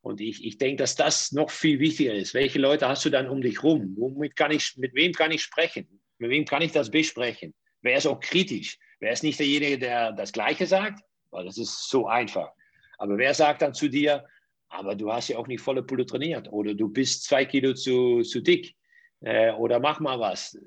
Und 0.00 0.22
ich, 0.22 0.46
ich 0.46 0.56
denke, 0.56 0.76
dass 0.76 0.94
das 0.94 1.32
noch 1.32 1.50
viel 1.50 1.78
wichtiger 1.78 2.14
ist. 2.14 2.32
Welche 2.32 2.58
Leute 2.58 2.88
hast 2.88 3.04
du 3.04 3.10
dann 3.10 3.28
um 3.28 3.42
dich 3.42 3.62
rum? 3.62 3.96
Womit 3.98 4.34
kann 4.34 4.52
ich, 4.52 4.78
mit 4.78 4.94
wem 4.94 5.12
kann 5.12 5.30
ich 5.30 5.42
sprechen? 5.42 6.00
Mit 6.16 6.30
wem 6.30 6.46
kann 6.46 6.62
ich 6.62 6.72
das 6.72 6.90
besprechen? 6.90 7.52
Wer 7.82 7.98
ist 7.98 8.06
auch 8.06 8.20
kritisch? 8.20 8.78
Wer 8.98 9.12
ist 9.12 9.22
nicht 9.22 9.38
derjenige, 9.38 9.78
der 9.78 10.12
das 10.12 10.32
Gleiche 10.32 10.66
sagt? 10.66 11.02
Weil 11.30 11.44
das 11.44 11.58
ist 11.58 11.90
so 11.90 12.06
einfach. 12.06 12.48
Aber 12.96 13.18
wer 13.18 13.34
sagt 13.34 13.60
dann 13.60 13.74
zu 13.74 13.88
dir, 13.88 14.24
aber 14.68 14.94
du 14.94 15.12
hast 15.12 15.28
ja 15.28 15.38
auch 15.38 15.46
nicht 15.46 15.60
volle 15.60 15.82
Pulle 15.82 16.06
trainiert 16.06 16.52
oder 16.52 16.74
du 16.74 16.88
bist 16.88 17.24
zwei 17.24 17.44
Kilo 17.44 17.74
zu, 17.74 18.22
zu 18.22 18.40
dick 18.40 18.76
äh, 19.20 19.52
oder 19.52 19.80
mach 19.80 20.00
mal 20.00 20.18
was. 20.18 20.58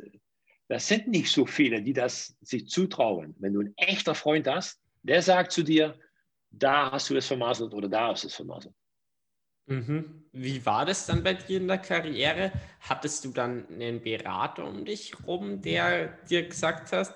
Das 0.67 0.87
sind 0.87 1.07
nicht 1.07 1.31
so 1.31 1.45
viele, 1.45 1.81
die 1.81 1.93
das 1.93 2.37
sich 2.41 2.67
zutrauen. 2.67 3.35
Wenn 3.39 3.53
du 3.53 3.61
einen 3.61 3.73
echter 3.77 4.15
Freund 4.15 4.47
hast, 4.47 4.81
der 5.01 5.21
sagt 5.21 5.51
zu 5.51 5.63
dir, 5.63 5.99
da 6.51 6.91
hast 6.91 7.09
du 7.09 7.15
es 7.15 7.27
vermasselt 7.27 7.73
oder 7.73 7.89
da 7.89 8.09
hast 8.09 8.23
du 8.23 8.27
es 8.27 8.35
vermasselt. 8.35 8.75
Mhm. 9.65 10.25
Wie 10.31 10.65
war 10.65 10.85
das 10.85 11.05
dann 11.05 11.23
bei 11.23 11.35
dir 11.35 11.57
in 11.57 11.67
der 11.67 11.77
Karriere? 11.77 12.51
Hattest 12.81 13.25
du 13.25 13.31
dann 13.31 13.67
einen 13.67 14.01
Berater 14.01 14.65
um 14.65 14.83
dich 14.83 15.13
rum, 15.27 15.61
der 15.61 16.07
dir 16.27 16.47
gesagt 16.47 16.91
hat, 16.91 17.13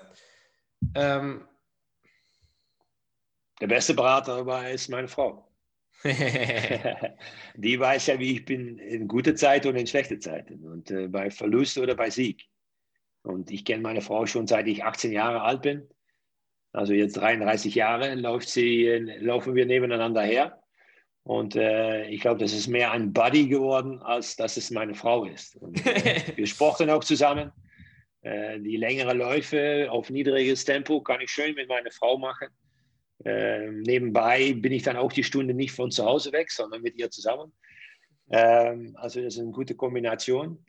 ähm, 0.94 1.48
der 3.60 3.66
beste 3.66 3.94
Berater 3.94 4.46
war 4.46 4.70
ist 4.70 4.88
meine 4.88 5.08
Frau. 5.08 5.48
die 7.54 7.80
weiß 7.80 8.06
ja, 8.08 8.18
wie 8.18 8.32
ich 8.32 8.44
bin 8.44 8.78
in 8.78 9.08
gute 9.08 9.34
Zeiten 9.34 9.68
und 9.68 9.76
in 9.76 9.86
schlechte 9.86 10.18
Zeiten 10.18 10.64
und 10.64 10.90
äh, 10.90 11.08
bei 11.08 11.30
Verlust 11.30 11.78
oder 11.78 11.94
bei 11.94 12.10
Sieg. 12.10 12.46
Und 13.22 13.50
ich 13.50 13.64
kenne 13.64 13.82
meine 13.82 14.02
Frau 14.02 14.26
schon 14.26 14.46
seit 14.46 14.66
ich 14.66 14.84
18 14.84 15.12
Jahre 15.12 15.42
alt 15.42 15.62
bin. 15.62 15.88
Also 16.72 16.92
jetzt 16.92 17.16
33 17.16 17.74
Jahre 17.74 18.14
läuft 18.16 18.48
sie, 18.48 18.86
laufen 19.20 19.54
wir 19.54 19.64
nebeneinander 19.64 20.22
her. 20.22 20.60
Und 21.22 21.56
äh, 21.56 22.06
ich 22.08 22.20
glaube, 22.20 22.40
das 22.40 22.52
ist 22.52 22.66
mehr 22.66 22.90
ein 22.90 23.12
Buddy 23.14 23.48
geworden, 23.48 24.02
als 24.02 24.36
dass 24.36 24.58
es 24.58 24.70
meine 24.70 24.94
Frau 24.94 25.24
ist. 25.24 25.56
Und, 25.56 25.84
äh, 25.86 26.20
wir 26.36 26.46
sporten 26.46 26.90
auch 26.90 27.02
zusammen. 27.02 27.50
Äh, 28.20 28.60
die 28.60 28.76
längeren 28.76 29.16
Läufe 29.16 29.88
auf 29.90 30.10
niedriges 30.10 30.66
Tempo 30.66 31.00
kann 31.00 31.22
ich 31.22 31.30
schön 31.30 31.54
mit 31.54 31.68
meiner 31.68 31.90
Frau 31.90 32.18
machen. 32.18 32.48
Ähm, 33.24 33.82
nebenbei 33.82 34.52
bin 34.52 34.72
ich 34.72 34.82
dann 34.82 34.96
auch 34.96 35.12
die 35.12 35.24
Stunde 35.24 35.54
nicht 35.54 35.72
von 35.72 35.90
zu 35.90 36.04
Hause 36.04 36.32
weg, 36.32 36.50
sondern 36.50 36.82
mit 36.82 36.96
ihr 36.96 37.10
zusammen. 37.10 37.52
Ähm, 38.30 38.96
also 39.00 39.20
das 39.20 39.34
ist 39.34 39.40
eine 39.40 39.50
gute 39.50 39.74
Kombination. 39.74 40.64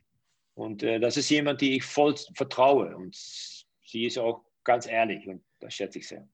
Und 0.54 0.84
äh, 0.84 1.00
das 1.00 1.18
ist 1.18 1.30
jemand, 1.30 1.62
die 1.62 1.78
ich 1.78 1.84
voll 1.84 2.16
vertraue. 2.34 2.96
Und 2.96 3.16
sie 3.16 4.06
ist 4.06 4.18
auch 4.18 4.46
ganz 4.64 4.88
ehrlich 4.88 5.28
und 5.28 5.44
das 5.60 5.74
schätze 5.74 6.00
ich 6.00 6.08
sehr. 6.08 6.28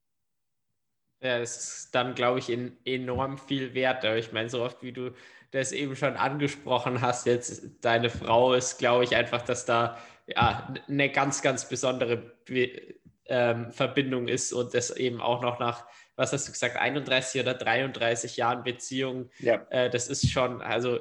Ja, 1.21 1.39
das 1.39 1.57
ist 1.57 1.95
dann, 1.95 2.15
glaube 2.15 2.39
ich, 2.39 2.49
in, 2.49 2.77
enorm 2.85 3.37
viel 3.37 3.73
wert. 3.73 4.05
Aber 4.05 4.17
ich 4.17 4.31
meine, 4.31 4.49
so 4.49 4.63
oft 4.63 4.81
wie 4.81 4.91
du 4.91 5.13
das 5.51 5.71
eben 5.71 5.95
schon 5.95 6.15
angesprochen 6.15 7.01
hast, 7.01 7.25
jetzt 7.25 7.63
deine 7.81 8.09
Frau 8.09 8.53
ist, 8.53 8.77
glaube 8.77 9.03
ich, 9.03 9.15
einfach, 9.15 9.41
dass 9.41 9.65
da 9.65 9.97
ja, 10.27 10.73
eine 10.87 11.11
ganz, 11.11 11.41
ganz 11.41 11.67
besondere 11.67 12.17
Be 12.45 12.95
ähm, 13.25 13.71
Verbindung 13.71 14.27
ist 14.27 14.51
und 14.51 14.73
das 14.73 14.89
eben 14.91 15.21
auch 15.21 15.41
noch 15.41 15.59
nach 15.59 15.85
was 16.15 16.33
hast 16.33 16.47
du 16.47 16.51
gesagt, 16.51 16.77
31 16.77 17.41
oder 17.41 17.53
33 17.53 18.37
Jahren 18.37 18.63
Beziehung. 18.63 19.29
Ja. 19.39 19.65
Äh, 19.69 19.89
das 19.89 20.07
ist 20.07 20.29
schon, 20.29 20.61
also 20.61 20.99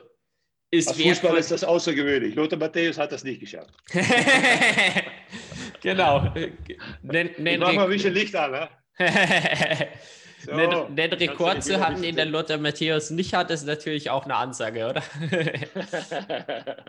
ist 0.72 0.88
Als 0.88 1.02
Fußball 1.02 1.36
ist 1.36 1.50
das 1.50 1.64
außergewöhnlich. 1.64 2.36
Lothar 2.36 2.58
Matthäus 2.58 2.96
hat 2.96 3.10
das 3.10 3.24
nicht 3.24 3.40
geschafft. 3.40 3.74
genau. 5.82 6.32
Nenn, 7.02 7.30
nenn 7.38 7.58
mach 7.60 7.72
mal 7.72 7.84
ein 7.84 7.90
bisschen 7.90 8.14
Licht 8.14 8.36
an, 8.36 8.52
ne? 8.52 8.68
So, 10.44 10.52
den, 10.52 10.96
den 10.96 11.12
Rekord 11.12 11.62
zu 11.62 11.80
haben, 11.80 12.00
den 12.00 12.16
der 12.16 12.24
Lothar 12.24 12.58
Matthäus 12.58 13.10
nicht 13.10 13.34
hat, 13.34 13.50
ist 13.50 13.64
natürlich 13.64 14.10
auch 14.10 14.24
eine 14.24 14.36
Ansage, 14.36 14.88
oder? 14.88 15.02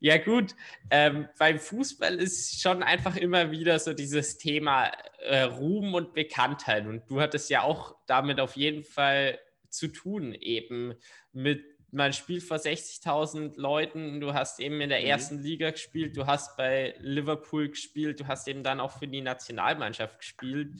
ja, 0.00 0.18
gut. 0.18 0.54
Ähm, 0.90 1.28
beim 1.38 1.58
Fußball 1.58 2.14
ist 2.14 2.60
schon 2.60 2.82
einfach 2.82 3.16
immer 3.16 3.50
wieder 3.50 3.78
so 3.78 3.92
dieses 3.92 4.38
Thema 4.38 4.92
äh, 5.24 5.42
Ruhm 5.42 5.94
und 5.94 6.14
Bekanntheit. 6.14 6.86
Und 6.86 7.10
du 7.10 7.20
hattest 7.20 7.50
ja 7.50 7.62
auch 7.62 7.96
damit 8.06 8.38
auf 8.38 8.56
jeden 8.56 8.84
Fall 8.84 9.38
zu 9.68 9.88
tun, 9.88 10.32
eben 10.32 10.94
mit 11.32 11.64
man 11.92 12.12
spielt 12.12 12.42
vor 12.42 12.58
60.000 12.58 13.58
Leuten, 13.58 14.20
du 14.20 14.34
hast 14.34 14.60
eben 14.60 14.80
in 14.80 14.90
der 14.90 15.00
mhm. 15.00 15.06
ersten 15.06 15.38
Liga 15.38 15.70
gespielt, 15.70 16.16
du 16.16 16.26
hast 16.26 16.56
bei 16.56 16.94
Liverpool 16.98 17.68
gespielt, 17.68 18.20
du 18.20 18.26
hast 18.26 18.48
eben 18.48 18.62
dann 18.62 18.80
auch 18.80 18.98
für 18.98 19.08
die 19.08 19.22
Nationalmannschaft 19.22 20.18
gespielt 20.18 20.72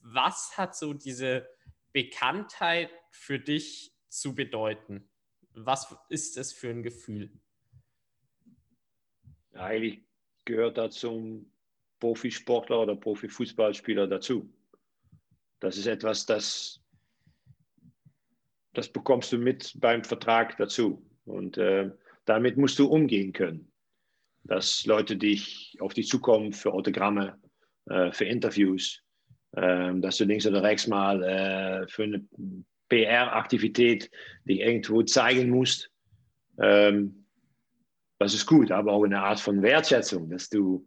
was 0.00 0.56
hat 0.56 0.76
so 0.76 0.92
diese 0.94 1.48
Bekanntheit 1.92 2.90
für 3.10 3.38
dich 3.38 3.94
zu 4.08 4.34
bedeuten? 4.34 5.08
Was 5.54 5.94
ist 6.08 6.36
es 6.36 6.52
für 6.52 6.70
ein 6.70 6.82
Gefühl? 6.82 7.30
eigentlich 9.54 10.02
gehört 10.44 10.78
da 10.78 10.90
zum 10.90 11.50
Profisportler 12.00 12.80
oder 12.80 12.96
Profifußballspieler 12.96 14.06
dazu. 14.06 14.52
Das 15.60 15.76
ist 15.76 15.86
etwas, 15.86 16.26
das, 16.26 16.80
das 18.72 18.88
bekommst 18.88 19.32
du 19.32 19.38
mit 19.38 19.74
beim 19.76 20.02
Vertrag 20.02 20.56
dazu. 20.56 21.06
Und 21.24 21.58
äh, 21.58 21.90
damit 22.24 22.56
musst 22.56 22.78
du 22.78 22.86
umgehen 22.86 23.32
können. 23.32 23.70
Dass 24.44 24.84
Leute 24.86 25.16
dich 25.16 25.76
auf 25.78 25.94
dich 25.94 26.08
zukommen 26.08 26.52
für 26.52 26.72
Autogramme, 26.72 27.40
äh, 27.86 28.10
für 28.10 28.24
Interviews, 28.24 29.04
dass 29.52 30.16
du 30.16 30.24
links 30.24 30.46
oder 30.46 30.62
rechts 30.62 30.86
mal 30.86 31.22
äh, 31.22 31.86
für 31.88 32.04
eine 32.04 32.24
PR-Aktivität 32.88 34.10
dich 34.44 34.60
irgendwo 34.60 35.02
zeigen 35.02 35.50
musst. 35.50 35.90
Ähm, 36.58 37.26
das 38.18 38.34
ist 38.34 38.46
gut, 38.46 38.70
aber 38.70 38.92
auch 38.92 39.04
eine 39.04 39.20
Art 39.20 39.40
von 39.40 39.62
Wertschätzung, 39.62 40.30
dass 40.30 40.48
du 40.48 40.86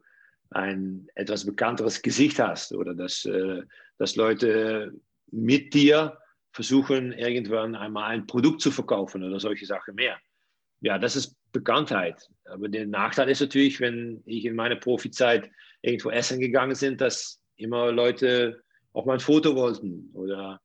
ein 0.51 1.07
etwas 1.15 1.45
bekannteres 1.45 2.01
Gesicht 2.01 2.39
hast 2.39 2.73
oder 2.73 2.93
dass, 2.93 3.25
äh, 3.25 3.61
dass 3.97 4.15
Leute 4.15 4.93
mit 5.31 5.73
dir 5.73 6.17
versuchen, 6.51 7.11
irgendwann 7.11 7.75
einmal 7.75 8.11
ein 8.11 8.25
Produkt 8.27 8.61
zu 8.61 8.71
verkaufen 8.71 9.23
oder 9.23 9.39
solche 9.39 9.65
Sachen 9.65 9.95
mehr. 9.95 10.17
Ja, 10.81 10.97
das 10.97 11.15
ist 11.15 11.35
Bekanntheit. 11.51 12.29
Aber 12.45 12.69
der 12.69 12.85
Nachteil 12.85 13.29
ist 13.29 13.41
natürlich, 13.41 13.79
wenn 13.79 14.21
ich 14.25 14.45
in 14.45 14.55
meiner 14.55 14.75
Profizeit 14.75 15.49
irgendwo 15.81 16.09
essen 16.09 16.39
gegangen 16.39 16.77
bin, 16.79 16.97
dass 16.97 17.41
immer 17.57 17.91
Leute 17.91 18.63
auch 18.93 19.05
mal 19.05 19.13
ein 19.13 19.19
Foto 19.19 19.55
wollten 19.55 20.09
oder 20.13 20.61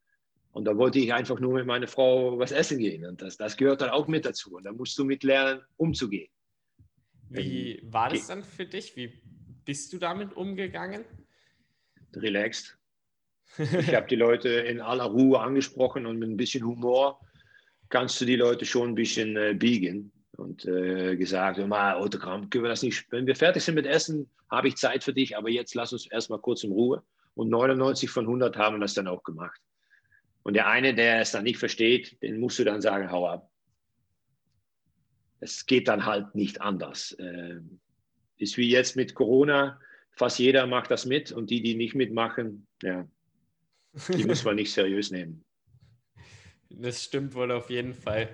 und 0.52 0.64
da 0.64 0.76
wollte 0.76 0.98
ich 0.98 1.12
einfach 1.12 1.38
nur 1.38 1.54
mit 1.54 1.66
meiner 1.66 1.86
Frau 1.86 2.38
was 2.38 2.50
essen 2.50 2.78
gehen. 2.78 3.06
Und 3.06 3.22
das, 3.22 3.36
das 3.36 3.56
gehört 3.56 3.82
dann 3.82 3.90
auch 3.90 4.08
mit 4.08 4.24
dazu. 4.24 4.56
Und 4.56 4.64
da 4.64 4.72
musst 4.72 4.98
du 4.98 5.04
mit 5.04 5.22
lernen, 5.22 5.62
umzugehen. 5.76 6.28
Wie 7.28 7.80
war 7.84 8.08
das 8.08 8.26
dann 8.26 8.42
für 8.42 8.66
dich? 8.66 8.96
Wie 8.96 9.22
bist 9.64 9.92
du 9.92 9.98
damit 9.98 10.36
umgegangen? 10.36 11.04
Relaxed. 12.14 12.76
Ich 13.58 13.94
habe 13.94 14.06
die 14.06 14.16
Leute 14.16 14.48
in 14.48 14.80
aller 14.80 15.04
Ruhe 15.04 15.40
angesprochen 15.40 16.06
und 16.06 16.18
mit 16.18 16.30
ein 16.30 16.36
bisschen 16.36 16.64
Humor 16.64 17.20
kannst 17.88 18.20
du 18.20 18.24
die 18.24 18.36
Leute 18.36 18.64
schon 18.64 18.90
ein 18.90 18.94
bisschen 18.94 19.36
äh, 19.36 19.54
biegen. 19.54 20.12
Und 20.40 20.64
äh, 20.64 21.16
gesagt, 21.16 21.58
mal 21.66 21.94
Autogramm, 21.94 22.48
können 22.48 22.64
wir 22.64 22.70
das 22.70 22.82
nicht, 22.82 23.10
wenn 23.12 23.26
wir 23.26 23.36
fertig 23.36 23.62
sind 23.62 23.74
mit 23.74 23.86
Essen, 23.86 24.28
habe 24.50 24.68
ich 24.68 24.76
Zeit 24.76 25.04
für 25.04 25.12
dich, 25.12 25.36
aber 25.36 25.50
jetzt 25.50 25.74
lass 25.74 25.92
uns 25.92 26.06
erstmal 26.06 26.40
kurz 26.40 26.64
in 26.64 26.72
Ruhe. 26.72 27.02
Und 27.34 27.50
99 27.50 28.10
von 28.10 28.24
100 28.24 28.56
haben 28.56 28.80
das 28.80 28.94
dann 28.94 29.06
auch 29.06 29.22
gemacht. 29.22 29.60
Und 30.42 30.54
der 30.54 30.66
eine, 30.66 30.94
der 30.94 31.20
es 31.20 31.32
dann 31.32 31.44
nicht 31.44 31.58
versteht, 31.58 32.20
den 32.22 32.40
musst 32.40 32.58
du 32.58 32.64
dann 32.64 32.80
sagen, 32.80 33.10
hau 33.10 33.28
ab. 33.28 33.50
Es 35.40 35.66
geht 35.66 35.88
dann 35.88 36.04
halt 36.06 36.34
nicht 36.34 36.60
anders. 36.60 37.12
Äh, 37.12 37.60
ist 38.38 38.56
wie 38.56 38.70
jetzt 38.70 38.96
mit 38.96 39.14
Corona, 39.14 39.78
fast 40.12 40.38
jeder 40.38 40.66
macht 40.66 40.90
das 40.90 41.06
mit 41.06 41.30
und 41.32 41.50
die, 41.50 41.62
die 41.62 41.74
nicht 41.74 41.94
mitmachen, 41.94 42.66
ja, 42.82 43.06
die 44.08 44.24
muss 44.26 44.44
man 44.44 44.56
nicht 44.56 44.72
seriös 44.72 45.10
nehmen. 45.10 45.44
Das 46.70 47.04
stimmt 47.04 47.34
wohl 47.34 47.50
auf 47.52 47.68
jeden 47.68 47.94
Fall. 47.94 48.28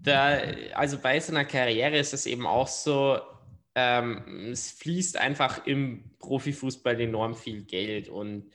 Da, 0.00 0.38
also 0.74 0.98
bei 0.98 1.18
so 1.20 1.32
einer 1.32 1.44
Karriere 1.44 1.98
ist 1.98 2.14
es 2.14 2.26
eben 2.26 2.46
auch 2.46 2.68
so, 2.68 3.18
ähm, 3.74 4.50
es 4.52 4.70
fließt 4.72 5.16
einfach 5.16 5.66
im 5.66 6.16
Profifußball 6.18 7.00
enorm 7.00 7.34
viel 7.34 7.64
Geld 7.64 8.08
und 8.08 8.50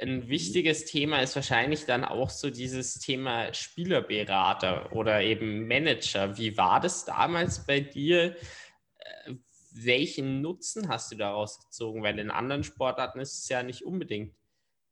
ein 0.00 0.16
mhm. 0.16 0.28
wichtiges 0.28 0.84
Thema 0.86 1.20
ist 1.20 1.36
wahrscheinlich 1.36 1.86
dann 1.86 2.04
auch 2.04 2.30
so 2.30 2.50
dieses 2.50 2.94
Thema 2.98 3.52
Spielerberater 3.54 4.92
oder 4.92 5.22
eben 5.22 5.68
Manager. 5.68 6.36
Wie 6.36 6.56
war 6.56 6.80
das 6.80 7.04
damals 7.04 7.64
bei 7.66 7.80
dir? 7.80 8.36
Äh, 8.98 9.34
welchen 9.72 10.40
Nutzen 10.40 10.88
hast 10.88 11.12
du 11.12 11.16
daraus 11.16 11.60
gezogen? 11.60 12.02
Weil 12.02 12.18
in 12.18 12.30
anderen 12.30 12.64
Sportarten 12.64 13.20
ist 13.20 13.38
es 13.38 13.48
ja 13.48 13.62
nicht 13.62 13.82
unbedingt 13.82 14.34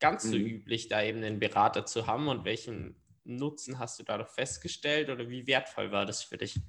ganz 0.00 0.24
so 0.24 0.36
mhm. 0.36 0.46
üblich, 0.46 0.88
da 0.88 1.02
eben 1.02 1.22
einen 1.22 1.40
Berater 1.40 1.84
zu 1.84 2.06
haben. 2.06 2.28
Und 2.28 2.44
welchen 2.44 2.96
Nutzen 3.24 3.78
hast 3.78 3.98
du 3.98 4.02
dadurch 4.02 4.30
festgestellt 4.30 5.10
oder 5.10 5.28
wie 5.28 5.46
wertvoll 5.46 5.92
war 5.92 6.06
das 6.06 6.22
für 6.22 6.36
dich? 6.36 6.60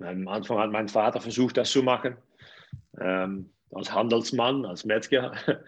Am 0.00 0.26
Anfang 0.28 0.58
hat 0.58 0.70
mein 0.70 0.88
Vater 0.88 1.20
versucht, 1.20 1.56
das 1.56 1.70
zu 1.70 1.82
machen. 1.82 2.16
Ähm, 3.00 3.50
als 3.72 3.92
Handelsmann, 3.92 4.64
als 4.64 4.84
Metzger. 4.84 5.32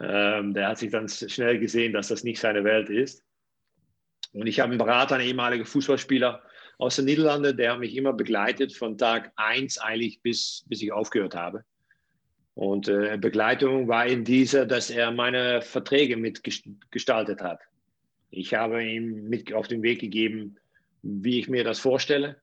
Ähm, 0.00 0.54
der 0.54 0.68
hat 0.68 0.78
sich 0.78 0.90
dann 0.90 1.06
schnell 1.06 1.58
gesehen, 1.58 1.92
dass 1.92 2.08
das 2.08 2.24
nicht 2.24 2.40
seine 2.40 2.64
Welt 2.64 2.88
ist. 2.88 3.22
Und 4.32 4.46
ich 4.46 4.58
habe 4.58 4.70
einen 4.70 4.78
Berater, 4.78 5.16
einen 5.16 5.26
ehemaligen 5.26 5.66
Fußballspieler 5.66 6.42
aus 6.78 6.96
den 6.96 7.04
Niederlanden, 7.04 7.56
der 7.56 7.76
mich 7.76 7.94
immer 7.94 8.14
begleitet 8.14 8.72
von 8.72 8.96
Tag 8.96 9.32
1 9.36 9.76
eigentlich 9.76 10.22
bis, 10.22 10.64
bis 10.66 10.80
ich 10.80 10.92
aufgehört 10.92 11.34
habe. 11.34 11.64
Und 12.54 12.88
äh, 12.88 13.18
Begleitung 13.20 13.88
war 13.88 14.06
in 14.06 14.24
dieser, 14.24 14.66
dass 14.66 14.90
er 14.90 15.10
meine 15.10 15.60
Verträge 15.60 16.16
mitgestaltet 16.16 17.42
hat. 17.42 17.60
Ich 18.32 18.54
habe 18.54 18.84
ihm 18.84 19.28
mit 19.28 19.52
auf 19.52 19.68
den 19.68 19.82
Weg 19.82 20.00
gegeben, 20.00 20.56
wie 21.02 21.38
ich 21.38 21.48
mir 21.48 21.62
das 21.62 21.78
vorstelle. 21.78 22.40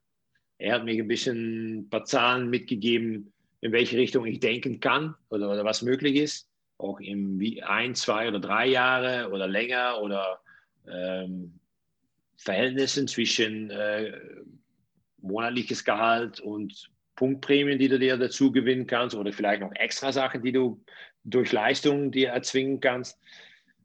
Er 0.58 0.76
hat 0.76 0.86
mir 0.86 0.94
ein 0.94 1.08
bisschen 1.08 1.80
ein 1.80 1.90
paar 1.90 2.06
Zahlen 2.06 2.50
mitgegeben, 2.50 3.34
in 3.60 3.74
welche 3.74 3.98
Richtung 3.98 4.26
ich 4.26 4.40
denken 4.40 4.80
kann 4.80 5.16
oder, 5.30 5.52
oder 5.52 5.66
was 5.66 5.82
möglich 5.82 6.16
ist 6.16 6.50
auch 6.80 7.00
in 7.00 7.62
ein, 7.64 7.94
zwei 7.94 8.28
oder 8.28 8.40
drei 8.40 8.68
Jahre 8.68 9.30
oder 9.32 9.48
länger 9.48 10.02
oder 10.02 10.40
ähm, 10.90 11.60
Verhältnissen 12.38 13.08
zwischen 13.08 13.70
äh, 13.70 14.18
monatliches 15.18 15.84
Gehalt 15.84 16.40
und 16.40 16.90
Punktprämien, 17.18 17.78
die 17.80 17.90
du 17.90 18.00
dir 18.00 18.16
dazu 18.16 18.52
gewinnen 18.52 18.88
kannst 18.88 19.14
oder 19.14 19.34
vielleicht 19.34 19.62
noch 19.62 19.74
extra 19.76 20.14
Sachen, 20.14 20.42
die 20.42 20.54
du 20.54 20.82
durch 21.26 21.52
Leistungen 21.52 22.12
dir 22.12 22.30
erzwingen 22.30 22.80
kannst. 22.80 23.20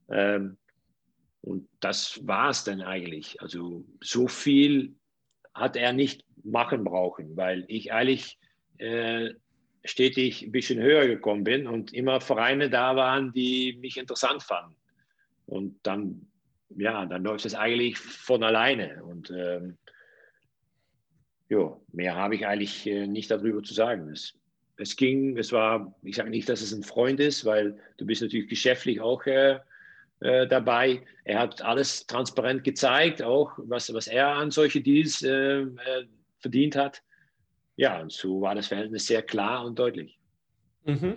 Ähm, 0.08 0.56
und 1.44 1.68
das 1.80 2.26
war 2.26 2.48
es 2.48 2.64
dann 2.64 2.80
eigentlich. 2.80 3.40
Also 3.42 3.84
so 4.00 4.28
viel 4.28 4.94
hat 5.52 5.76
er 5.76 5.92
nicht 5.92 6.24
machen 6.42 6.84
brauchen, 6.84 7.36
weil 7.36 7.64
ich 7.68 7.92
eigentlich 7.92 8.38
äh, 8.78 9.34
stetig 9.84 10.42
ein 10.42 10.52
bisschen 10.52 10.80
höher 10.80 11.06
gekommen 11.06 11.44
bin 11.44 11.66
und 11.66 11.92
immer 11.92 12.22
Vereine 12.22 12.70
da 12.70 12.96
waren, 12.96 13.32
die 13.34 13.76
mich 13.78 13.98
interessant 13.98 14.42
fanden. 14.42 14.74
Und 15.44 15.78
dann, 15.82 16.26
ja, 16.70 17.04
dann 17.04 17.22
läuft 17.22 17.44
es 17.44 17.54
eigentlich 17.54 17.98
von 17.98 18.42
alleine. 18.42 19.04
Und 19.04 19.30
ähm, 19.30 19.76
jo, 21.50 21.84
mehr 21.92 22.16
habe 22.16 22.36
ich 22.36 22.46
eigentlich 22.46 22.86
äh, 22.86 23.06
nicht 23.06 23.30
darüber 23.30 23.62
zu 23.62 23.74
sagen. 23.74 24.10
Es, 24.10 24.32
es 24.78 24.96
ging, 24.96 25.36
es 25.36 25.52
war, 25.52 25.94
ich 26.02 26.16
sage 26.16 26.30
nicht, 26.30 26.48
dass 26.48 26.62
es 26.62 26.72
ein 26.72 26.84
Freund 26.84 27.20
ist, 27.20 27.44
weil 27.44 27.78
du 27.98 28.06
bist 28.06 28.22
natürlich 28.22 28.48
geschäftlich 28.48 29.02
auch 29.02 29.26
äh, 29.26 29.60
äh, 30.24 30.46
dabei. 30.48 31.02
Er 31.24 31.38
hat 31.38 31.62
alles 31.62 32.06
transparent 32.06 32.64
gezeigt, 32.64 33.22
auch 33.22 33.52
was, 33.56 33.94
was 33.94 34.08
er 34.08 34.28
an 34.28 34.50
solche 34.50 34.80
Deals 34.80 35.22
äh, 35.22 35.60
äh, 35.60 36.06
verdient 36.40 36.76
hat 36.76 37.02
ja, 37.76 38.00
und 38.00 38.12
so 38.12 38.40
war 38.40 38.54
das 38.54 38.68
Verhältnis 38.68 39.06
sehr 39.06 39.22
klar 39.22 39.64
und 39.64 39.78
deutlich. 39.78 40.18
Mhm. 40.84 41.16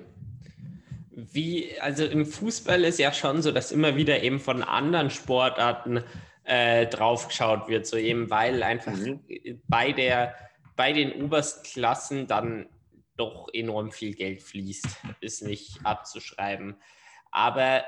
Wie, 1.11 1.79
also 1.79 2.05
im 2.05 2.25
Fußball 2.25 2.83
ist 2.83 2.99
ja 2.99 3.11
schon 3.11 3.41
so, 3.41 3.51
dass 3.51 3.71
immer 3.71 3.95
wieder 3.95 4.21
eben 4.21 4.39
von 4.39 4.63
anderen 4.63 5.09
Sportarten 5.09 6.03
äh, 6.43 6.85
draufgeschaut 6.87 7.67
wird, 7.67 7.85
so 7.85 7.97
eben 7.97 8.29
weil 8.29 8.63
einfach 8.63 8.93
mhm. 8.93 9.19
bei, 9.67 9.91
der, 9.91 10.35
bei 10.75 10.93
den 10.93 11.23
obersten 11.23 11.63
Klassen 11.63 12.27
dann 12.27 12.69
doch 13.17 13.49
enorm 13.51 13.91
viel 13.91 14.13
Geld 14.13 14.43
fließt, 14.43 14.85
ist 15.21 15.43
nicht 15.43 15.79
abzuschreiben. 15.83 16.75
Aber 17.31 17.83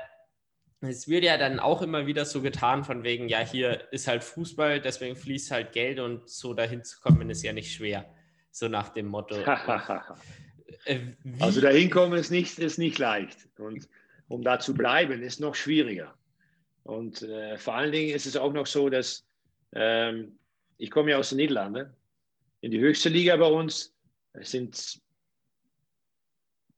es 0.80 1.08
wird 1.08 1.24
ja 1.24 1.36
dann 1.36 1.60
auch 1.60 1.82
immer 1.82 2.06
wieder 2.06 2.24
so 2.24 2.40
getan, 2.40 2.84
von 2.84 3.02
wegen, 3.02 3.28
ja, 3.28 3.40
hier 3.40 3.92
ist 3.92 4.08
halt 4.08 4.24
Fußball, 4.24 4.80
deswegen 4.80 5.16
fließt 5.16 5.50
halt 5.50 5.72
Geld 5.72 5.98
und 5.98 6.28
so 6.28 6.54
dahin 6.54 6.84
zu 6.84 7.00
kommen, 7.00 7.28
ist 7.30 7.42
ja 7.42 7.52
nicht 7.52 7.72
schwer. 7.72 8.12
So 8.50 8.68
nach 8.68 8.90
dem 8.90 9.06
Motto. 9.06 9.36
Äh, 10.86 11.00
also 11.40 11.60
dahin 11.60 11.90
kommen 11.90 12.18
ist 12.18 12.30
nicht, 12.30 12.58
ist 12.58 12.78
nicht 12.78 12.98
leicht. 12.98 13.36
Und 13.58 13.86
um 14.28 14.42
da 14.42 14.58
zu 14.58 14.72
bleiben, 14.72 15.20
ist 15.22 15.38
noch 15.38 15.54
schwieriger. 15.54 16.14
Und 16.84 17.20
äh, 17.20 17.58
vor 17.58 17.74
allen 17.74 17.92
Dingen 17.92 18.14
ist 18.14 18.24
es 18.24 18.34
auch 18.34 18.52
noch 18.54 18.66
so, 18.66 18.88
dass 18.88 19.26
ähm, 19.74 20.38
ich 20.78 20.90
komme 20.90 21.10
ja 21.10 21.18
aus 21.18 21.28
den 21.28 21.36
Niederlanden. 21.36 21.94
In 22.62 22.70
die 22.70 22.80
höchste 22.80 23.10
Liga 23.10 23.36
bei 23.36 23.48
uns 23.48 23.94
es 24.32 24.50
sind 24.52 25.00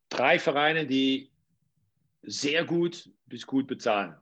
drei 0.08 0.38
Vereine, 0.38 0.86
die 0.86 1.30
sehr 2.22 2.64
gut 2.64 3.10
bis 3.26 3.46
gut 3.46 3.66
bezahlen. 3.66 4.14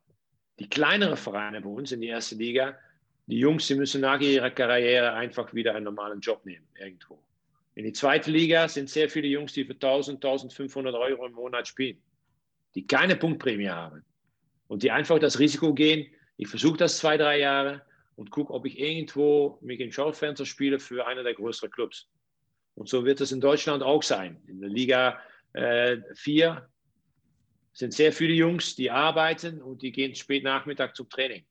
Die 0.59 0.69
kleineren 0.69 1.17
Vereine 1.17 1.61
bei 1.61 1.69
uns 1.69 1.93
in 1.93 2.01
die 2.01 2.09
erste 2.09 2.35
Liga, 2.35 2.79
die 3.27 3.39
Jungs, 3.39 3.67
die 3.67 3.75
müssen 3.75 4.01
nach 4.01 4.21
ihrer 4.21 4.51
Karriere 4.51 5.13
einfach 5.13 5.55
wieder 5.55 5.75
einen 5.75 5.85
normalen 5.85 6.21
Job 6.21 6.45
nehmen, 6.45 6.67
irgendwo. 6.79 7.23
In 7.75 7.85
die 7.85 7.93
zweite 7.93 8.31
Liga 8.31 8.69
sind 8.69 8.91
sehr 8.91 9.09
viele 9.09 9.29
Jungs, 9.29 9.53
die 9.53 9.65
für 9.65 9.75
1000, 9.75 10.17
1500 10.17 10.95
Euro 10.95 11.27
im 11.27 11.33
Monat 11.33 11.69
spielen, 11.69 12.03
die 12.75 12.87
keine 12.87 13.17
Punktprämie 13.17 13.71
haben 13.71 14.05
und 14.67 14.83
die 14.83 14.91
einfach 14.91 15.19
das 15.19 15.39
Risiko 15.39 15.73
gehen, 15.73 16.07
ich 16.37 16.49
versuche 16.49 16.79
das 16.79 16.99
zwei, 16.99 17.17
drei 17.17 17.39
Jahre 17.39 17.83
und 18.17 18.31
gucke, 18.31 18.53
ob 18.53 18.67
ich 18.67 18.79
irgendwo 18.79 19.59
mich 19.61 19.81
in 19.81 19.93
Schaufenster 19.93 20.47
spiele 20.47 20.79
für 20.79 21.07
einen 21.07 21.25
der 21.25 21.35
größeren 21.35 21.71
Clubs. 21.71 22.09
Und 22.75 22.89
so 22.89 23.05
wird 23.05 23.21
es 23.21 23.33
in 23.33 23.41
Deutschland 23.41 23.83
auch 23.83 24.03
sein. 24.03 24.43
In 24.47 24.61
der 24.61 24.71
Liga 24.71 25.21
4 25.53 26.13
äh, 26.15 26.61
sind 27.81 27.95
sehr 27.95 28.12
viele 28.12 28.35
Jungs, 28.35 28.76
die 28.76 28.91
arbeiten 28.91 29.62
und 29.62 29.81
die 29.81 29.91
gehen 29.91 30.14
spät 30.14 30.45
Nachmittag 30.45 30.95
zum 30.95 31.09
Training. 31.09 31.47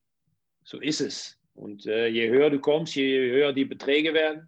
So 0.64 0.80
ist 0.80 1.02
es. 1.02 1.40
Und 1.56 1.88
äh, 1.88 2.08
je 2.08 2.30
höher 2.30 2.52
du 2.52 2.60
kommst, 2.60 2.96
je 2.96 3.32
höher 3.32 3.52
die 3.52 3.66
Beträge 3.66 4.14
werden, 4.14 4.48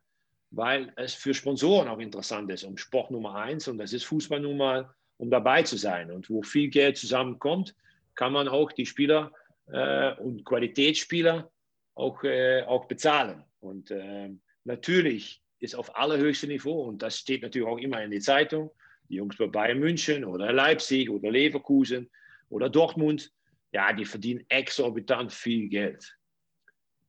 weil 0.52 0.94
es 0.96 1.16
für 1.16 1.34
Sponsoren 1.34 1.88
auch 1.88 1.98
interessant 1.98 2.52
ist, 2.52 2.64
um 2.64 2.78
Sport 2.78 3.10
Nummer 3.10 3.34
eins, 3.36 3.68
und 3.68 3.80
das 3.80 3.94
ist 3.94 4.04
Fußball 4.06 4.40
nun 4.40 4.58
mal, 4.58 4.90
um 5.18 5.32
dabei 5.32 5.64
zu 5.64 5.76
sein. 5.76 6.12
Und 6.12 6.30
wo 6.30 6.44
viel 6.44 6.70
Geld 6.70 6.98
zusammenkommt, 6.98 7.76
kann 8.14 8.32
man 8.32 8.48
auch 8.48 8.72
die 8.72 8.86
Spieler 8.86 9.32
äh, 9.72 10.14
und 10.18 10.46
Qualitätsspieler 10.46 11.52
auch, 11.96 12.24
äh, 12.24 12.62
auch 12.62 12.86
bezahlen. 12.86 13.44
Und 13.60 13.90
äh, 13.90 14.30
natürlich 14.66 15.42
ist 15.60 15.76
auf 15.76 15.96
allerhöchstem 15.96 16.50
Niveau, 16.50 16.84
und 16.84 17.02
das 17.02 17.18
steht 17.18 17.42
natürlich 17.42 17.68
auch 17.68 17.80
immer 17.80 18.04
in 18.04 18.12
der 18.12 18.22
Zeitung, 18.22 18.70
die 19.12 19.18
Jungs 19.18 19.38
bei 19.38 19.48
Bayern 19.48 19.80
München 19.80 20.26
oder 20.26 20.52
Leipzig 20.52 21.10
oder 21.10 21.30
Leverkusen 21.30 22.10
oder 22.50 22.70
Dortmund, 22.70 23.32
ja, 23.72 23.94
die 23.94 24.06
verdienen 24.06 24.46
exorbitant 24.50 25.32
viel 25.32 25.70
Geld. 25.70 26.18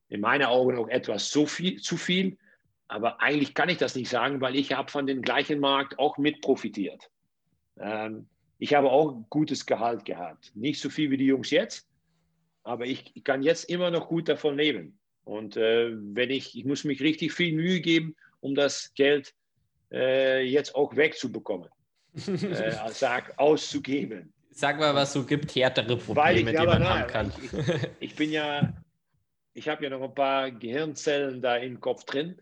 In 0.08 0.20
meinen 0.20 0.44
Augen 0.44 0.76
auch 0.76 0.88
etwas 0.88 1.30
so 1.30 1.46
viel, 1.46 1.80
zu 1.80 1.96
viel, 1.96 2.36
aber 2.88 3.20
eigentlich 3.22 3.54
kann 3.54 3.68
ich 3.68 3.78
das 3.78 3.94
nicht 3.94 4.10
sagen, 4.10 4.40
weil 4.40 4.56
ich 4.56 4.72
habe 4.72 4.90
von 4.90 5.06
dem 5.06 5.22
gleichen 5.22 5.60
Markt 5.60 5.98
auch 5.98 6.18
mit 6.18 6.42
profitiert. 6.42 7.10
Ähm, 7.78 8.28
ich 8.58 8.74
habe 8.74 8.90
auch 8.90 9.24
gutes 9.30 9.64
Gehalt 9.64 10.04
gehabt. 10.04 10.54
Nicht 10.54 10.80
so 10.80 10.90
viel 10.90 11.10
wie 11.10 11.16
die 11.16 11.26
Jungs 11.26 11.50
jetzt, 11.50 11.88
aber 12.62 12.84
ich, 12.86 13.10
ich 13.14 13.24
kann 13.24 13.42
jetzt 13.42 13.64
immer 13.70 13.90
noch 13.90 14.08
gut 14.08 14.28
davon 14.28 14.56
leben. 14.56 14.98
Und 15.24 15.56
äh, 15.56 15.90
wenn 15.92 16.30
ich, 16.30 16.56
ich 16.56 16.64
muss 16.64 16.84
mich 16.84 17.00
richtig 17.00 17.32
viel 17.32 17.54
Mühe 17.54 17.80
geben, 17.80 18.14
um 18.40 18.54
das 18.54 18.92
Geld 18.94 19.34
äh, 19.90 20.42
jetzt 20.42 20.74
auch 20.74 20.96
wegzubekommen. 20.96 21.68
Äh, 22.14 22.90
sag, 22.90 23.38
auszugeben. 23.38 24.32
Sag 24.50 24.78
mal, 24.78 24.94
was 24.94 25.12
so 25.12 25.24
gibt 25.24 25.54
härtere 25.54 25.96
Probleme, 25.96 26.50
ich, 26.50 26.58
die 26.58 26.66
man 26.66 26.84
haben 26.84 27.06
kann. 27.06 27.32
Ich, 27.42 27.52
ich, 27.52 27.88
ich 28.00 28.16
bin 28.16 28.30
ja, 28.30 28.72
ich 29.54 29.68
habe 29.68 29.84
ja 29.84 29.90
noch 29.90 30.02
ein 30.02 30.14
paar 30.14 30.50
Gehirnzellen 30.50 31.40
da 31.40 31.56
im 31.56 31.80
Kopf 31.80 32.04
drin. 32.04 32.38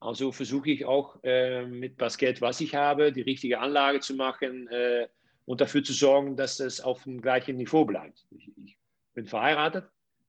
Also 0.00 0.32
versuche 0.32 0.70
ich 0.70 0.86
auch 0.86 1.22
äh, 1.22 1.66
mit 1.66 1.98
Geld, 2.16 2.40
was 2.40 2.60
ich 2.62 2.74
habe, 2.74 3.12
die 3.12 3.20
richtige 3.20 3.60
Anlage 3.60 4.00
zu 4.00 4.14
machen 4.14 4.66
äh, 4.68 5.06
und 5.44 5.60
dafür 5.60 5.84
zu 5.84 5.92
sorgen, 5.92 6.36
dass 6.36 6.58
es 6.58 6.80
auf 6.80 7.02
dem 7.02 7.20
gleichen 7.20 7.56
Niveau 7.58 7.84
bleibt. 7.84 8.24
Ich, 8.30 8.50
ich 8.56 8.78
bin 9.12 9.26
verheiratet, 9.26 9.84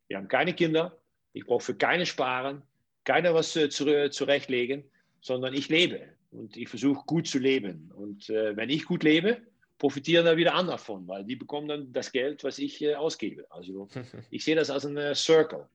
wir 0.08 0.18
haben 0.18 0.28
keine 0.28 0.54
Kinder, 0.54 0.98
ich 1.32 1.46
brauche 1.46 1.64
für 1.64 1.76
keine 1.76 2.06
sparen, 2.06 2.64
keiner 3.06 3.34
was 3.34 3.56
äh, 3.56 3.70
zu, 3.70 4.10
zurechtlegen, 4.10 4.84
sondern 5.22 5.54
ich 5.54 5.70
lebe 5.70 6.02
und 6.32 6.58
ich 6.58 6.70
versuche 6.70 7.04
gut 7.06 7.28
zu 7.28 7.40
leben. 7.40 7.92
Und 7.94 8.30
äh, 8.30 8.56
wenn 8.56 8.70
ich 8.70 8.86
gut 8.86 9.04
lebe, 9.04 9.42
profitieren 9.78 10.26
da 10.26 10.38
wieder 10.38 10.54
andere 10.54 10.78
davon, 10.78 11.08
weil 11.08 11.26
die 11.26 11.36
bekommen 11.36 11.68
dann 11.68 11.92
das 11.92 12.12
Geld, 12.12 12.44
was 12.44 12.60
ich 12.60 12.82
äh, 12.82 12.96
ausgebe. 12.96 13.46
Also 13.50 13.88
ich 14.30 14.44
sehe 14.44 14.56
das 14.56 14.70
als 14.70 14.86
ein 14.86 15.16
Circle. 15.16 15.68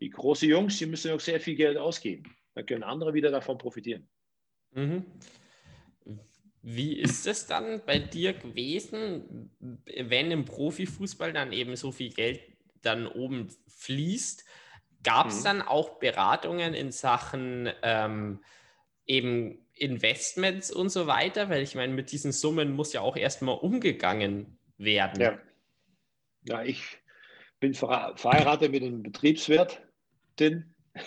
Die 0.00 0.10
großen 0.10 0.48
Jungs, 0.48 0.78
die 0.78 0.86
müssen 0.86 1.12
auch 1.12 1.20
sehr 1.20 1.40
viel 1.40 1.56
Geld 1.56 1.76
ausgeben. 1.76 2.24
Dann 2.54 2.66
können 2.66 2.82
andere 2.82 3.12
wieder 3.12 3.30
davon 3.30 3.58
profitieren. 3.58 4.08
Mhm. 4.72 5.04
Wie 6.62 6.98
ist 6.98 7.26
es 7.26 7.46
dann 7.46 7.82
bei 7.86 7.98
dir 7.98 8.34
gewesen, 8.34 9.50
wenn 9.58 10.30
im 10.30 10.44
Profifußball 10.44 11.32
dann 11.32 11.52
eben 11.52 11.74
so 11.76 11.90
viel 11.90 12.10
Geld 12.10 12.40
dann 12.82 13.06
oben 13.06 13.48
fließt? 13.66 14.44
Gab 15.02 15.28
es 15.28 15.40
mhm. 15.40 15.44
dann 15.44 15.62
auch 15.62 15.98
Beratungen 15.98 16.74
in 16.74 16.92
Sachen 16.92 17.70
ähm, 17.82 18.40
eben 19.06 19.66
Investments 19.80 20.70
und 20.70 20.90
so 20.90 21.06
weiter? 21.06 21.48
Weil 21.48 21.62
ich 21.62 21.74
meine, 21.74 21.92
mit 21.92 22.12
diesen 22.12 22.32
Summen 22.32 22.72
muss 22.72 22.92
ja 22.92 23.00
auch 23.00 23.16
erstmal 23.16 23.56
umgegangen 23.58 24.58
werden. 24.78 25.20
Ja, 25.20 25.38
ja 26.44 26.62
ich 26.62 26.82
bin 27.58 27.74
verheiratet 27.74 28.70
mit 28.70 28.82
einem 28.82 29.02
Betriebswirtin. 29.02 30.74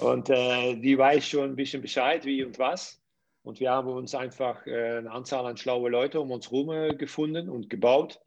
und 0.00 0.30
äh, 0.30 0.76
die 0.76 0.98
weiß 0.98 1.26
schon 1.26 1.50
ein 1.50 1.56
bisschen 1.56 1.82
Bescheid, 1.82 2.24
wie 2.24 2.44
und 2.44 2.58
was. 2.58 3.00
Und 3.42 3.60
wir 3.60 3.70
haben 3.70 3.88
uns 3.88 4.14
einfach 4.14 4.66
äh, 4.66 4.98
eine 4.98 5.10
Anzahl 5.10 5.46
an 5.46 5.56
schlaue 5.56 5.90
Leute 5.90 6.20
um 6.20 6.30
uns 6.30 6.50
herum 6.50 6.70
äh, 6.70 6.94
gefunden 6.94 7.48
und 7.48 7.70
gebaut. 7.70 8.20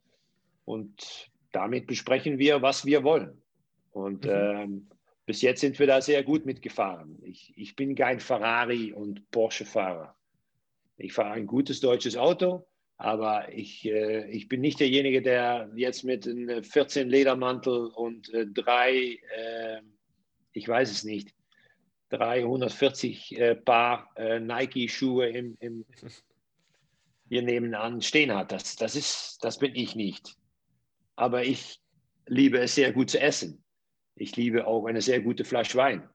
Und 0.65 1.29
damit 1.51 1.87
besprechen 1.87 2.37
wir, 2.37 2.61
was 2.61 2.85
wir 2.85 3.03
wollen. 3.03 3.41
Und 3.91 4.25
mhm. 4.25 4.31
ähm, 4.31 4.87
bis 5.29 5.43
jetzt 5.43 5.61
sind 5.61 5.77
wir 5.77 5.85
da 5.85 6.01
sehr 6.01 6.23
gut 6.23 6.47
mitgefahren. 6.47 7.19
Ich, 7.21 7.53
ich 7.55 7.75
bin 7.75 7.93
kein 7.93 8.19
Ferrari- 8.19 8.93
und 8.93 9.29
Porsche-Fahrer. 9.29 10.17
Ich 10.97 11.13
fahre 11.13 11.33
ein 11.33 11.45
gutes 11.45 11.81
deutsches 11.81 12.17
Auto, 12.17 12.65
aber 12.97 13.53
ich, 13.53 13.85
äh, 13.85 14.27
ich 14.31 14.47
bin 14.47 14.59
nicht 14.59 14.79
derjenige, 14.79 15.21
der 15.21 15.69
jetzt 15.75 16.03
mit 16.03 16.27
einem 16.27 16.63
14 16.63 17.07
Ledermantel 17.07 17.91
und 17.93 18.33
äh, 18.33 18.47
drei, 18.47 19.19
äh, 19.37 19.81
ich 20.53 20.67
weiß 20.67 20.89
es 20.89 21.03
nicht, 21.03 21.35
340 22.09 23.37
äh, 23.37 23.55
Paar 23.55 24.09
äh, 24.15 24.39
Nike-Schuhe 24.39 25.29
im, 25.29 25.57
im, 25.59 25.85
hier 27.29 27.43
nebenan 27.43 28.01
stehen 28.01 28.33
hat. 28.33 28.51
Das, 28.51 28.77
das, 28.77 28.95
ist, 28.95 29.37
das 29.43 29.59
bin 29.59 29.75
ich 29.75 29.95
nicht. 29.95 30.35
Aber 31.15 31.43
ich 31.43 31.79
liebe 32.25 32.57
es 32.57 32.73
sehr 32.73 32.91
gut 32.91 33.11
zu 33.11 33.21
essen. 33.21 33.63
Ich 34.19 34.35
liebe 34.35 34.67
auch 34.67 34.85
eine 34.85 35.01
sehr 35.01 35.21
gute 35.21 35.45
Flasche 35.45 35.77
Wein. 35.77 36.07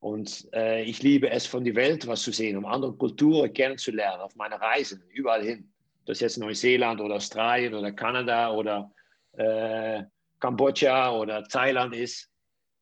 Und 0.00 0.48
äh, 0.52 0.82
ich 0.82 1.02
liebe 1.02 1.30
es, 1.30 1.46
von 1.46 1.64
der 1.64 1.76
Welt 1.76 2.06
was 2.06 2.22
zu 2.22 2.32
sehen, 2.32 2.56
um 2.56 2.66
andere 2.66 2.92
Kulturen 2.94 3.52
kennenzulernen, 3.52 4.20
auf 4.20 4.34
meine 4.36 4.60
Reisen, 4.60 5.02
überall 5.10 5.42
hin. 5.42 5.72
Das 6.04 6.20
jetzt 6.20 6.36
Neuseeland 6.36 7.00
oder 7.00 7.14
Australien 7.14 7.74
oder 7.74 7.92
Kanada 7.92 8.52
oder 8.52 8.92
äh, 9.32 10.02
Kambodscha 10.40 11.16
oder 11.16 11.44
Thailand 11.44 11.94
ist. 11.94 12.30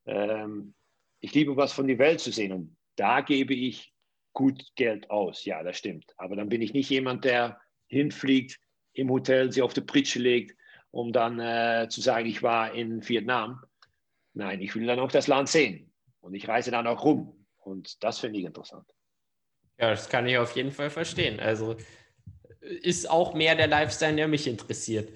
Ähm, 0.07 0.75
ich 1.20 1.33
liebe 1.35 1.57
was 1.57 1.73
von 1.73 1.87
der 1.87 1.99
Welt 1.99 2.18
zu 2.18 2.33
sehen 2.33 2.53
und 2.53 2.77
da 2.97 3.20
gebe 3.20 3.55
ich 3.55 3.93
gut 4.33 4.64
Geld 4.75 5.09
aus. 5.11 5.45
Ja, 5.45 5.62
das 5.62 5.77
stimmt. 5.79 6.07
Aber 6.16 6.35
dann 6.35 6.49
bin 6.49 6.62
ich 6.62 6.73
nicht 6.73 6.91
jemand, 6.91 7.25
der 7.25 7.61
hinfliegt, 7.87 8.59
im 8.95 9.11
Hotel 9.11 9.53
sich 9.53 9.62
auf 9.62 9.75
die 9.75 9.83
Pritsche 9.83 10.18
legt, 10.18 10.57
um 10.91 11.12
dann 11.12 11.39
äh, 11.39 11.87
zu 11.89 12.01
sagen, 12.01 12.27
ich 12.27 12.43
war 12.43 12.75
in 12.75 13.07
Vietnam 13.09 13.62
Nein, 14.35 14.61
ich 14.61 14.74
will 14.74 14.87
dann 14.87 14.99
auch 14.99 15.12
das 15.12 15.26
Land 15.26 15.49
sehen. 15.49 15.93
Und 16.20 16.35
ich 16.35 16.49
reise 16.49 16.70
dann 16.70 16.87
auch 16.87 17.05
rum. 17.05 17.47
Und 17.59 18.03
das 18.03 18.18
finde 18.18 18.39
ich 18.39 18.45
interessant. 18.45 18.87
Ja, 19.78 19.91
das 19.91 20.09
kann 20.09 20.26
ich 20.26 20.39
auf 20.39 20.55
jeden 20.57 20.70
Fall 20.70 20.91
verstehen. 20.91 21.41
Also 21.41 21.76
ist 22.61 23.11
auch 23.11 23.35
mehr 23.35 23.55
der 23.55 23.66
Lifestyle, 23.66 24.14
der 24.14 24.28
mich 24.28 24.47
interessiert. 24.47 25.11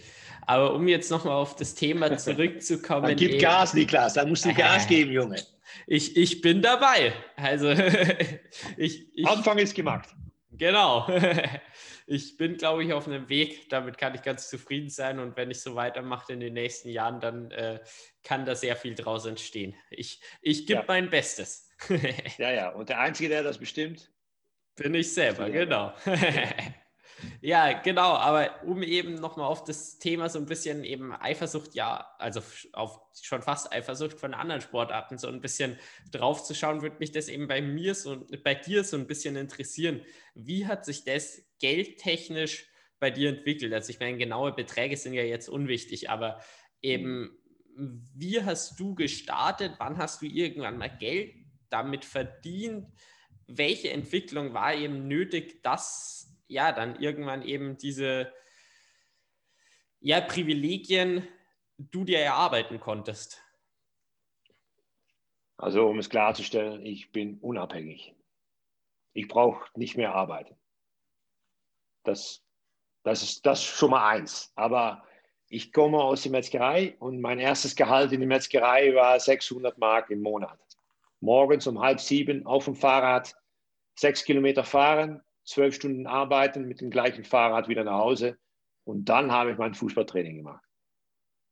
Aber 0.46 0.74
um 0.74 0.86
jetzt 0.88 1.10
nochmal 1.10 1.34
auf 1.34 1.56
das 1.56 1.74
Thema 1.74 2.16
zurückzukommen. 2.18 3.08
Dann 3.08 3.16
gib 3.16 3.32
eben, 3.32 3.40
Gas, 3.40 3.74
Niklas, 3.74 4.14
da 4.14 4.24
musst 4.24 4.44
du 4.44 4.54
Gas 4.54 4.86
äh, 4.86 4.88
geben, 4.88 5.12
Junge. 5.12 5.42
Ich, 5.86 6.16
ich 6.16 6.40
bin 6.40 6.62
dabei. 6.62 7.12
Also 7.36 7.70
ich, 8.76 9.14
ich, 9.14 9.26
Anfang 9.26 9.58
ist 9.58 9.74
gemacht. 9.74 10.08
Genau. 10.52 11.06
ich 12.06 12.36
bin, 12.36 12.56
glaube 12.56 12.84
ich, 12.84 12.92
auf 12.92 13.08
einem 13.08 13.28
Weg. 13.28 13.68
Damit 13.68 13.98
kann 13.98 14.14
ich 14.14 14.22
ganz 14.22 14.48
zufrieden 14.48 14.88
sein. 14.88 15.18
Und 15.18 15.36
wenn 15.36 15.50
ich 15.50 15.60
so 15.60 15.74
weitermache 15.74 16.32
in 16.32 16.40
den 16.40 16.54
nächsten 16.54 16.88
Jahren, 16.88 17.20
dann 17.20 17.50
äh, 17.50 17.80
kann 18.22 18.46
da 18.46 18.54
sehr 18.54 18.76
viel 18.76 18.94
draus 18.94 19.26
entstehen. 19.26 19.74
Ich, 19.90 20.20
ich 20.40 20.66
gebe 20.66 20.80
ja. 20.80 20.84
mein 20.86 21.10
Bestes. 21.10 21.68
ja, 22.38 22.52
ja. 22.52 22.68
Und 22.70 22.88
der 22.88 23.00
Einzige, 23.00 23.28
der 23.28 23.42
das 23.42 23.58
bestimmt, 23.58 24.12
bin 24.76 24.94
ich 24.94 25.12
selber, 25.12 25.50
genau. 25.50 25.94
Ja, 26.04 26.14
genau, 27.82 28.14
aber 28.14 28.62
um 28.64 28.82
eben 28.82 29.14
nochmal 29.14 29.46
auf 29.46 29.64
das 29.64 29.98
Thema 29.98 30.28
so 30.28 30.38
ein 30.38 30.46
bisschen 30.46 30.84
eben 30.84 31.12
Eifersucht, 31.12 31.74
ja, 31.74 32.06
also 32.18 32.40
auf 32.72 33.00
schon 33.20 33.42
fast 33.42 33.72
Eifersucht 33.72 34.18
von 34.18 34.34
anderen 34.34 34.60
Sportarten 34.60 35.18
so 35.18 35.28
ein 35.28 35.40
bisschen 35.40 35.78
drauf 36.10 36.44
zu 36.44 36.54
schauen, 36.54 36.82
würde 36.82 36.96
mich 36.98 37.12
das 37.12 37.28
eben 37.28 37.48
bei 37.48 37.60
mir 37.62 37.94
so, 37.94 38.26
bei 38.44 38.54
dir 38.54 38.84
so 38.84 38.96
ein 38.96 39.06
bisschen 39.06 39.36
interessieren. 39.36 40.02
Wie 40.34 40.66
hat 40.66 40.84
sich 40.84 41.04
das 41.04 41.42
geldtechnisch 41.58 42.68
bei 42.98 43.10
dir 43.10 43.30
entwickelt? 43.30 43.72
Also 43.72 43.90
ich 43.90 44.00
meine, 44.00 44.18
genaue 44.18 44.52
Beträge 44.52 44.96
sind 44.96 45.14
ja 45.14 45.22
jetzt 45.22 45.48
unwichtig, 45.48 46.10
aber 46.10 46.40
eben, 46.82 47.30
wie 47.76 48.42
hast 48.42 48.78
du 48.80 48.94
gestartet? 48.94 49.74
Wann 49.78 49.98
hast 49.98 50.22
du 50.22 50.26
irgendwann 50.26 50.78
mal 50.78 50.88
Geld 50.88 51.34
damit 51.68 52.04
verdient? 52.04 52.86
Welche 53.46 53.90
Entwicklung 53.90 54.54
war 54.54 54.74
eben 54.74 55.06
nötig, 55.08 55.62
dass 55.62 56.35
ja, 56.48 56.72
dann 56.72 57.00
irgendwann 57.00 57.42
eben 57.42 57.76
diese 57.76 58.32
ja, 60.00 60.20
Privilegien 60.20 61.26
du 61.78 62.04
dir 62.04 62.20
erarbeiten 62.20 62.80
konntest? 62.80 63.42
Also 65.56 65.88
um 65.88 65.98
es 65.98 66.10
klarzustellen, 66.10 66.84
ich 66.84 67.12
bin 67.12 67.38
unabhängig. 67.40 68.14
Ich 69.14 69.28
brauche 69.28 69.68
nicht 69.74 69.96
mehr 69.96 70.14
arbeiten. 70.14 70.54
Das, 72.04 72.44
das 73.02 73.22
ist 73.22 73.46
das 73.46 73.64
schon 73.64 73.90
mal 73.90 74.06
eins. 74.08 74.52
Aber 74.54 75.06
ich 75.48 75.72
komme 75.72 75.98
aus 76.02 76.22
der 76.22 76.32
Metzgerei 76.32 76.96
und 76.98 77.20
mein 77.20 77.38
erstes 77.38 77.74
Gehalt 77.74 78.12
in 78.12 78.20
der 78.20 78.28
Metzgerei 78.28 78.94
war 78.94 79.18
600 79.18 79.78
Mark 79.78 80.10
im 80.10 80.20
Monat. 80.20 80.58
Morgens 81.20 81.66
um 81.66 81.80
halb 81.80 82.00
sieben 82.00 82.44
auf 82.46 82.66
dem 82.66 82.74
Fahrrad 82.74 83.34
sechs 83.94 84.24
Kilometer 84.24 84.64
fahren, 84.64 85.22
zwölf 85.46 85.74
Stunden 85.74 86.06
arbeiten, 86.06 86.66
mit 86.66 86.80
dem 86.80 86.90
gleichen 86.90 87.24
Fahrrad 87.24 87.68
wieder 87.68 87.84
nach 87.84 87.98
Hause 87.98 88.38
und 88.84 89.08
dann 89.08 89.32
habe 89.32 89.52
ich 89.52 89.58
mein 89.58 89.74
Fußballtraining 89.74 90.36
gemacht. 90.36 90.64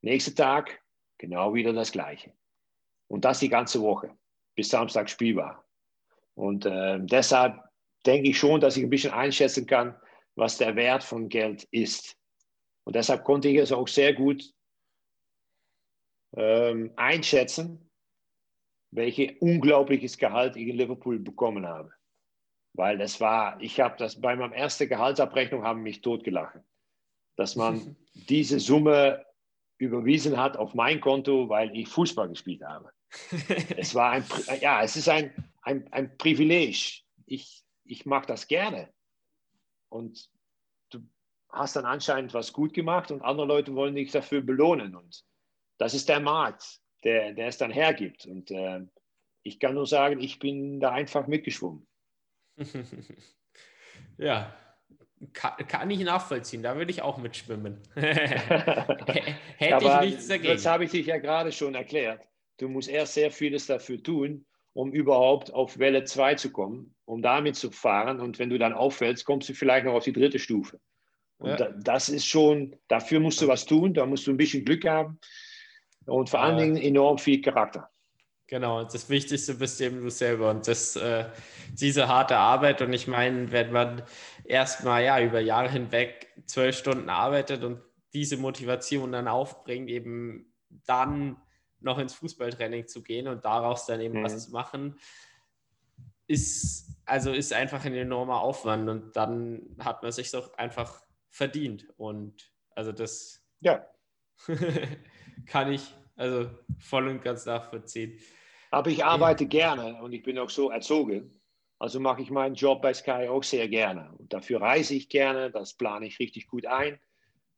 Nächster 0.03 0.35
Tag 0.35 0.83
genau 1.19 1.55
wieder 1.55 1.73
das 1.73 1.93
Gleiche. 1.93 2.33
Und 3.09 3.25
das 3.25 3.39
die 3.39 3.49
ganze 3.49 3.81
Woche, 3.81 4.17
bis 4.55 4.69
Samstag 4.69 5.09
spielbar. 5.09 5.65
Und 6.35 6.67
äh, 6.67 6.99
deshalb 7.01 7.63
denke 8.05 8.31
ich 8.31 8.39
schon, 8.39 8.61
dass 8.61 8.77
ich 8.77 8.83
ein 8.83 8.91
bisschen 8.91 9.13
einschätzen 9.13 9.67
kann, 9.67 9.97
was 10.35 10.59
der 10.59 10.75
Wert 10.77 11.05
von 11.05 11.29
Geld 11.29 11.65
ist. 11.71 12.19
Und 12.85 12.97
deshalb 12.97 13.25
konnte 13.25 13.49
ich 13.49 13.57
es 13.57 13.73
auch 13.73 13.89
sehr 13.89 14.13
gut 14.13 14.53
ähm, 16.37 16.93
einschätzen, 16.97 17.91
welches 18.91 19.39
unglaubliches 19.41 20.19
Gehalt 20.19 20.57
ich 20.57 20.69
in 20.69 20.77
Liverpool 20.77 21.19
bekommen 21.19 21.67
habe. 21.67 21.94
Weil 22.75 22.99
das 22.99 23.21
war, 23.21 23.61
ich 23.61 23.81
habe 23.81 23.97
das 23.99 24.21
bei 24.21 24.35
meiner 24.35 24.55
ersten 24.55 24.89
Gehaltsabrechnung 24.89 25.63
haben 25.63 25.83
mich 25.83 26.01
totgelachen, 26.01 26.63
dass 27.37 27.55
man 27.55 27.97
diese 28.15 28.59
Summe 28.59 29.25
überwiesen 29.79 30.37
hat 30.37 30.57
auf 30.57 30.75
mein 30.75 31.01
Konto, 31.01 31.49
weil 31.49 31.75
ich 31.77 31.89
Fußball 31.89 32.29
gespielt 32.29 32.63
habe. 32.63 32.91
es 33.77 33.95
war 33.95 34.11
ein, 34.11 34.25
ja, 34.61 34.83
es 34.83 34.97
ist 34.97 35.09
ein, 35.09 35.33
ein, 35.63 35.91
ein 35.93 36.17
Privileg. 36.19 37.05
Ich, 37.27 37.65
ich 37.85 38.07
mache 38.07 38.27
das 38.27 38.49
gerne. 38.49 38.93
Und 39.89 40.29
du 40.91 41.01
hast 41.49 41.77
dann 41.77 41.85
anscheinend 41.85 42.35
was 42.35 42.53
gut 42.53 42.75
gemacht 42.75 43.13
und 43.13 43.23
andere 43.23 43.47
Leute 43.47 43.75
wollen 43.75 43.95
dich 43.95 44.11
dafür 44.11 44.41
belohnen. 44.41 44.97
Und 44.97 45.25
das 45.79 45.95
ist 45.95 46.09
der 46.09 46.21
Markt, 46.21 46.81
der, 47.05 47.35
der 47.35 47.49
es 47.49 47.59
dann 47.59 47.71
hergibt. 47.71 48.27
Und 48.27 48.51
äh, 48.51 48.81
ich 49.45 49.61
kann 49.61 49.75
nur 49.75 49.87
sagen, 49.87 50.19
ich 50.19 50.41
bin 50.41 50.81
da 50.81 50.91
einfach 50.91 51.29
mitgeschwommen. 51.29 51.87
ja, 54.19 54.55
kann, 55.33 55.53
kann, 55.69 55.91
ich 55.91 56.01
nachvollziehen. 56.01 56.63
Da 56.63 56.77
würde 56.77 56.91
ich 56.91 57.03
auch 57.03 57.19
mitschwimmen. 57.19 57.81
Hätte 57.95 59.77
Aber 59.77 60.05
ich 60.05 60.11
nichts 60.11 60.29
dagegen. 60.29 60.55
Das 60.55 60.67
habe 60.67 60.85
ich 60.85 60.91
dich 60.91 61.07
ja 61.07 61.19
gerade 61.19 61.53
schon 61.53 61.75
erklärt. 61.75 62.27
Du 62.59 62.69
musst 62.69 62.89
erst 62.89 63.15
sehr 63.15 63.31
vieles 63.31 63.67
dafür 63.67 64.03
tun, 64.03 64.47
um 64.73 64.93
überhaupt 64.93 65.53
auf 65.53 65.79
Welle 65.79 66.05
2 66.05 66.35
zu 66.37 66.51
kommen, 66.51 66.95
um 67.05 67.23
damit 67.23 67.57
zu 67.57 67.71
fahren. 67.71 68.21
Und 68.21 68.39
wenn 68.39 68.51
du 68.51 68.59
dann 68.59 68.73
auffällst, 68.73 69.25
kommst 69.25 69.49
du 69.49 69.55
vielleicht 69.55 69.87
noch 69.87 69.95
auf 69.95 70.05
die 70.05 70.13
dritte 70.13 70.39
Stufe. 70.39 70.81
Und 71.39 71.51
ja. 71.51 71.57
da, 71.57 71.69
das 71.71 72.09
ist 72.09 72.27
schon, 72.27 72.77
dafür 72.89 73.21
musst 73.21 73.41
du 73.41 73.49
was 73.49 73.65
tun, 73.65 73.95
da 73.95 74.07
musst 74.07 74.27
du 74.27 74.31
ein 74.31 74.37
bisschen 74.37 74.65
Glück 74.65 74.85
haben 74.87 75.19
und 76.07 76.31
vor 76.31 76.41
allen 76.41 76.59
Dingen 76.59 76.77
enorm 76.77 77.19
viel 77.19 77.41
Charakter. 77.41 77.91
Genau, 78.47 78.85
das 78.85 79.09
Wichtigste 79.09 79.55
bist 79.55 79.81
eben 79.81 80.03
du 80.03 80.11
selber 80.11 80.51
und 80.51 80.69
das, 80.69 80.97
äh, 80.97 81.31
diese 81.73 82.09
harte 82.09 82.37
Arbeit. 82.37 82.83
Und 82.83 82.93
ich 82.93 83.07
meine, 83.07 83.51
wenn 83.53 83.73
man 83.73 84.03
erstmal 84.45 85.03
ja 85.03 85.21
über 85.21 85.41
Jahre 85.41 85.71
hinweg 85.71 86.29
zwölf 86.47 86.77
Stunden 86.77 87.09
arbeitet 87.09 87.65
und 87.65 87.81
diese 88.13 88.37
Motivation 88.37 89.13
dann 89.13 89.29
aufbringt, 89.29 89.89
eben 89.89 90.53
dann 90.87 91.39
noch 91.81 91.99
ins 91.99 92.15
Fußballtraining 92.15 92.87
zu 92.87 93.03
gehen 93.03 93.29
und 93.29 93.45
daraus 93.45 93.87
dann 93.87 94.01
eben 94.01 94.21
mhm. 94.21 94.25
was 94.25 94.45
zu 94.45 94.53
machen, 94.53 94.99
ist 96.27 96.95
also 97.07 97.33
ist 97.33 97.53
einfach 97.53 97.85
ein 97.85 97.95
enormer 97.95 98.41
Aufwand 98.41 98.89
und 98.89 99.17
dann 99.17 99.77
hat 99.79 100.03
man 100.03 100.13
sich 100.13 100.31
doch 100.31 100.55
einfach 100.55 101.03
verdient. 101.31 101.87
Und 101.97 102.53
also 102.71 102.93
das 102.93 103.43
ja. 103.61 103.87
kann 105.47 105.73
ich 105.73 105.95
also 106.17 106.51
voll 106.79 107.09
und 107.09 107.23
ganz 107.23 107.47
nachvollziehen. 107.47 108.19
Aber 108.75 108.91
ich 108.91 109.05
arbeite 109.05 109.47
gerne 109.47 110.03
und 110.03 110.13
ich 110.13 110.25
bin 110.25 110.37
auch 110.37 110.51
so 110.51 110.69
erzogen. 110.69 111.41
Also 111.79 112.01
mache 112.01 112.23
ich 112.23 112.31
meinen 112.33 112.57
Job 112.57 112.83
bei 112.83 112.93
Sky 112.93 113.29
auch 113.29 113.45
sehr 113.45 113.69
gerne. 113.69 114.13
Und 114.19 114.33
dafür 114.33 114.61
reise 114.61 114.97
ich 114.97 115.09
gerne, 115.09 115.53
das 115.53 115.75
plane 115.75 116.07
ich 116.07 116.19
richtig 116.19 116.49
gut 116.49 116.67
ein. 116.67 116.99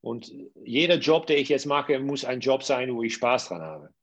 Und 0.02 0.30
jeder 0.62 0.96
Job, 0.96 1.26
den 1.26 1.38
ich 1.38 1.48
jetzt 1.48 1.64
mache, 1.64 1.98
muss 2.00 2.26
ein 2.26 2.40
Job 2.40 2.62
sein, 2.62 2.94
wo 2.94 3.02
ich 3.02 3.14
Spaß 3.14 3.48
dran 3.48 3.62
habe. 3.62 3.94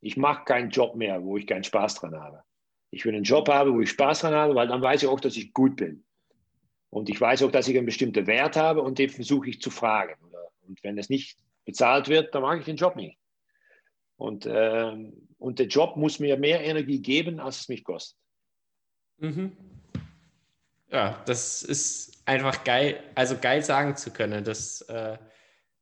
Ich 0.00 0.16
mache 0.16 0.44
keinen 0.44 0.70
Job 0.70 0.96
mehr, 0.96 1.22
wo 1.22 1.36
ich 1.36 1.46
keinen 1.46 1.62
Spaß 1.62 2.00
dran 2.00 2.16
habe. 2.16 2.42
Ich 2.90 3.04
will 3.04 3.14
einen 3.14 3.22
Job 3.22 3.48
haben, 3.48 3.72
wo 3.72 3.80
ich 3.80 3.90
Spaß 3.90 4.22
dran 4.22 4.34
habe, 4.34 4.56
weil 4.56 4.66
dann 4.66 4.82
weiß 4.82 5.04
ich 5.04 5.08
auch, 5.08 5.20
dass 5.20 5.36
ich 5.36 5.52
gut 5.52 5.76
bin. 5.76 6.04
Und 6.90 7.08
ich 7.08 7.20
weiß 7.20 7.44
auch, 7.44 7.52
dass 7.52 7.68
ich 7.68 7.76
einen 7.76 7.86
bestimmten 7.86 8.26
Wert 8.26 8.56
habe 8.56 8.82
und 8.82 8.98
den 8.98 9.10
versuche 9.10 9.50
ich 9.50 9.60
zu 9.60 9.70
fragen. 9.70 10.16
Und 10.66 10.82
wenn 10.82 10.98
es 10.98 11.10
nicht 11.10 11.38
bezahlt 11.64 12.08
wird, 12.08 12.34
dann 12.34 12.42
mache 12.42 12.58
ich 12.58 12.64
den 12.64 12.76
Job 12.76 12.96
nicht. 12.96 13.16
Und, 14.16 14.46
äh, 14.46 15.12
und 15.38 15.58
der 15.58 15.66
Job 15.66 15.96
muss 15.96 16.18
mir 16.18 16.36
mehr 16.36 16.62
Energie 16.64 17.00
geben, 17.00 17.40
als 17.40 17.60
es 17.60 17.68
mich 17.68 17.84
kostet. 17.84 18.18
Mhm. 19.18 19.56
Ja, 20.90 21.22
das 21.26 21.62
ist 21.62 22.22
einfach 22.26 22.64
geil, 22.64 23.02
also 23.14 23.36
geil 23.40 23.62
sagen 23.62 23.96
zu 23.96 24.12
können. 24.12 24.44
Das, 24.44 24.82
äh, 24.82 25.18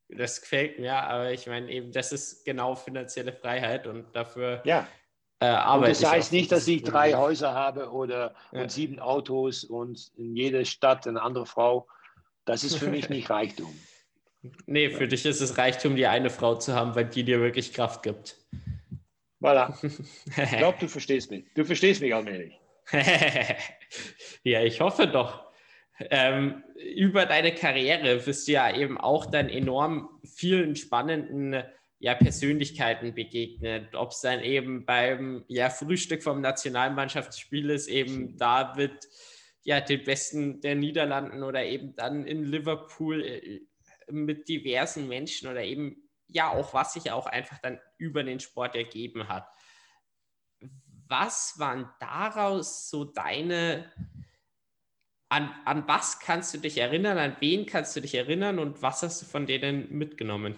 das 0.09 0.41
gefällt 0.41 0.79
mir, 0.79 0.95
aber 0.95 1.33
ich 1.33 1.47
meine 1.47 1.71
eben, 1.71 1.93
das 1.93 2.13
ist 2.13 2.45
genau 2.45 2.75
finanzielle 2.75 3.33
Freiheit 3.33 3.87
und 3.87 4.15
dafür 4.15 4.63
ja. 4.65 4.87
äh, 5.41 5.47
arbeite 5.47 5.93
und 5.93 6.03
das 6.03 6.11
heißt 6.11 6.33
nicht, 6.33 6.53
dass 6.53 6.67
ich 6.69 6.83
drei 6.83 7.15
Häuser 7.15 7.53
habe 7.53 7.91
oder 7.91 8.35
ja. 8.53 8.63
und 8.63 8.71
sieben 8.71 8.99
Autos 8.99 9.65
und 9.65 10.11
in 10.17 10.37
jeder 10.37 10.65
Stadt 10.65 11.07
eine 11.07 11.21
andere 11.21 11.47
Frau. 11.47 11.87
Das 12.45 12.65
ist 12.65 12.77
für 12.77 12.89
mich 12.89 13.09
nicht 13.09 13.29
Reichtum. 13.31 13.75
Nee, 14.67 14.91
für 14.91 15.05
ja. 15.05 15.07
dich 15.07 15.25
ist 15.25 15.41
es 15.41 15.57
Reichtum, 15.57 15.97
die 15.97 16.07
eine 16.07 16.31
Frau 16.31 16.55
zu 16.57 16.75
haben, 16.75 16.95
weil 16.95 17.07
die 17.07 17.25
dir 17.25 17.41
wirklich 17.41 17.73
Kraft 17.73 18.03
gibt. 18.03 18.37
Voilà. 19.45 19.77
Ich 20.43 20.57
glaube, 20.57 20.79
du 20.81 20.89
verstehst 20.89 21.31
mich. 21.31 21.45
Du 21.55 21.65
verstehst 21.65 22.01
mich 22.01 22.15
allmählich. 22.15 22.59
ja, 24.43 24.63
ich 24.63 24.81
hoffe 24.81 25.07
doch. 25.07 25.53
Ähm, 26.11 26.65
über 26.97 27.27
deine 27.27 27.55
Karriere 27.55 28.17
bist 28.17 28.49
du 28.49 28.53
ja 28.53 28.75
eben 28.75 28.99
auch 28.99 29.27
dann 29.27 29.51
enorm 29.51 30.09
vielen 30.25 30.77
spannenden 30.77 31.63
ja, 31.99 32.15
Persönlichkeiten 32.15 33.15
begegnet. 33.15 33.95
Ob 33.95 34.13
es 34.13 34.23
dann 34.23 34.41
eben 34.41 34.87
beim 34.87 35.45
ja, 35.49 35.69
Frühstück 35.69 36.23
vom 36.23 36.41
Nationalmannschaftsspiel 36.41 37.69
ist, 37.69 37.89
eben 37.89 38.39
David, 38.39 39.09
ja, 39.63 39.81
den 39.81 40.05
Besten 40.05 40.63
der 40.63 40.75
Niederlanden 40.75 41.43
oder 41.43 41.65
eben 41.65 41.95
dann 41.95 42.27
in 42.27 42.45
Liverpool 42.45 43.23
äh, 43.23 43.61
mit 44.11 44.49
diversen 44.49 45.07
Menschen 45.07 45.51
oder 45.51 45.63
eben 45.63 46.04
ja 46.29 46.51
auch, 46.51 46.75
was 46.75 46.93
sich 46.93 47.11
auch 47.11 47.27
einfach 47.27 47.59
dann 47.59 47.81
über 47.99 48.23
den 48.23 48.41
Sport 48.41 48.75
ergeben 48.75 49.29
hat. 49.29 49.47
Was 51.09 51.59
waren 51.59 51.89
daraus 52.01 52.89
so 52.89 53.05
deine, 53.05 53.91
an, 55.29 55.55
an 55.65 55.87
was 55.87 56.19
kannst 56.19 56.55
du 56.55 56.59
dich 56.59 56.79
erinnern, 56.79 57.19
an 57.19 57.37
wen 57.41 57.67
kannst 57.67 57.95
du 57.97 58.01
dich 58.01 58.15
erinnern 58.15 58.59
und 58.59 58.83
was 58.83 59.03
hast 59.03 59.23
du 59.23 59.27
von 59.27 59.47
denen 59.47 59.91
mitgenommen? 59.93 60.57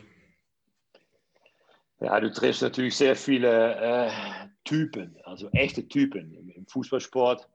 Ja, 2.00 2.20
du 2.20 2.30
triffst 2.30 2.62
natürlich 2.62 2.96
sehr 2.96 3.16
viele 3.16 3.74
äh, 3.76 4.10
Typen, 4.64 5.16
also 5.24 5.48
echte 5.52 5.88
Typen 5.88 6.34
im, 6.34 6.50
im 6.50 6.66
Fußballsport. 6.66 7.48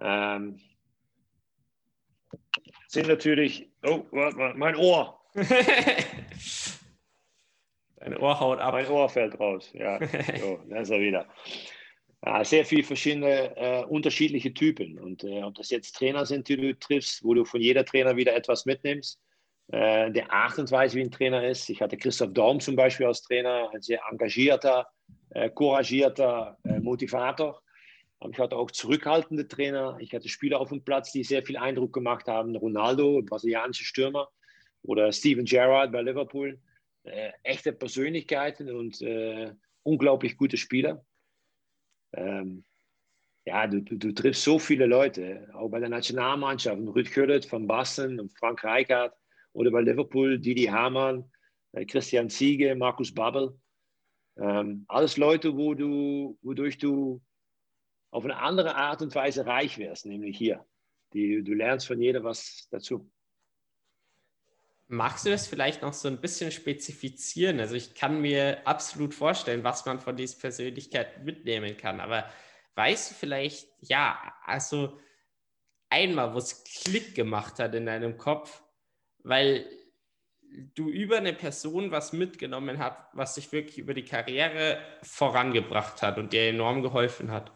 Ähm, 0.00 0.60
sind 2.88 3.08
natürlich, 3.08 3.70
oh, 3.82 4.04
warte 4.10 4.36
mal, 4.36 4.54
mein 4.54 4.76
Ohr. 4.76 5.20
Dein 8.04 8.18
Ohr 8.18 8.38
haut 8.38 8.58
ab. 8.58 8.74
Mein 8.74 8.88
Ohr 8.88 9.08
fällt 9.08 9.40
raus, 9.40 9.70
ja. 9.72 9.98
So, 10.38 10.60
da 10.68 10.80
ist 10.80 10.90
er 10.90 11.00
wieder. 11.00 11.26
Ja, 12.24 12.44
sehr 12.44 12.64
viele 12.64 12.82
verschiedene 12.82 13.56
äh, 13.56 13.84
unterschiedliche 13.84 14.52
Typen. 14.52 14.98
Und 14.98 15.24
äh, 15.24 15.42
ob 15.42 15.54
das 15.54 15.70
jetzt 15.70 15.96
Trainer 15.96 16.26
sind, 16.26 16.48
die 16.48 16.56
du 16.56 16.78
triffst, 16.78 17.24
wo 17.24 17.34
du 17.34 17.44
von 17.44 17.60
jeder 17.60 17.84
Trainer 17.84 18.16
wieder 18.16 18.34
etwas 18.34 18.66
mitnimmst, 18.66 19.18
äh, 19.68 20.10
der 20.10 20.30
Art 20.30 20.58
und 20.58 20.70
Weise, 20.70 20.96
wie 20.96 21.02
ein 21.02 21.10
Trainer 21.10 21.46
ist. 21.48 21.70
Ich 21.70 21.80
hatte 21.80 21.96
Christoph 21.96 22.32
Daum 22.34 22.60
zum 22.60 22.76
Beispiel 22.76 23.06
als 23.06 23.22
Trainer, 23.22 23.70
ein 23.72 23.80
sehr 23.80 24.00
engagierter, 24.10 24.86
äh, 25.30 25.48
couragierter 25.48 26.58
äh, 26.64 26.80
Motivator. 26.80 27.62
Aber 28.20 28.30
ich 28.30 28.38
hatte 28.38 28.56
auch 28.56 28.70
zurückhaltende 28.70 29.48
Trainer. 29.48 29.96
Ich 29.98 30.14
hatte 30.14 30.28
Spieler 30.28 30.60
auf 30.60 30.68
dem 30.68 30.84
Platz, 30.84 31.12
die 31.12 31.24
sehr 31.24 31.42
viel 31.42 31.56
Eindruck 31.56 31.94
gemacht 31.94 32.26
haben. 32.26 32.54
Ronaldo, 32.54 33.22
brasilianische 33.22 33.84
Stürmer, 33.84 34.28
oder 34.82 35.12
Steven 35.12 35.44
Gerrard 35.44 35.92
bei 35.92 36.02
Liverpool. 36.02 36.58
Äh, 37.04 37.32
echte 37.42 37.72
Persönlichkeiten 37.72 38.70
und 38.70 39.02
äh, 39.02 39.52
unglaublich 39.82 40.36
gute 40.38 40.56
Spieler. 40.56 41.04
Ähm, 42.14 42.64
ja, 43.44 43.66
du, 43.66 43.82
du, 43.82 43.96
du, 43.98 44.12
triffst 44.12 44.42
so 44.42 44.58
viele 44.58 44.86
Leute, 44.86 45.50
auch 45.52 45.68
bei 45.68 45.80
der 45.80 45.90
Nationalmannschaft. 45.90 46.80
Rüd 46.80 47.12
Gullit 47.12 47.44
von 47.44 47.66
Boston 47.66 48.18
und 48.18 48.32
Frank 48.38 48.64
Rijkaard 48.64 49.14
oder 49.52 49.70
bei 49.70 49.82
Liverpool 49.82 50.38
Didi 50.38 50.64
Hamann, 50.64 51.30
äh, 51.72 51.84
Christian 51.84 52.30
Ziege, 52.30 52.74
Markus 52.74 53.12
Babbel. 53.12 53.54
Ähm, 54.38 54.86
alles 54.88 55.18
Leute, 55.18 55.56
wo 55.56 55.74
du, 55.74 56.38
wodurch 56.40 56.78
du 56.78 57.22
auf 58.10 58.24
eine 58.24 58.38
andere 58.38 58.76
Art 58.76 59.02
und 59.02 59.14
Weise 59.14 59.44
reich 59.44 59.76
wirst, 59.76 60.06
nämlich 60.06 60.38
hier. 60.38 60.64
Die, 61.12 61.44
du 61.44 61.52
lernst 61.52 61.86
von 61.86 62.00
jeder 62.00 62.24
was 62.24 62.66
dazu. 62.70 63.10
Magst 64.86 65.24
du 65.24 65.30
das 65.30 65.46
vielleicht 65.46 65.82
noch 65.82 65.94
so 65.94 66.08
ein 66.08 66.20
bisschen 66.20 66.50
spezifizieren? 66.50 67.58
Also 67.58 67.74
ich 67.74 67.94
kann 67.94 68.20
mir 68.20 68.66
absolut 68.66 69.14
vorstellen, 69.14 69.64
was 69.64 69.86
man 69.86 69.98
von 69.98 70.16
dieser 70.16 70.38
Persönlichkeit 70.38 71.24
mitnehmen 71.24 71.76
kann, 71.76 72.00
aber 72.00 72.28
weißt 72.74 73.10
du 73.10 73.14
vielleicht, 73.14 73.68
ja, 73.80 74.34
also 74.44 74.98
einmal, 75.88 76.34
wo 76.34 76.38
es 76.38 76.64
Klick 76.64 77.14
gemacht 77.14 77.58
hat 77.58 77.74
in 77.74 77.86
deinem 77.86 78.18
Kopf, 78.18 78.62
weil 79.22 79.66
du 80.74 80.88
über 80.88 81.16
eine 81.16 81.32
Person 81.32 81.90
was 81.90 82.12
mitgenommen 82.12 82.78
hast, 82.78 82.98
was 83.12 83.34
dich 83.34 83.50
wirklich 83.52 83.78
über 83.78 83.94
die 83.94 84.04
Karriere 84.04 84.78
vorangebracht 85.02 86.02
hat 86.02 86.18
und 86.18 86.32
dir 86.32 86.48
enorm 86.48 86.82
geholfen 86.82 87.30
hat? 87.30 87.52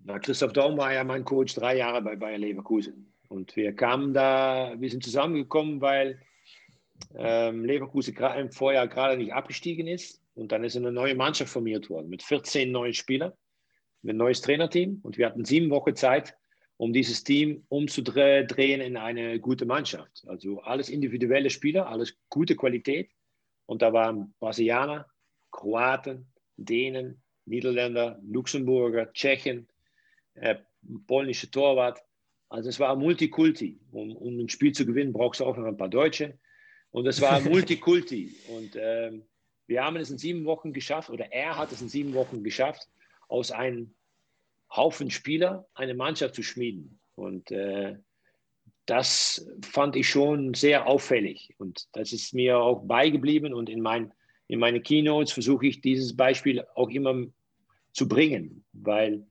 Na, 0.00 0.18
Christoph 0.18 0.52
Daum 0.52 0.76
war 0.76 0.92
ja 0.92 1.04
mein 1.04 1.24
Coach 1.24 1.54
drei 1.54 1.76
Jahre 1.76 2.02
bei 2.02 2.16
Bayer 2.16 2.38
Leverkusen. 2.38 3.07
Und 3.28 3.56
wir 3.56 3.74
kamen 3.74 4.14
da, 4.14 4.74
wir 4.78 4.90
sind 4.90 5.04
zusammengekommen, 5.04 5.80
weil 5.80 6.20
ähm, 7.14 7.64
Leverkusen 7.64 8.16
im 8.16 8.50
Vorjahr 8.50 8.88
gerade 8.88 9.16
nicht 9.16 9.32
abgestiegen 9.32 9.86
ist. 9.86 10.22
Und 10.34 10.52
dann 10.52 10.64
ist 10.64 10.76
eine 10.76 10.92
neue 10.92 11.14
Mannschaft 11.14 11.52
formiert 11.52 11.90
worden 11.90 12.08
mit 12.08 12.22
14 12.22 12.70
neuen 12.70 12.94
Spielern, 12.94 13.32
mit 14.02 14.14
ein 14.14 14.18
neues 14.18 14.40
Trainerteam. 14.40 15.00
Und 15.02 15.18
wir 15.18 15.26
hatten 15.26 15.44
sieben 15.44 15.70
Wochen 15.70 15.96
Zeit, 15.96 16.36
um 16.76 16.92
dieses 16.92 17.24
Team 17.24 17.64
umzudrehen 17.68 18.80
in 18.80 18.96
eine 18.96 19.40
gute 19.40 19.66
Mannschaft. 19.66 20.24
Also 20.26 20.60
alles 20.60 20.88
individuelle 20.88 21.50
Spieler, 21.50 21.88
alles 21.88 22.16
gute 22.28 22.54
Qualität. 22.54 23.10
Und 23.66 23.82
da 23.82 23.92
waren 23.92 24.32
Brasilianer, 24.38 25.06
Kroaten, 25.50 26.32
Dänen, 26.56 27.20
Niederländer, 27.44 28.20
Luxemburger, 28.22 29.12
Tschechen, 29.12 29.68
äh, 30.34 30.56
polnische 31.06 31.50
Torwart. 31.50 32.00
Also 32.48 32.68
es 32.68 32.80
war 32.80 32.96
Multikulti. 32.96 33.78
Um, 33.92 34.16
um 34.16 34.38
ein 34.38 34.48
Spiel 34.48 34.72
zu 34.72 34.86
gewinnen, 34.86 35.12
brauchst 35.12 35.40
du 35.40 35.44
auch 35.44 35.56
noch 35.56 35.66
ein 35.66 35.76
paar 35.76 35.88
Deutsche. 35.88 36.38
Und 36.90 37.06
es 37.06 37.20
war 37.20 37.40
Multikulti. 37.48 38.34
Und 38.48 38.76
ähm, 38.80 39.22
wir 39.66 39.84
haben 39.84 39.96
es 39.96 40.10
in 40.10 40.18
sieben 40.18 40.44
Wochen 40.44 40.72
geschafft, 40.72 41.10
oder 41.10 41.30
er 41.30 41.58
hat 41.58 41.72
es 41.72 41.82
in 41.82 41.88
sieben 41.88 42.14
Wochen 42.14 42.42
geschafft, 42.42 42.88
aus 43.28 43.50
einem 43.50 43.94
Haufen 44.74 45.10
Spieler 45.10 45.66
eine 45.74 45.94
Mannschaft 45.94 46.34
zu 46.34 46.42
schmieden. 46.42 46.98
Und 47.14 47.50
äh, 47.50 47.96
das 48.86 49.46
fand 49.62 49.96
ich 49.96 50.08
schon 50.08 50.54
sehr 50.54 50.86
auffällig. 50.86 51.54
Und 51.58 51.88
das 51.92 52.12
ist 52.14 52.32
mir 52.32 52.58
auch 52.58 52.86
beigeblieben. 52.86 53.52
Und 53.52 53.68
in, 53.68 53.82
mein, 53.82 54.12
in 54.46 54.58
meine 54.58 54.80
Keynotes 54.80 55.32
versuche 55.32 55.66
ich 55.66 55.82
dieses 55.82 56.16
Beispiel 56.16 56.64
auch 56.74 56.88
immer 56.88 57.26
zu 57.92 58.08
bringen, 58.08 58.64
weil 58.72 59.26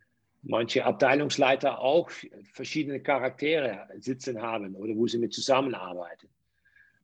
manche 0.48 0.86
Abteilungsleiter 0.86 1.80
auch 1.80 2.10
verschiedene 2.54 3.02
Charaktere 3.02 3.88
sitzen 4.00 4.42
haben 4.42 4.76
oder 4.76 4.96
wo 4.96 5.08
sie 5.08 5.18
mit 5.18 5.34
zusammenarbeiten. 5.34 6.30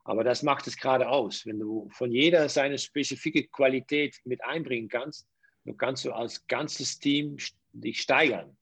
Aber 0.06 0.24
das 0.24 0.44
macht 0.44 0.68
es 0.68 0.78
gerade 0.78 1.08
aus. 1.08 1.46
Wenn 1.46 1.60
du 1.60 1.90
von 1.92 2.12
jeder 2.12 2.50
seine 2.50 2.78
spezifische 2.78 3.48
Qualität 3.48 4.20
mit 4.26 4.44
einbringen 4.44 4.90
kannst, 4.90 5.28
dann 5.66 5.78
kannst 5.78 6.04
du 6.06 6.12
als 6.12 6.46
ganzes 6.48 7.00
Team 7.00 7.38
dich 7.72 8.02
steigern. 8.02 8.56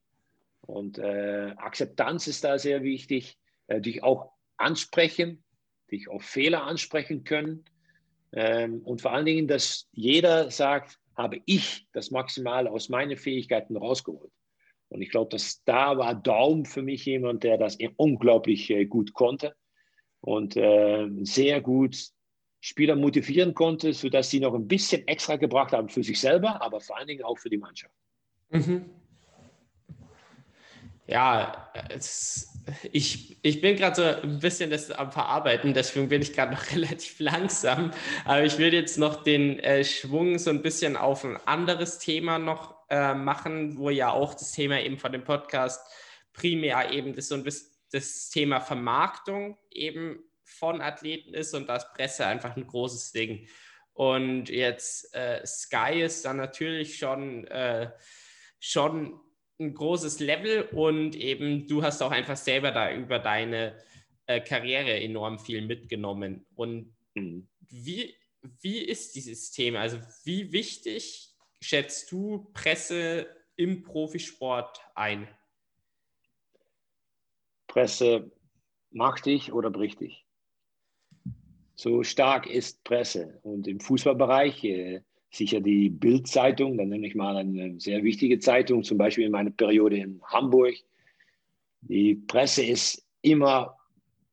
Und 0.62 1.00
äh, 1.00 1.54
Akzeptanz 1.58 2.28
ist 2.28 2.44
da 2.44 2.60
sehr 2.60 2.84
wichtig, 2.84 3.38
äh, 3.68 3.82
dich 3.82 4.04
auch 4.04 4.32
ansprechen, 4.58 5.44
dich 5.92 6.08
auf 6.10 6.24
Fehler 6.24 6.64
ansprechen 6.64 7.24
können. 7.24 7.66
Ähm, 8.34 8.82
und 8.82 9.02
vor 9.02 9.12
allen 9.12 9.26
Dingen, 9.26 9.48
dass 9.48 9.90
jeder 9.92 10.52
sagt, 10.52 11.00
habe 11.18 11.42
ich 11.46 11.88
das 11.92 12.12
Maximale 12.12 12.70
aus 12.70 12.88
meinen 12.90 13.18
Fähigkeiten 13.18 13.76
rausgeholt. 13.76 14.32
Und 14.92 15.02
ich 15.02 15.10
glaube, 15.10 15.30
dass 15.30 15.64
da 15.64 15.98
war 15.98 16.14
Daum 16.14 16.66
für 16.66 16.82
mich 16.82 17.06
jemand, 17.06 17.44
der 17.44 17.58
das 17.58 17.78
unglaublich 17.96 18.70
äh, 18.70 18.86
gut 18.86 19.14
konnte 19.14 19.56
und 20.20 20.58
äh, 20.58 21.08
sehr 21.22 21.62
gut 21.62 22.10
Spieler 22.60 22.98
motivieren 22.98 23.54
konnte, 23.54 23.94
sodass 23.94 24.30
sie 24.30 24.42
noch 24.42 24.54
ein 24.54 24.68
bisschen 24.68 25.08
extra 25.08 25.38
gebracht 25.38 25.72
haben 25.72 25.88
für 25.88 26.04
sich 26.04 26.20
selber, 26.20 26.62
aber 26.62 26.82
vor 26.82 26.98
allen 26.98 27.08
Dingen 27.08 27.24
auch 27.24 27.40
für 27.40 27.50
die 27.50 27.58
Mannschaft. 27.58 27.96
Mhm. 28.50 28.90
Ja, 31.08 31.72
es, 31.90 32.60
ich, 32.92 33.38
ich 33.44 33.62
bin 33.62 33.78
gerade 33.78 33.96
so 33.96 34.04
ein 34.04 34.40
bisschen 34.40 34.70
das 34.70 34.92
am 34.92 35.12
Verarbeiten, 35.12 35.74
deswegen 35.74 36.10
bin 36.10 36.22
ich 36.22 36.34
gerade 36.34 36.52
noch 36.52 36.70
relativ 36.72 37.18
langsam. 37.22 37.92
Aber 38.26 38.44
ich 38.44 38.58
will 38.58 38.74
jetzt 38.74 38.98
noch 38.98 39.24
den 39.24 39.58
äh, 39.60 39.86
Schwung 39.86 40.38
so 40.38 40.50
ein 40.50 40.62
bisschen 40.62 40.98
auf 40.98 41.24
ein 41.24 41.38
anderes 41.46 41.98
Thema 41.98 42.40
noch 42.40 42.81
äh, 42.92 43.16
machen, 43.16 43.78
wo 43.78 43.90
ja 43.90 44.12
auch 44.12 44.34
das 44.34 44.52
Thema 44.52 44.82
eben 44.82 44.98
von 44.98 45.14
dem 45.14 45.24
Podcast 45.24 45.82
primär 46.34 46.92
eben 46.92 47.16
das 47.16 47.30
so 47.30 47.36
ein 47.36 47.44
bisschen 47.44 47.72
das 47.92 48.30
Thema 48.30 48.60
Vermarktung 48.60 49.58
eben 49.70 50.20
von 50.44 50.82
Athleten 50.82 51.34
ist 51.34 51.54
und 51.54 51.68
da 51.68 51.78
ist 51.78 51.94
Presse 51.94 52.26
einfach 52.26 52.56
ein 52.56 52.68
großes 52.68 53.12
Ding. 53.12 53.48
Und 53.94 54.50
jetzt 54.50 55.14
äh, 55.16 55.46
Sky 55.46 56.02
ist 56.02 56.26
dann 56.26 56.38
natürlich 56.38 56.98
schon, 56.98 57.46
äh, 57.48 57.92
schon 58.60 59.20
ein 59.60 59.74
großes 59.74 60.20
Level 60.20 60.64
und 60.72 61.16
eben 61.16 61.68
du 61.68 61.84
hast 61.84 62.02
auch 62.02 62.12
einfach 62.12 62.38
selber 62.38 62.72
da 62.72 62.94
über 62.94 63.20
deine 63.20 63.78
äh, 64.26 64.42
Karriere 64.42 65.00
enorm 65.00 65.40
viel 65.40 65.62
mitgenommen. 65.62 66.46
Und 66.56 66.94
mhm. 67.14 67.48
wie, 67.70 68.16
wie 68.62 68.80
ist 68.80 69.16
dieses 69.16 69.52
Thema? 69.52 69.80
Also 69.80 70.00
wie 70.24 70.52
wichtig 70.52 71.31
schätzt 71.62 72.12
du 72.12 72.50
Presse 72.54 73.28
im 73.56 73.84
Profisport 73.84 74.82
ein? 74.96 75.28
Presse 77.68 78.32
macht 78.90 79.26
dich 79.26 79.54
oder 79.54 79.70
bricht 79.70 80.02
dich. 80.02 80.26
So 81.76 82.04
stark 82.04 82.48
ist 82.48 82.84
Presse. 82.84 83.40
Und 83.44 83.68
im 83.68 83.80
Fußballbereich 83.80 84.64
äh, 84.66 85.02
sicher 85.32 85.62
die 85.62 85.90
Bild-Zeitung, 85.90 86.78
dann 86.78 86.90
nenne 86.90 87.08
ich 87.08 87.16
mal 87.16 87.38
eine 87.38 87.80
sehr 87.80 88.04
wichtige 88.04 88.40
Zeitung, 88.40 88.84
zum 88.84 88.98
Beispiel 88.98 89.26
in 89.26 89.32
meiner 89.32 89.52
Periode 89.52 89.98
in 89.98 90.22
Hamburg. 90.24 90.76
Die 91.82 92.16
Presse 92.16 92.64
ist 92.64 93.08
immer 93.22 93.78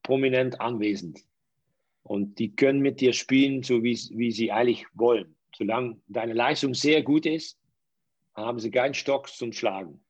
prominent 0.03 0.61
anwesend. 0.61 1.25
Und 2.03 2.39
die 2.39 2.55
können 2.55 2.81
mit 2.81 3.01
dir 3.01 3.13
spielen, 3.13 3.63
so 3.63 3.83
wie, 3.83 3.99
wie 4.11 4.33
sie 4.33 4.51
eigentlich 4.51 4.87
wollen. 4.95 5.35
Solange 5.57 6.01
deine 6.09 6.35
Leistung 6.35 6.75
sehr 6.75 7.03
gut 7.03 7.27
ist, 7.27 7.59
haben 8.35 8.59
sie 8.59 8.71
keinen 8.71 8.95
Stock 8.95 9.29
zum 9.29 9.53
Schlagen. 9.53 10.01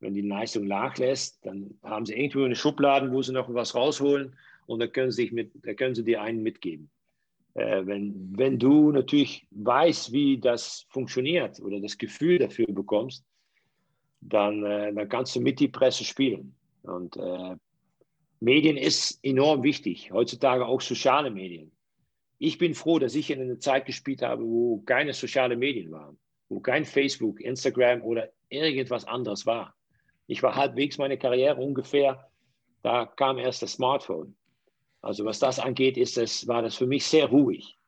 Wenn 0.00 0.14
die 0.14 0.22
Leistung 0.22 0.66
nachlässt, 0.66 1.44
dann 1.44 1.78
haben 1.82 2.06
sie 2.06 2.14
irgendwo 2.14 2.44
eine 2.44 2.56
Schublade, 2.56 3.12
wo 3.12 3.22
sie 3.22 3.32
noch 3.32 3.52
was 3.52 3.74
rausholen 3.74 4.36
und 4.66 4.80
dann 4.80 4.92
können 4.92 5.12
sie, 5.12 5.28
können 5.76 5.94
sie 5.94 6.04
dir 6.04 6.22
einen 6.22 6.42
mitgeben. 6.42 6.90
Äh, 7.54 7.86
wenn, 7.86 8.32
wenn 8.36 8.58
du 8.58 8.90
natürlich 8.90 9.46
weißt, 9.50 10.12
wie 10.12 10.38
das 10.38 10.86
funktioniert 10.88 11.60
oder 11.60 11.80
das 11.80 11.98
Gefühl 11.98 12.38
dafür 12.38 12.66
bekommst, 12.66 13.24
dann, 14.20 14.64
äh, 14.64 14.92
dann 14.92 15.08
kannst 15.08 15.36
du 15.36 15.40
mit 15.40 15.60
die 15.60 15.68
Presse 15.68 16.04
spielen. 16.04 16.54
Und 16.82 17.16
äh, 17.16 17.56
Medien 18.40 18.76
ist 18.76 19.20
enorm 19.22 19.62
wichtig, 19.62 20.10
heutzutage 20.12 20.66
auch 20.66 20.80
soziale 20.80 21.30
Medien. 21.30 21.70
Ich 22.44 22.58
bin 22.58 22.74
froh, 22.74 22.98
dass 22.98 23.14
ich 23.14 23.30
in 23.30 23.40
einer 23.40 23.60
Zeit 23.60 23.86
gespielt 23.86 24.20
habe, 24.20 24.42
wo 24.42 24.80
keine 24.80 25.12
sozialen 25.12 25.60
Medien 25.60 25.92
waren, 25.92 26.18
wo 26.48 26.58
kein 26.58 26.84
Facebook, 26.84 27.40
Instagram 27.40 28.02
oder 28.02 28.32
irgendwas 28.48 29.04
anderes 29.04 29.46
war. 29.46 29.76
Ich 30.26 30.42
war 30.42 30.56
halbwegs 30.56 30.98
meine 30.98 31.16
Karriere 31.16 31.60
ungefähr, 31.60 32.28
da 32.82 33.06
kam 33.06 33.38
erst 33.38 33.62
das 33.62 33.74
Smartphone. 33.74 34.34
Also 35.02 35.24
was 35.24 35.38
das 35.38 35.60
angeht, 35.60 35.96
ist 35.96 36.16
das, 36.16 36.48
war 36.48 36.62
das 36.62 36.74
für 36.74 36.88
mich 36.88 37.06
sehr 37.06 37.26
ruhig. 37.26 37.78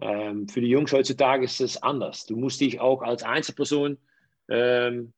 Ähm, 0.00 0.48
für 0.48 0.62
die 0.62 0.68
Jungs 0.68 0.90
heutzutage 0.90 1.44
ist 1.44 1.60
es 1.60 1.82
anders. 1.82 2.24
Du 2.24 2.38
musst 2.38 2.62
dich 2.62 2.80
auch 2.80 3.02
als 3.02 3.22
Einzelperson, 3.22 3.98
ähm, 4.48 5.12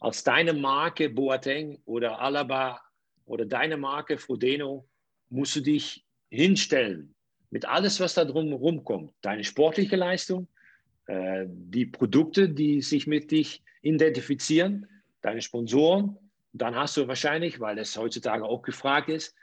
als 0.00 0.22
deine 0.22 0.52
Marke 0.52 1.08
Boateng 1.08 1.80
oder 1.86 2.20
Alaba 2.20 2.78
oder 3.24 3.46
deine 3.46 3.78
Marke 3.78 4.18
Frodeno, 4.18 4.86
musst 5.30 5.56
du 5.56 5.62
dich 5.62 6.04
hinstellen 6.28 7.14
mit 7.52 7.66
alles, 7.66 8.00
was 8.00 8.14
da 8.14 8.24
drum 8.24 8.52
rumkommt. 8.52 9.12
Deine 9.20 9.44
sportliche 9.44 9.96
Leistung, 9.96 10.48
äh, 11.06 11.44
die 11.46 11.84
Produkte, 11.84 12.48
die 12.48 12.80
sich 12.80 13.06
mit 13.06 13.30
dich 13.30 13.62
identifizieren, 13.82 14.88
deine 15.20 15.42
Sponsoren. 15.42 16.16
Dann 16.54 16.74
hast 16.74 16.96
du 16.96 17.06
wahrscheinlich, 17.06 17.60
weil 17.60 17.78
es 17.78 17.96
heutzutage 17.96 18.44
auch 18.44 18.62
gefragt 18.62 19.10
ist, 19.10 19.34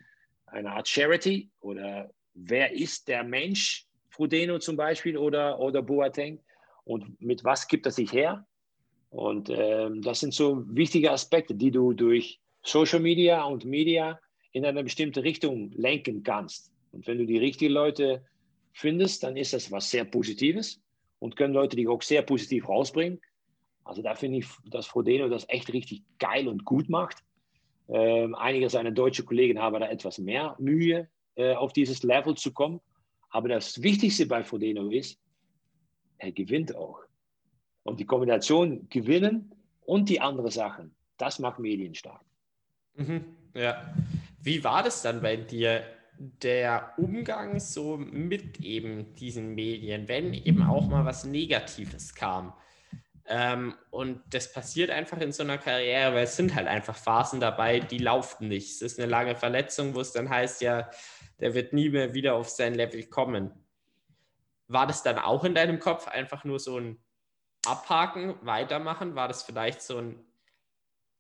eine 0.47 0.71
Art 0.71 0.87
Charity 0.87 1.51
oder 1.59 2.09
wer 2.33 2.73
ist 2.73 3.07
der 3.07 3.23
Mensch, 3.23 3.85
Frodeno 4.09 4.57
zum 4.57 4.75
Beispiel 4.75 5.15
oder, 5.15 5.59
oder 5.59 5.83
Boateng 5.83 6.39
und 6.85 7.21
mit 7.21 7.43
was 7.43 7.67
gibt 7.67 7.85
er 7.85 7.91
sich 7.91 8.11
her? 8.11 8.45
Und 9.11 9.49
ähm, 9.51 10.01
das 10.01 10.21
sind 10.21 10.33
so 10.33 10.63
wichtige 10.67 11.11
Aspekte, 11.11 11.53
die 11.53 11.69
du 11.69 11.93
durch 11.93 12.39
Social 12.63 12.99
Media 12.99 13.43
und 13.43 13.65
Media 13.65 14.19
in 14.51 14.65
eine 14.65 14.83
bestimmte 14.83 15.23
Richtung 15.23 15.71
lenken 15.73 16.23
kannst. 16.23 16.71
Und 16.91 17.07
wenn 17.07 17.17
du 17.17 17.25
die 17.25 17.37
richtigen 17.37 17.73
Leute 17.73 18.25
findest, 18.73 19.23
dann 19.23 19.37
ist 19.37 19.53
das 19.53 19.71
was 19.71 19.89
sehr 19.89 20.05
Positives 20.05 20.81
und 21.19 21.35
können 21.35 21.53
Leute 21.53 21.75
dich 21.75 21.87
auch 21.87 22.01
sehr 22.01 22.21
positiv 22.21 22.67
rausbringen. 22.67 23.19
Also 23.83 24.01
da 24.01 24.15
finde 24.15 24.39
ich, 24.39 24.47
dass 24.69 24.87
Frodeno 24.87 25.29
das 25.29 25.47
echt 25.49 25.71
richtig 25.73 26.03
geil 26.19 26.47
und 26.47 26.65
gut 26.65 26.89
macht. 26.89 27.17
Ähm, 27.87 28.35
einige 28.35 28.69
seiner 28.69 28.91
deutschen 28.91 29.25
Kollegen 29.25 29.59
haben 29.59 29.79
da 29.79 29.89
etwas 29.89 30.19
mehr 30.19 30.55
Mühe, 30.59 31.09
äh, 31.35 31.55
auf 31.55 31.73
dieses 31.73 32.03
Level 32.03 32.35
zu 32.35 32.53
kommen. 32.53 32.79
Aber 33.29 33.49
das 33.49 33.81
Wichtigste 33.81 34.25
bei 34.25 34.43
Frodeno 34.43 34.89
ist, 34.89 35.19
er 36.17 36.31
gewinnt 36.31 36.75
auch. 36.75 36.99
Und 37.83 37.99
die 37.99 38.05
Kombination 38.05 38.87
gewinnen 38.89 39.55
und 39.81 40.09
die 40.09 40.21
anderen 40.21 40.51
Sachen, 40.51 40.95
das 41.17 41.39
macht 41.39 41.59
Medien 41.59 41.95
stark. 41.95 42.21
Mhm, 42.95 43.23
ja. 43.55 43.93
Wie 44.41 44.63
war 44.63 44.83
das 44.83 45.01
dann 45.01 45.21
bei 45.21 45.37
dir, 45.37 45.83
der 46.19 46.93
Umgang 46.97 47.59
so 47.59 47.97
mit 47.97 48.59
eben 48.59 49.15
diesen 49.15 49.55
Medien, 49.55 50.07
wenn 50.07 50.33
eben 50.33 50.63
auch 50.63 50.87
mal 50.87 51.05
was 51.05 51.23
Negatives 51.23 52.13
kam? 52.13 52.53
Ähm, 53.25 53.75
und 53.89 54.21
das 54.31 54.51
passiert 54.51 54.89
einfach 54.89 55.19
in 55.19 55.31
so 55.31 55.43
einer 55.43 55.57
Karriere, 55.57 56.13
weil 56.15 56.23
es 56.23 56.35
sind 56.35 56.55
halt 56.55 56.67
einfach 56.67 56.95
Phasen 56.95 57.39
dabei, 57.39 57.79
die 57.79 57.99
laufen 57.99 58.47
nicht. 58.47 58.71
Es 58.71 58.81
ist 58.81 58.99
eine 58.99 59.07
lange 59.07 59.35
Verletzung, 59.35 59.95
wo 59.95 60.01
es 60.01 60.11
dann 60.11 60.29
heißt, 60.29 60.61
ja, 60.61 60.89
der 61.39 61.53
wird 61.53 61.71
nie 61.71 61.89
mehr 61.89 62.13
wieder 62.13 62.35
auf 62.35 62.49
sein 62.49 62.73
Level 62.73 63.05
kommen. 63.05 63.51
War 64.67 64.87
das 64.87 65.03
dann 65.03 65.19
auch 65.19 65.43
in 65.45 65.55
deinem 65.55 65.79
Kopf 65.79 66.07
einfach 66.07 66.43
nur 66.43 66.59
so 66.59 66.77
ein 66.79 66.97
Abhaken, 67.65 68.35
weitermachen? 68.41 69.15
War 69.15 69.27
das 69.27 69.43
vielleicht 69.43 69.81
so 69.81 69.99
ein 69.99 70.25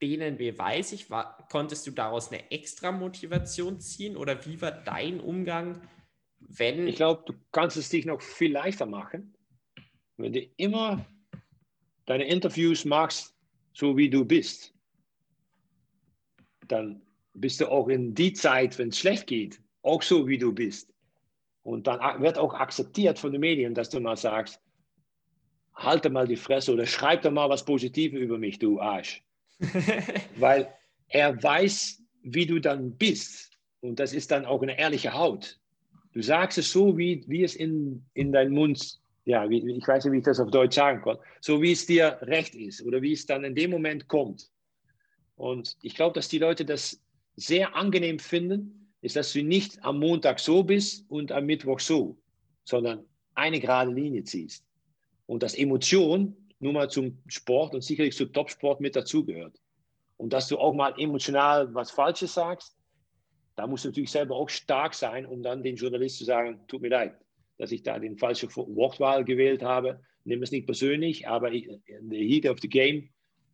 denen 0.01 0.39
weiß 0.39 0.93
ich, 0.93 1.09
war, 1.09 1.47
konntest 1.51 1.85
du 1.87 1.91
daraus 1.91 2.31
eine 2.31 2.51
extra 2.51 2.91
Motivation 2.91 3.79
ziehen 3.79 4.15
oder 4.15 4.45
wie 4.45 4.61
war 4.61 4.71
dein 4.71 5.19
Umgang, 5.19 5.81
wenn. 6.39 6.87
Ich 6.87 6.95
glaube, 6.95 7.23
du 7.25 7.33
kannst 7.51 7.77
es 7.77 7.89
dich 7.89 8.05
noch 8.05 8.21
viel 8.21 8.51
leichter 8.51 8.85
machen, 8.85 9.35
wenn 10.17 10.33
du 10.33 10.41
immer 10.57 11.05
deine 12.05 12.25
Interviews 12.25 12.85
machst, 12.85 13.35
so 13.73 13.95
wie 13.95 14.09
du 14.09 14.25
bist, 14.25 14.73
dann 16.67 17.01
bist 17.33 17.61
du 17.61 17.67
auch 17.67 17.87
in 17.87 18.15
die 18.15 18.33
Zeit, 18.33 18.77
wenn 18.77 18.89
es 18.89 18.99
schlecht 18.99 19.27
geht, 19.27 19.61
auch 19.81 20.01
so 20.01 20.27
wie 20.27 20.37
du 20.37 20.53
bist. 20.53 20.93
Und 21.63 21.87
dann 21.87 22.21
wird 22.21 22.37
auch 22.37 22.53
akzeptiert 22.53 23.19
von 23.19 23.31
den 23.31 23.41
Medien, 23.41 23.73
dass 23.73 23.89
du 23.89 23.99
mal 23.99 24.17
sagst, 24.17 24.61
halte 25.73 26.09
mal 26.09 26.27
die 26.27 26.35
Fresse 26.35 26.73
oder 26.73 26.85
schreib 26.85 27.21
doch 27.21 27.31
mal 27.31 27.49
was 27.49 27.63
Positives 27.63 28.19
über 28.19 28.37
mich, 28.37 28.59
du 28.59 28.79
Arsch. 28.79 29.23
Weil 30.37 30.73
er 31.07 31.41
weiß, 31.41 32.01
wie 32.23 32.45
du 32.45 32.59
dann 32.59 32.95
bist. 32.95 33.51
Und 33.81 33.99
das 33.99 34.13
ist 34.13 34.31
dann 34.31 34.45
auch 34.45 34.61
eine 34.61 34.77
ehrliche 34.77 35.13
Haut. 35.13 35.57
Du 36.13 36.21
sagst 36.21 36.57
es 36.57 36.71
so, 36.71 36.97
wie, 36.97 37.23
wie 37.27 37.43
es 37.43 37.55
in, 37.55 38.03
in 38.13 38.31
deinem 38.31 38.53
Mund 38.53 38.99
ja, 39.29 39.47
ich 39.47 39.87
weiß 39.87 40.05
nicht, 40.05 40.13
wie 40.13 40.17
ich 40.17 40.23
das 40.23 40.39
auf 40.39 40.49
Deutsch 40.49 40.75
sagen 40.75 41.03
kann, 41.03 41.17
so 41.39 41.61
wie 41.61 41.71
es 41.71 41.85
dir 41.85 42.17
recht 42.21 42.55
ist 42.55 42.81
oder 42.81 42.99
wie 43.03 43.13
es 43.13 43.27
dann 43.27 43.43
in 43.43 43.53
dem 43.53 43.69
Moment 43.69 44.07
kommt. 44.07 44.49
Und 45.35 45.77
ich 45.83 45.93
glaube, 45.93 46.15
dass 46.15 46.29
die 46.29 46.39
Leute 46.39 46.65
das 46.65 46.99
sehr 47.35 47.75
angenehm 47.75 48.17
finden, 48.17 48.91
ist, 49.01 49.15
dass 49.15 49.31
du 49.31 49.43
nicht 49.43 49.83
am 49.83 49.99
Montag 49.99 50.39
so 50.39 50.63
bist 50.63 51.05
und 51.09 51.31
am 51.31 51.45
Mittwoch 51.45 51.79
so, 51.79 52.17
sondern 52.63 53.05
eine 53.35 53.59
gerade 53.59 53.91
Linie 53.91 54.23
ziehst. 54.23 54.65
Und 55.27 55.43
dass 55.43 55.53
Emotion 55.53 56.35
nun 56.59 56.73
mal 56.73 56.89
zum 56.89 57.21
Sport 57.27 57.73
und 57.73 57.83
sicherlich 57.83 58.15
zum 58.15 58.31
Topsport 58.31 58.81
mit 58.81 58.95
dazugehört. 58.95 59.59
Und 60.17 60.33
dass 60.33 60.47
du 60.47 60.57
auch 60.57 60.73
mal 60.73 60.93
emotional 60.97 61.73
was 61.73 61.91
Falsches 61.91 62.33
sagst, 62.33 62.75
da 63.55 63.67
musst 63.67 63.85
du 63.85 63.89
natürlich 63.89 64.11
selber 64.11 64.35
auch 64.35 64.49
stark 64.49 64.93
sein, 64.93 65.25
um 65.25 65.43
dann 65.43 65.63
den 65.63 65.75
Journalist 65.75 66.17
zu 66.17 66.25
sagen, 66.25 66.61
tut 66.67 66.81
mir 66.81 66.89
leid, 66.89 67.13
dass 67.57 67.71
ich 67.71 67.83
da 67.83 67.99
den 67.99 68.17
falschen 68.17 68.49
Wortwahl 68.55 69.25
gewählt 69.25 69.63
habe. 69.63 70.01
Nimm 70.23 70.43
es 70.43 70.51
nicht 70.51 70.65
persönlich, 70.65 71.27
aber 71.27 71.51
in 71.51 72.09
the 72.09 72.17
heat 72.17 72.45
of 72.45 72.59
the 72.61 72.69
game 72.69 73.09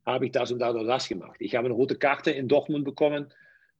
habe 0.06 0.26
ich 0.26 0.32
das 0.32 0.52
und 0.52 0.62
und 0.62 0.88
das 0.88 1.08
gemacht. 1.08 1.38
Ich 1.40 1.56
habe 1.56 1.66
eine 1.66 1.74
rote 1.74 1.96
Karte 1.96 2.32
in 2.32 2.48
Dortmund 2.48 2.86
bekommen, 2.86 3.32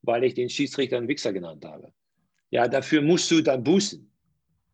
weil 0.02 0.24
ich 0.24 0.34
den 0.34 0.50
Schiedsrichter 0.50 0.98
einen 0.98 1.08
Wichser 1.08 1.34
genannt 1.34 1.66
habe. 1.66 1.92
Ja, 2.50 2.68
dafür 2.68 3.02
musst 3.02 3.30
du 3.32 3.42
dann 3.42 3.64
bußen. 3.64 4.12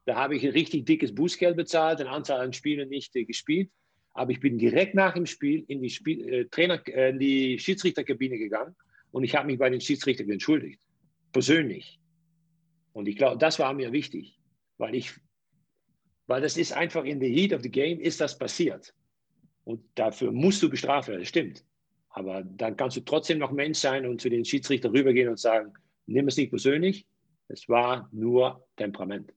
Da 0.05 0.15
habe 0.15 0.35
ich 0.35 0.45
ein 0.45 0.51
richtig 0.51 0.85
dickes 0.85 1.13
Bußgeld 1.13 1.55
bezahlt, 1.55 1.99
eine 1.99 2.09
Anzahl 2.09 2.41
an 2.41 2.53
Spielen 2.53 2.89
nicht 2.89 3.15
äh, 3.15 3.23
gespielt. 3.23 3.69
Aber 4.13 4.31
ich 4.31 4.39
bin 4.39 4.57
direkt 4.57 4.93
nach 4.93 5.13
dem 5.13 5.25
Spiel 5.25 5.63
in 5.67 5.81
die, 5.81 5.89
Spiel, 5.89 6.27
äh, 6.27 6.45
Trainer, 6.45 6.81
äh, 6.87 7.11
in 7.11 7.19
die 7.19 7.59
Schiedsrichterkabine 7.59 8.37
gegangen 8.37 8.75
und 9.11 9.23
ich 9.23 9.35
habe 9.35 9.47
mich 9.47 9.59
bei 9.59 9.69
den 9.69 9.81
Schiedsrichtern 9.81 10.29
entschuldigt. 10.29 10.81
Persönlich. 11.31 11.99
Und 12.93 13.07
ich 13.07 13.15
glaube, 13.15 13.37
das 13.37 13.57
war 13.59 13.73
mir 13.73 13.91
wichtig, 13.91 14.37
weil 14.77 14.95
ich 14.95 15.13
weil 16.31 16.39
das 16.39 16.55
ist 16.55 16.71
einfach 16.71 17.03
in 17.03 17.19
the 17.19 17.27
heat 17.27 17.51
of 17.51 17.61
the 17.61 17.69
game 17.69 17.99
ist 17.99 18.21
das 18.21 18.37
passiert. 18.37 18.93
Und 19.65 19.83
dafür 19.95 20.31
musst 20.31 20.63
du 20.63 20.69
bestraft 20.69 21.09
werden, 21.09 21.19
das 21.19 21.27
stimmt. 21.27 21.65
Aber 22.09 22.41
dann 22.41 22.77
kannst 22.77 22.95
du 22.95 23.01
trotzdem 23.01 23.37
noch 23.37 23.51
Mensch 23.51 23.79
sein 23.79 24.05
und 24.05 24.21
zu 24.21 24.29
den 24.29 24.45
Schiedsrichter 24.45 24.93
rübergehen 24.93 25.27
und 25.27 25.39
sagen, 25.39 25.73
nimm 26.05 26.29
es 26.29 26.37
nicht 26.37 26.49
persönlich, 26.49 27.05
es 27.49 27.67
war 27.67 28.07
nur 28.13 28.65
Temperament. 28.77 29.33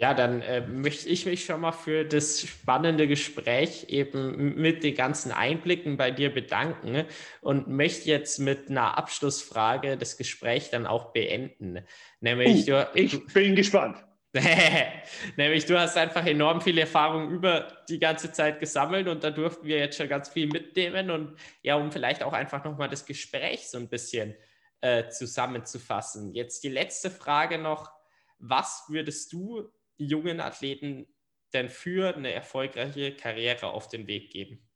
Ja, 0.00 0.14
dann 0.14 0.40
äh, 0.40 0.62
möchte 0.62 1.10
ich 1.10 1.26
mich 1.26 1.44
schon 1.44 1.60
mal 1.60 1.72
für 1.72 2.06
das 2.06 2.40
spannende 2.40 3.06
Gespräch 3.06 3.84
eben 3.90 4.54
mit 4.54 4.82
den 4.82 4.94
ganzen 4.94 5.30
Einblicken 5.30 5.98
bei 5.98 6.10
dir 6.10 6.32
bedanken 6.32 7.04
und 7.42 7.68
möchte 7.68 8.08
jetzt 8.08 8.38
mit 8.38 8.70
einer 8.70 8.96
Abschlussfrage 8.96 9.98
das 9.98 10.16
Gespräch 10.16 10.70
dann 10.70 10.86
auch 10.86 11.12
beenden. 11.12 11.84
Nämlich, 12.20 12.62
uh, 12.62 12.76
du, 12.76 12.90
ich 12.94 13.26
bin 13.26 13.54
gespannt. 13.54 14.02
Nämlich, 15.36 15.66
du 15.66 15.78
hast 15.78 15.98
einfach 15.98 16.24
enorm 16.24 16.62
viel 16.62 16.78
Erfahrung 16.78 17.30
über 17.30 17.70
die 17.90 17.98
ganze 17.98 18.32
Zeit 18.32 18.58
gesammelt 18.58 19.06
und 19.06 19.22
da 19.22 19.30
durften 19.30 19.66
wir 19.66 19.76
jetzt 19.76 19.98
schon 19.98 20.08
ganz 20.08 20.30
viel 20.30 20.46
mitnehmen 20.46 21.10
und 21.10 21.36
ja, 21.60 21.74
um 21.74 21.92
vielleicht 21.92 22.22
auch 22.22 22.32
einfach 22.32 22.64
nochmal 22.64 22.88
das 22.88 23.04
Gespräch 23.04 23.68
so 23.68 23.76
ein 23.76 23.90
bisschen 23.90 24.34
äh, 24.80 25.10
zusammenzufassen. 25.10 26.32
Jetzt 26.32 26.64
die 26.64 26.70
letzte 26.70 27.10
Frage 27.10 27.58
noch. 27.58 27.90
Was 28.38 28.84
würdest 28.88 29.34
du 29.34 29.70
jungen 30.00 30.40
Athleten 30.40 31.06
denn 31.52 31.68
für 31.68 32.16
eine 32.16 32.32
erfolgreiche 32.32 33.14
Karriere 33.14 33.68
auf 33.68 33.88
den 33.88 34.06
Weg 34.06 34.30
geben? 34.30 34.66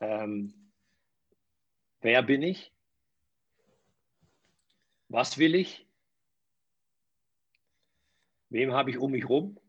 Ähm, 0.00 0.72
wer 2.00 2.22
bin 2.22 2.42
ich? 2.42 2.72
Was 5.08 5.38
will 5.38 5.54
ich? 5.54 5.86
Wem 8.48 8.72
habe 8.72 8.90
ich 8.90 8.98
um 8.98 9.12
mich 9.12 9.28
rum? 9.28 9.60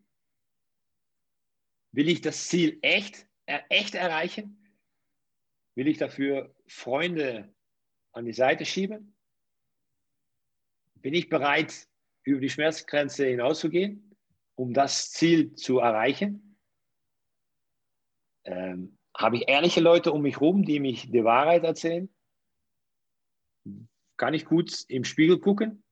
Will 1.92 2.10
ich 2.10 2.22
das 2.22 2.48
Ziel 2.48 2.80
echt, 2.82 3.28
echt 3.46 3.96
erreichen? 3.96 4.58
Will 5.76 5.88
ich 5.88 5.98
dafür 5.98 6.56
Freunde 6.68 7.54
an 8.12 8.26
die 8.26 8.34
Seite 8.34 8.66
schieben? 8.66 9.16
Bin 10.96 11.14
ich 11.14 11.28
bereit, 11.28 11.88
über 12.24 12.40
die 12.40 12.50
Schmerzgrenze 12.50 13.26
hinauszugehen, 13.26 14.16
um 14.56 14.74
das 14.74 15.12
Ziel 15.12 15.54
zu 15.56 15.80
erreichen? 15.80 16.58
Ähm, 18.44 18.98
habe 19.16 19.38
ich 19.38 19.48
ehrliche 19.48 19.82
Leute 19.82 20.12
um 20.12 20.22
mich 20.22 20.36
herum, 20.36 20.64
die 20.64 20.80
mich 20.80 21.12
die 21.12 21.24
Wahrheit 21.24 21.64
erzählen? 21.64 22.10
Kann 24.18 24.34
ich 24.34 24.46
gut 24.46 24.86
im 24.88 25.04
Spiegel 25.04 25.40
gucken? 25.40 25.84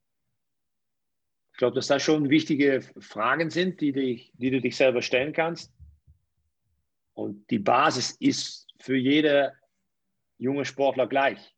Ich 1.53 1.57
glaube, 1.57 1.75
dass 1.75 1.87
das 1.87 2.01
schon 2.01 2.29
wichtige 2.29 2.81
Fragen 2.99 3.49
sind, 3.49 3.81
die, 3.81 3.91
dich, 3.91 4.31
die 4.35 4.49
du 4.49 4.61
dich 4.61 4.77
selber 4.77 5.01
stellen 5.01 5.33
kannst. 5.33 5.73
Und 7.13 7.49
die 7.51 7.59
Basis 7.59 8.11
ist 8.11 8.67
für 8.79 8.95
jede 8.95 9.53
junge 10.37 10.63
Sportler 10.63 11.07
gleich. 11.07 11.53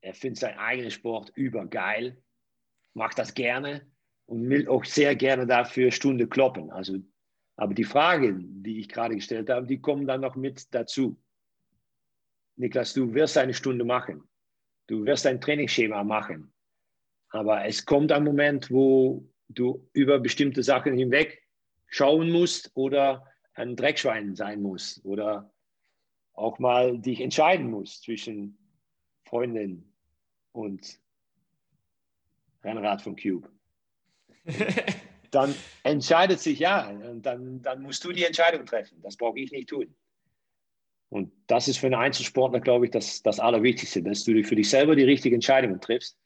Er 0.00 0.14
findet 0.14 0.40
seinen 0.40 0.58
eigenen 0.58 0.90
Sport 0.90 1.30
übergeil 1.34 2.23
mag 2.94 3.14
das 3.16 3.34
gerne 3.34 3.86
und 4.26 4.48
will 4.48 4.68
auch 4.68 4.84
sehr 4.84 5.14
gerne 5.16 5.46
dafür 5.46 5.90
Stunde 5.90 6.26
kloppen. 6.26 6.70
Also, 6.70 6.98
aber 7.56 7.74
die 7.74 7.84
Fragen, 7.84 8.62
die 8.62 8.80
ich 8.80 8.88
gerade 8.88 9.14
gestellt 9.14 9.50
habe, 9.50 9.66
die 9.66 9.80
kommen 9.80 10.06
dann 10.06 10.20
noch 10.20 10.36
mit 10.36 10.72
dazu. 10.74 11.20
Niklas, 12.56 12.94
du 12.94 13.12
wirst 13.14 13.36
eine 13.36 13.54
Stunde 13.54 13.84
machen. 13.84 14.22
Du 14.86 15.04
wirst 15.04 15.26
ein 15.26 15.40
Trainingsschema 15.40 16.04
machen. 16.04 16.52
Aber 17.30 17.64
es 17.64 17.84
kommt 17.84 18.12
ein 18.12 18.24
Moment, 18.24 18.70
wo 18.70 19.28
du 19.48 19.88
über 19.92 20.20
bestimmte 20.20 20.62
Sachen 20.62 20.96
hinweg 20.96 21.42
schauen 21.86 22.30
musst 22.30 22.70
oder 22.74 23.26
ein 23.54 23.76
Dreckschwein 23.76 24.34
sein 24.34 24.62
musst 24.62 25.04
oder 25.04 25.52
auch 26.32 26.58
mal 26.58 26.98
dich 26.98 27.20
entscheiden 27.20 27.70
musst 27.70 28.02
zwischen 28.02 28.58
Freundin 29.24 29.92
und 30.52 31.00
Rennrad 32.64 33.02
von 33.02 33.16
Cube. 33.16 33.48
dann 35.30 35.54
entscheidet 35.82 36.40
sich 36.40 36.58
ja, 36.58 36.88
und 36.88 37.22
dann, 37.22 37.62
dann 37.62 37.82
musst 37.82 38.04
du 38.04 38.12
die 38.12 38.24
Entscheidung 38.24 38.66
treffen. 38.66 39.00
Das 39.02 39.16
brauche 39.16 39.38
ich 39.38 39.52
nicht 39.52 39.68
tun. 39.68 39.94
Und 41.08 41.32
das 41.46 41.68
ist 41.68 41.78
für 41.78 41.86
einen 41.86 41.94
Einzelsportler, 41.94 42.60
glaube 42.60 42.86
ich, 42.86 42.90
das, 42.90 43.22
das 43.22 43.38
Allerwichtigste, 43.38 44.02
dass 44.02 44.24
du 44.24 44.42
für 44.42 44.56
dich 44.56 44.68
selber 44.68 44.96
die 44.96 45.04
richtigen 45.04 45.36
Entscheidungen 45.36 45.80
triffst. 45.80 46.18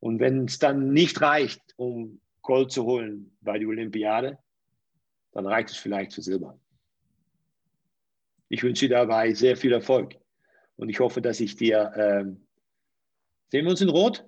Und 0.00 0.20
wenn 0.20 0.44
es 0.44 0.58
dann 0.58 0.92
nicht 0.92 1.20
reicht, 1.22 1.62
um 1.76 2.20
Gold 2.42 2.70
zu 2.70 2.84
holen 2.84 3.34
bei 3.40 3.58
der 3.58 3.68
Olympiade, 3.68 4.38
dann 5.32 5.46
reicht 5.46 5.70
es 5.70 5.76
vielleicht 5.76 6.12
für 6.12 6.22
Silber. 6.22 6.58
Ich 8.48 8.62
wünsche 8.62 8.86
dir 8.86 8.96
dabei 8.96 9.32
sehr 9.32 9.56
viel 9.56 9.72
Erfolg. 9.72 10.16
Und 10.76 10.88
ich 10.88 11.00
hoffe, 11.00 11.22
dass 11.22 11.40
ich 11.40 11.56
dir. 11.56 11.92
Ähm, 11.96 12.46
sehen 13.50 13.64
wir 13.64 13.70
uns 13.70 13.80
in 13.80 13.88
Rot? 13.88 14.24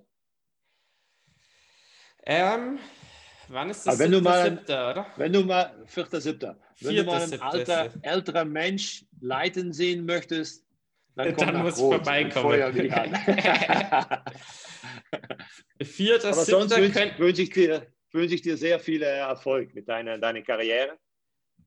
Ähm, 2.27 2.79
wann 3.49 3.71
ist 3.71 3.87
das? 3.87 3.99
wenn 3.99 4.11
du 4.11 4.21
mal, 4.21 4.51
siebter, 4.51 4.91
oder? 4.91 5.07
Wenn 5.17 5.33
du 5.33 5.45
mal, 5.45 5.73
4.7. 5.87 6.57
Wenn 6.81 6.97
du 6.97 7.05
mal 7.05 7.23
einen 7.23 7.41
alter, 7.41 7.93
älterer 8.03 8.45
Mensch 8.45 9.05
leiten 9.21 9.73
sehen 9.73 10.05
möchtest, 10.05 10.67
dann, 11.15 11.35
komm 11.35 11.47
dann 11.47 11.63
muss 11.63 11.79
Rot 11.79 12.05
vorbeikommen. 12.05 12.61
Vierter, 15.83 16.29
Aber 16.29 16.45
sonst 16.45 16.77
wünsche 16.77 17.19
wünsch 17.19 17.39
ich, 17.39 17.51
dir, 17.51 17.87
wünsch 18.13 18.33
ich 18.33 18.43
dir 18.43 18.57
sehr 18.59 18.81
viel 18.81 19.03
Erfolg 19.03 19.73
mit 19.75 19.89
deiner, 19.89 20.19
deiner 20.19 20.43
Karriere. 20.43 20.99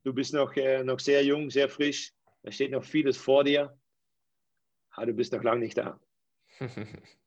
Du 0.03 0.13
bist 0.13 0.33
noch, 0.33 0.55
äh, 0.55 0.83
noch 0.83 0.99
sehr 0.99 1.23
jung, 1.23 1.49
sehr 1.49 1.67
frisch. 1.67 2.11
Da 2.43 2.51
steht 2.51 2.71
noch 2.71 2.83
vieles 2.83 3.17
vor 3.17 3.43
dir. 3.43 3.75
Aber 4.91 5.07
du 5.07 5.13
bist 5.13 5.33
noch 5.33 5.41
lange 5.41 5.61
nicht 5.61 5.77
da. 5.77 5.99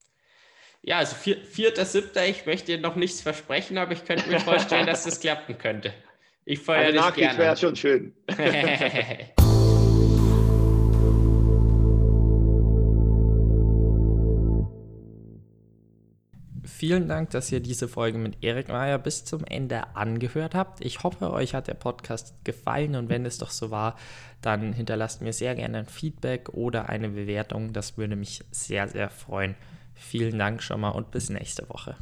Ja, 0.85 0.99
also 0.99 1.15
vierter, 1.15 1.85
siebter, 1.85 2.27
ich 2.27 2.45
möchte 2.45 2.77
noch 2.77 2.97
nichts 2.97 3.21
versprechen, 3.21 3.79
aber 3.79 3.93
ich 3.93 4.05
könnte 4.05 4.29
mir 4.29 4.41
vorstellen, 4.45 4.85
dass 4.87 5.05
das 5.05 5.21
klappen 5.21 5.57
könnte. 5.57 5.95
Ich 6.45 6.59
feuere 6.59 6.91
dich 6.91 7.01
Nachricht 7.01 7.19
gerne. 7.19 7.39
wäre 7.39 7.57
schon 7.57 7.77
schön. 7.77 8.13
Vielen 16.65 17.07
Dank, 17.07 17.31
dass 17.31 17.53
ihr 17.53 17.61
diese 17.61 17.87
Folge 17.87 18.19
mit 18.19 18.43
Erik 18.43 18.67
Meyer 18.67 18.99
bis 18.99 19.25
zum 19.25 19.45
Ende 19.45 19.95
angehört 19.95 20.57
habt. 20.57 20.85
Ich 20.85 21.05
hoffe, 21.05 21.31
euch 21.31 21.55
hat 21.55 21.69
der 21.69 21.75
Podcast 21.75 22.35
gefallen 22.45 22.97
und 22.97 23.09
wenn 23.09 23.25
es 23.25 23.39
doch 23.39 23.51
so 23.51 23.71
war, 23.71 23.97
dann 24.41 24.73
hinterlasst 24.73 25.23
mir 25.23 25.33
sehr 25.33 25.55
gerne 25.55 25.79
ein 25.79 25.87
Feedback 25.87 26.49
oder 26.49 26.89
eine 26.89 27.11
Bewertung. 27.11 27.73
Das 27.73 27.99
würde 27.99 28.17
mich 28.17 28.43
sehr, 28.51 28.89
sehr 28.89 29.11
freuen. 29.11 29.55
Vielen 29.95 30.39
Dank 30.39 30.63
schon 30.63 30.81
mal 30.81 30.91
und 30.91 31.11
bis 31.11 31.31
nächste 31.31 31.69
Woche. 31.69 31.97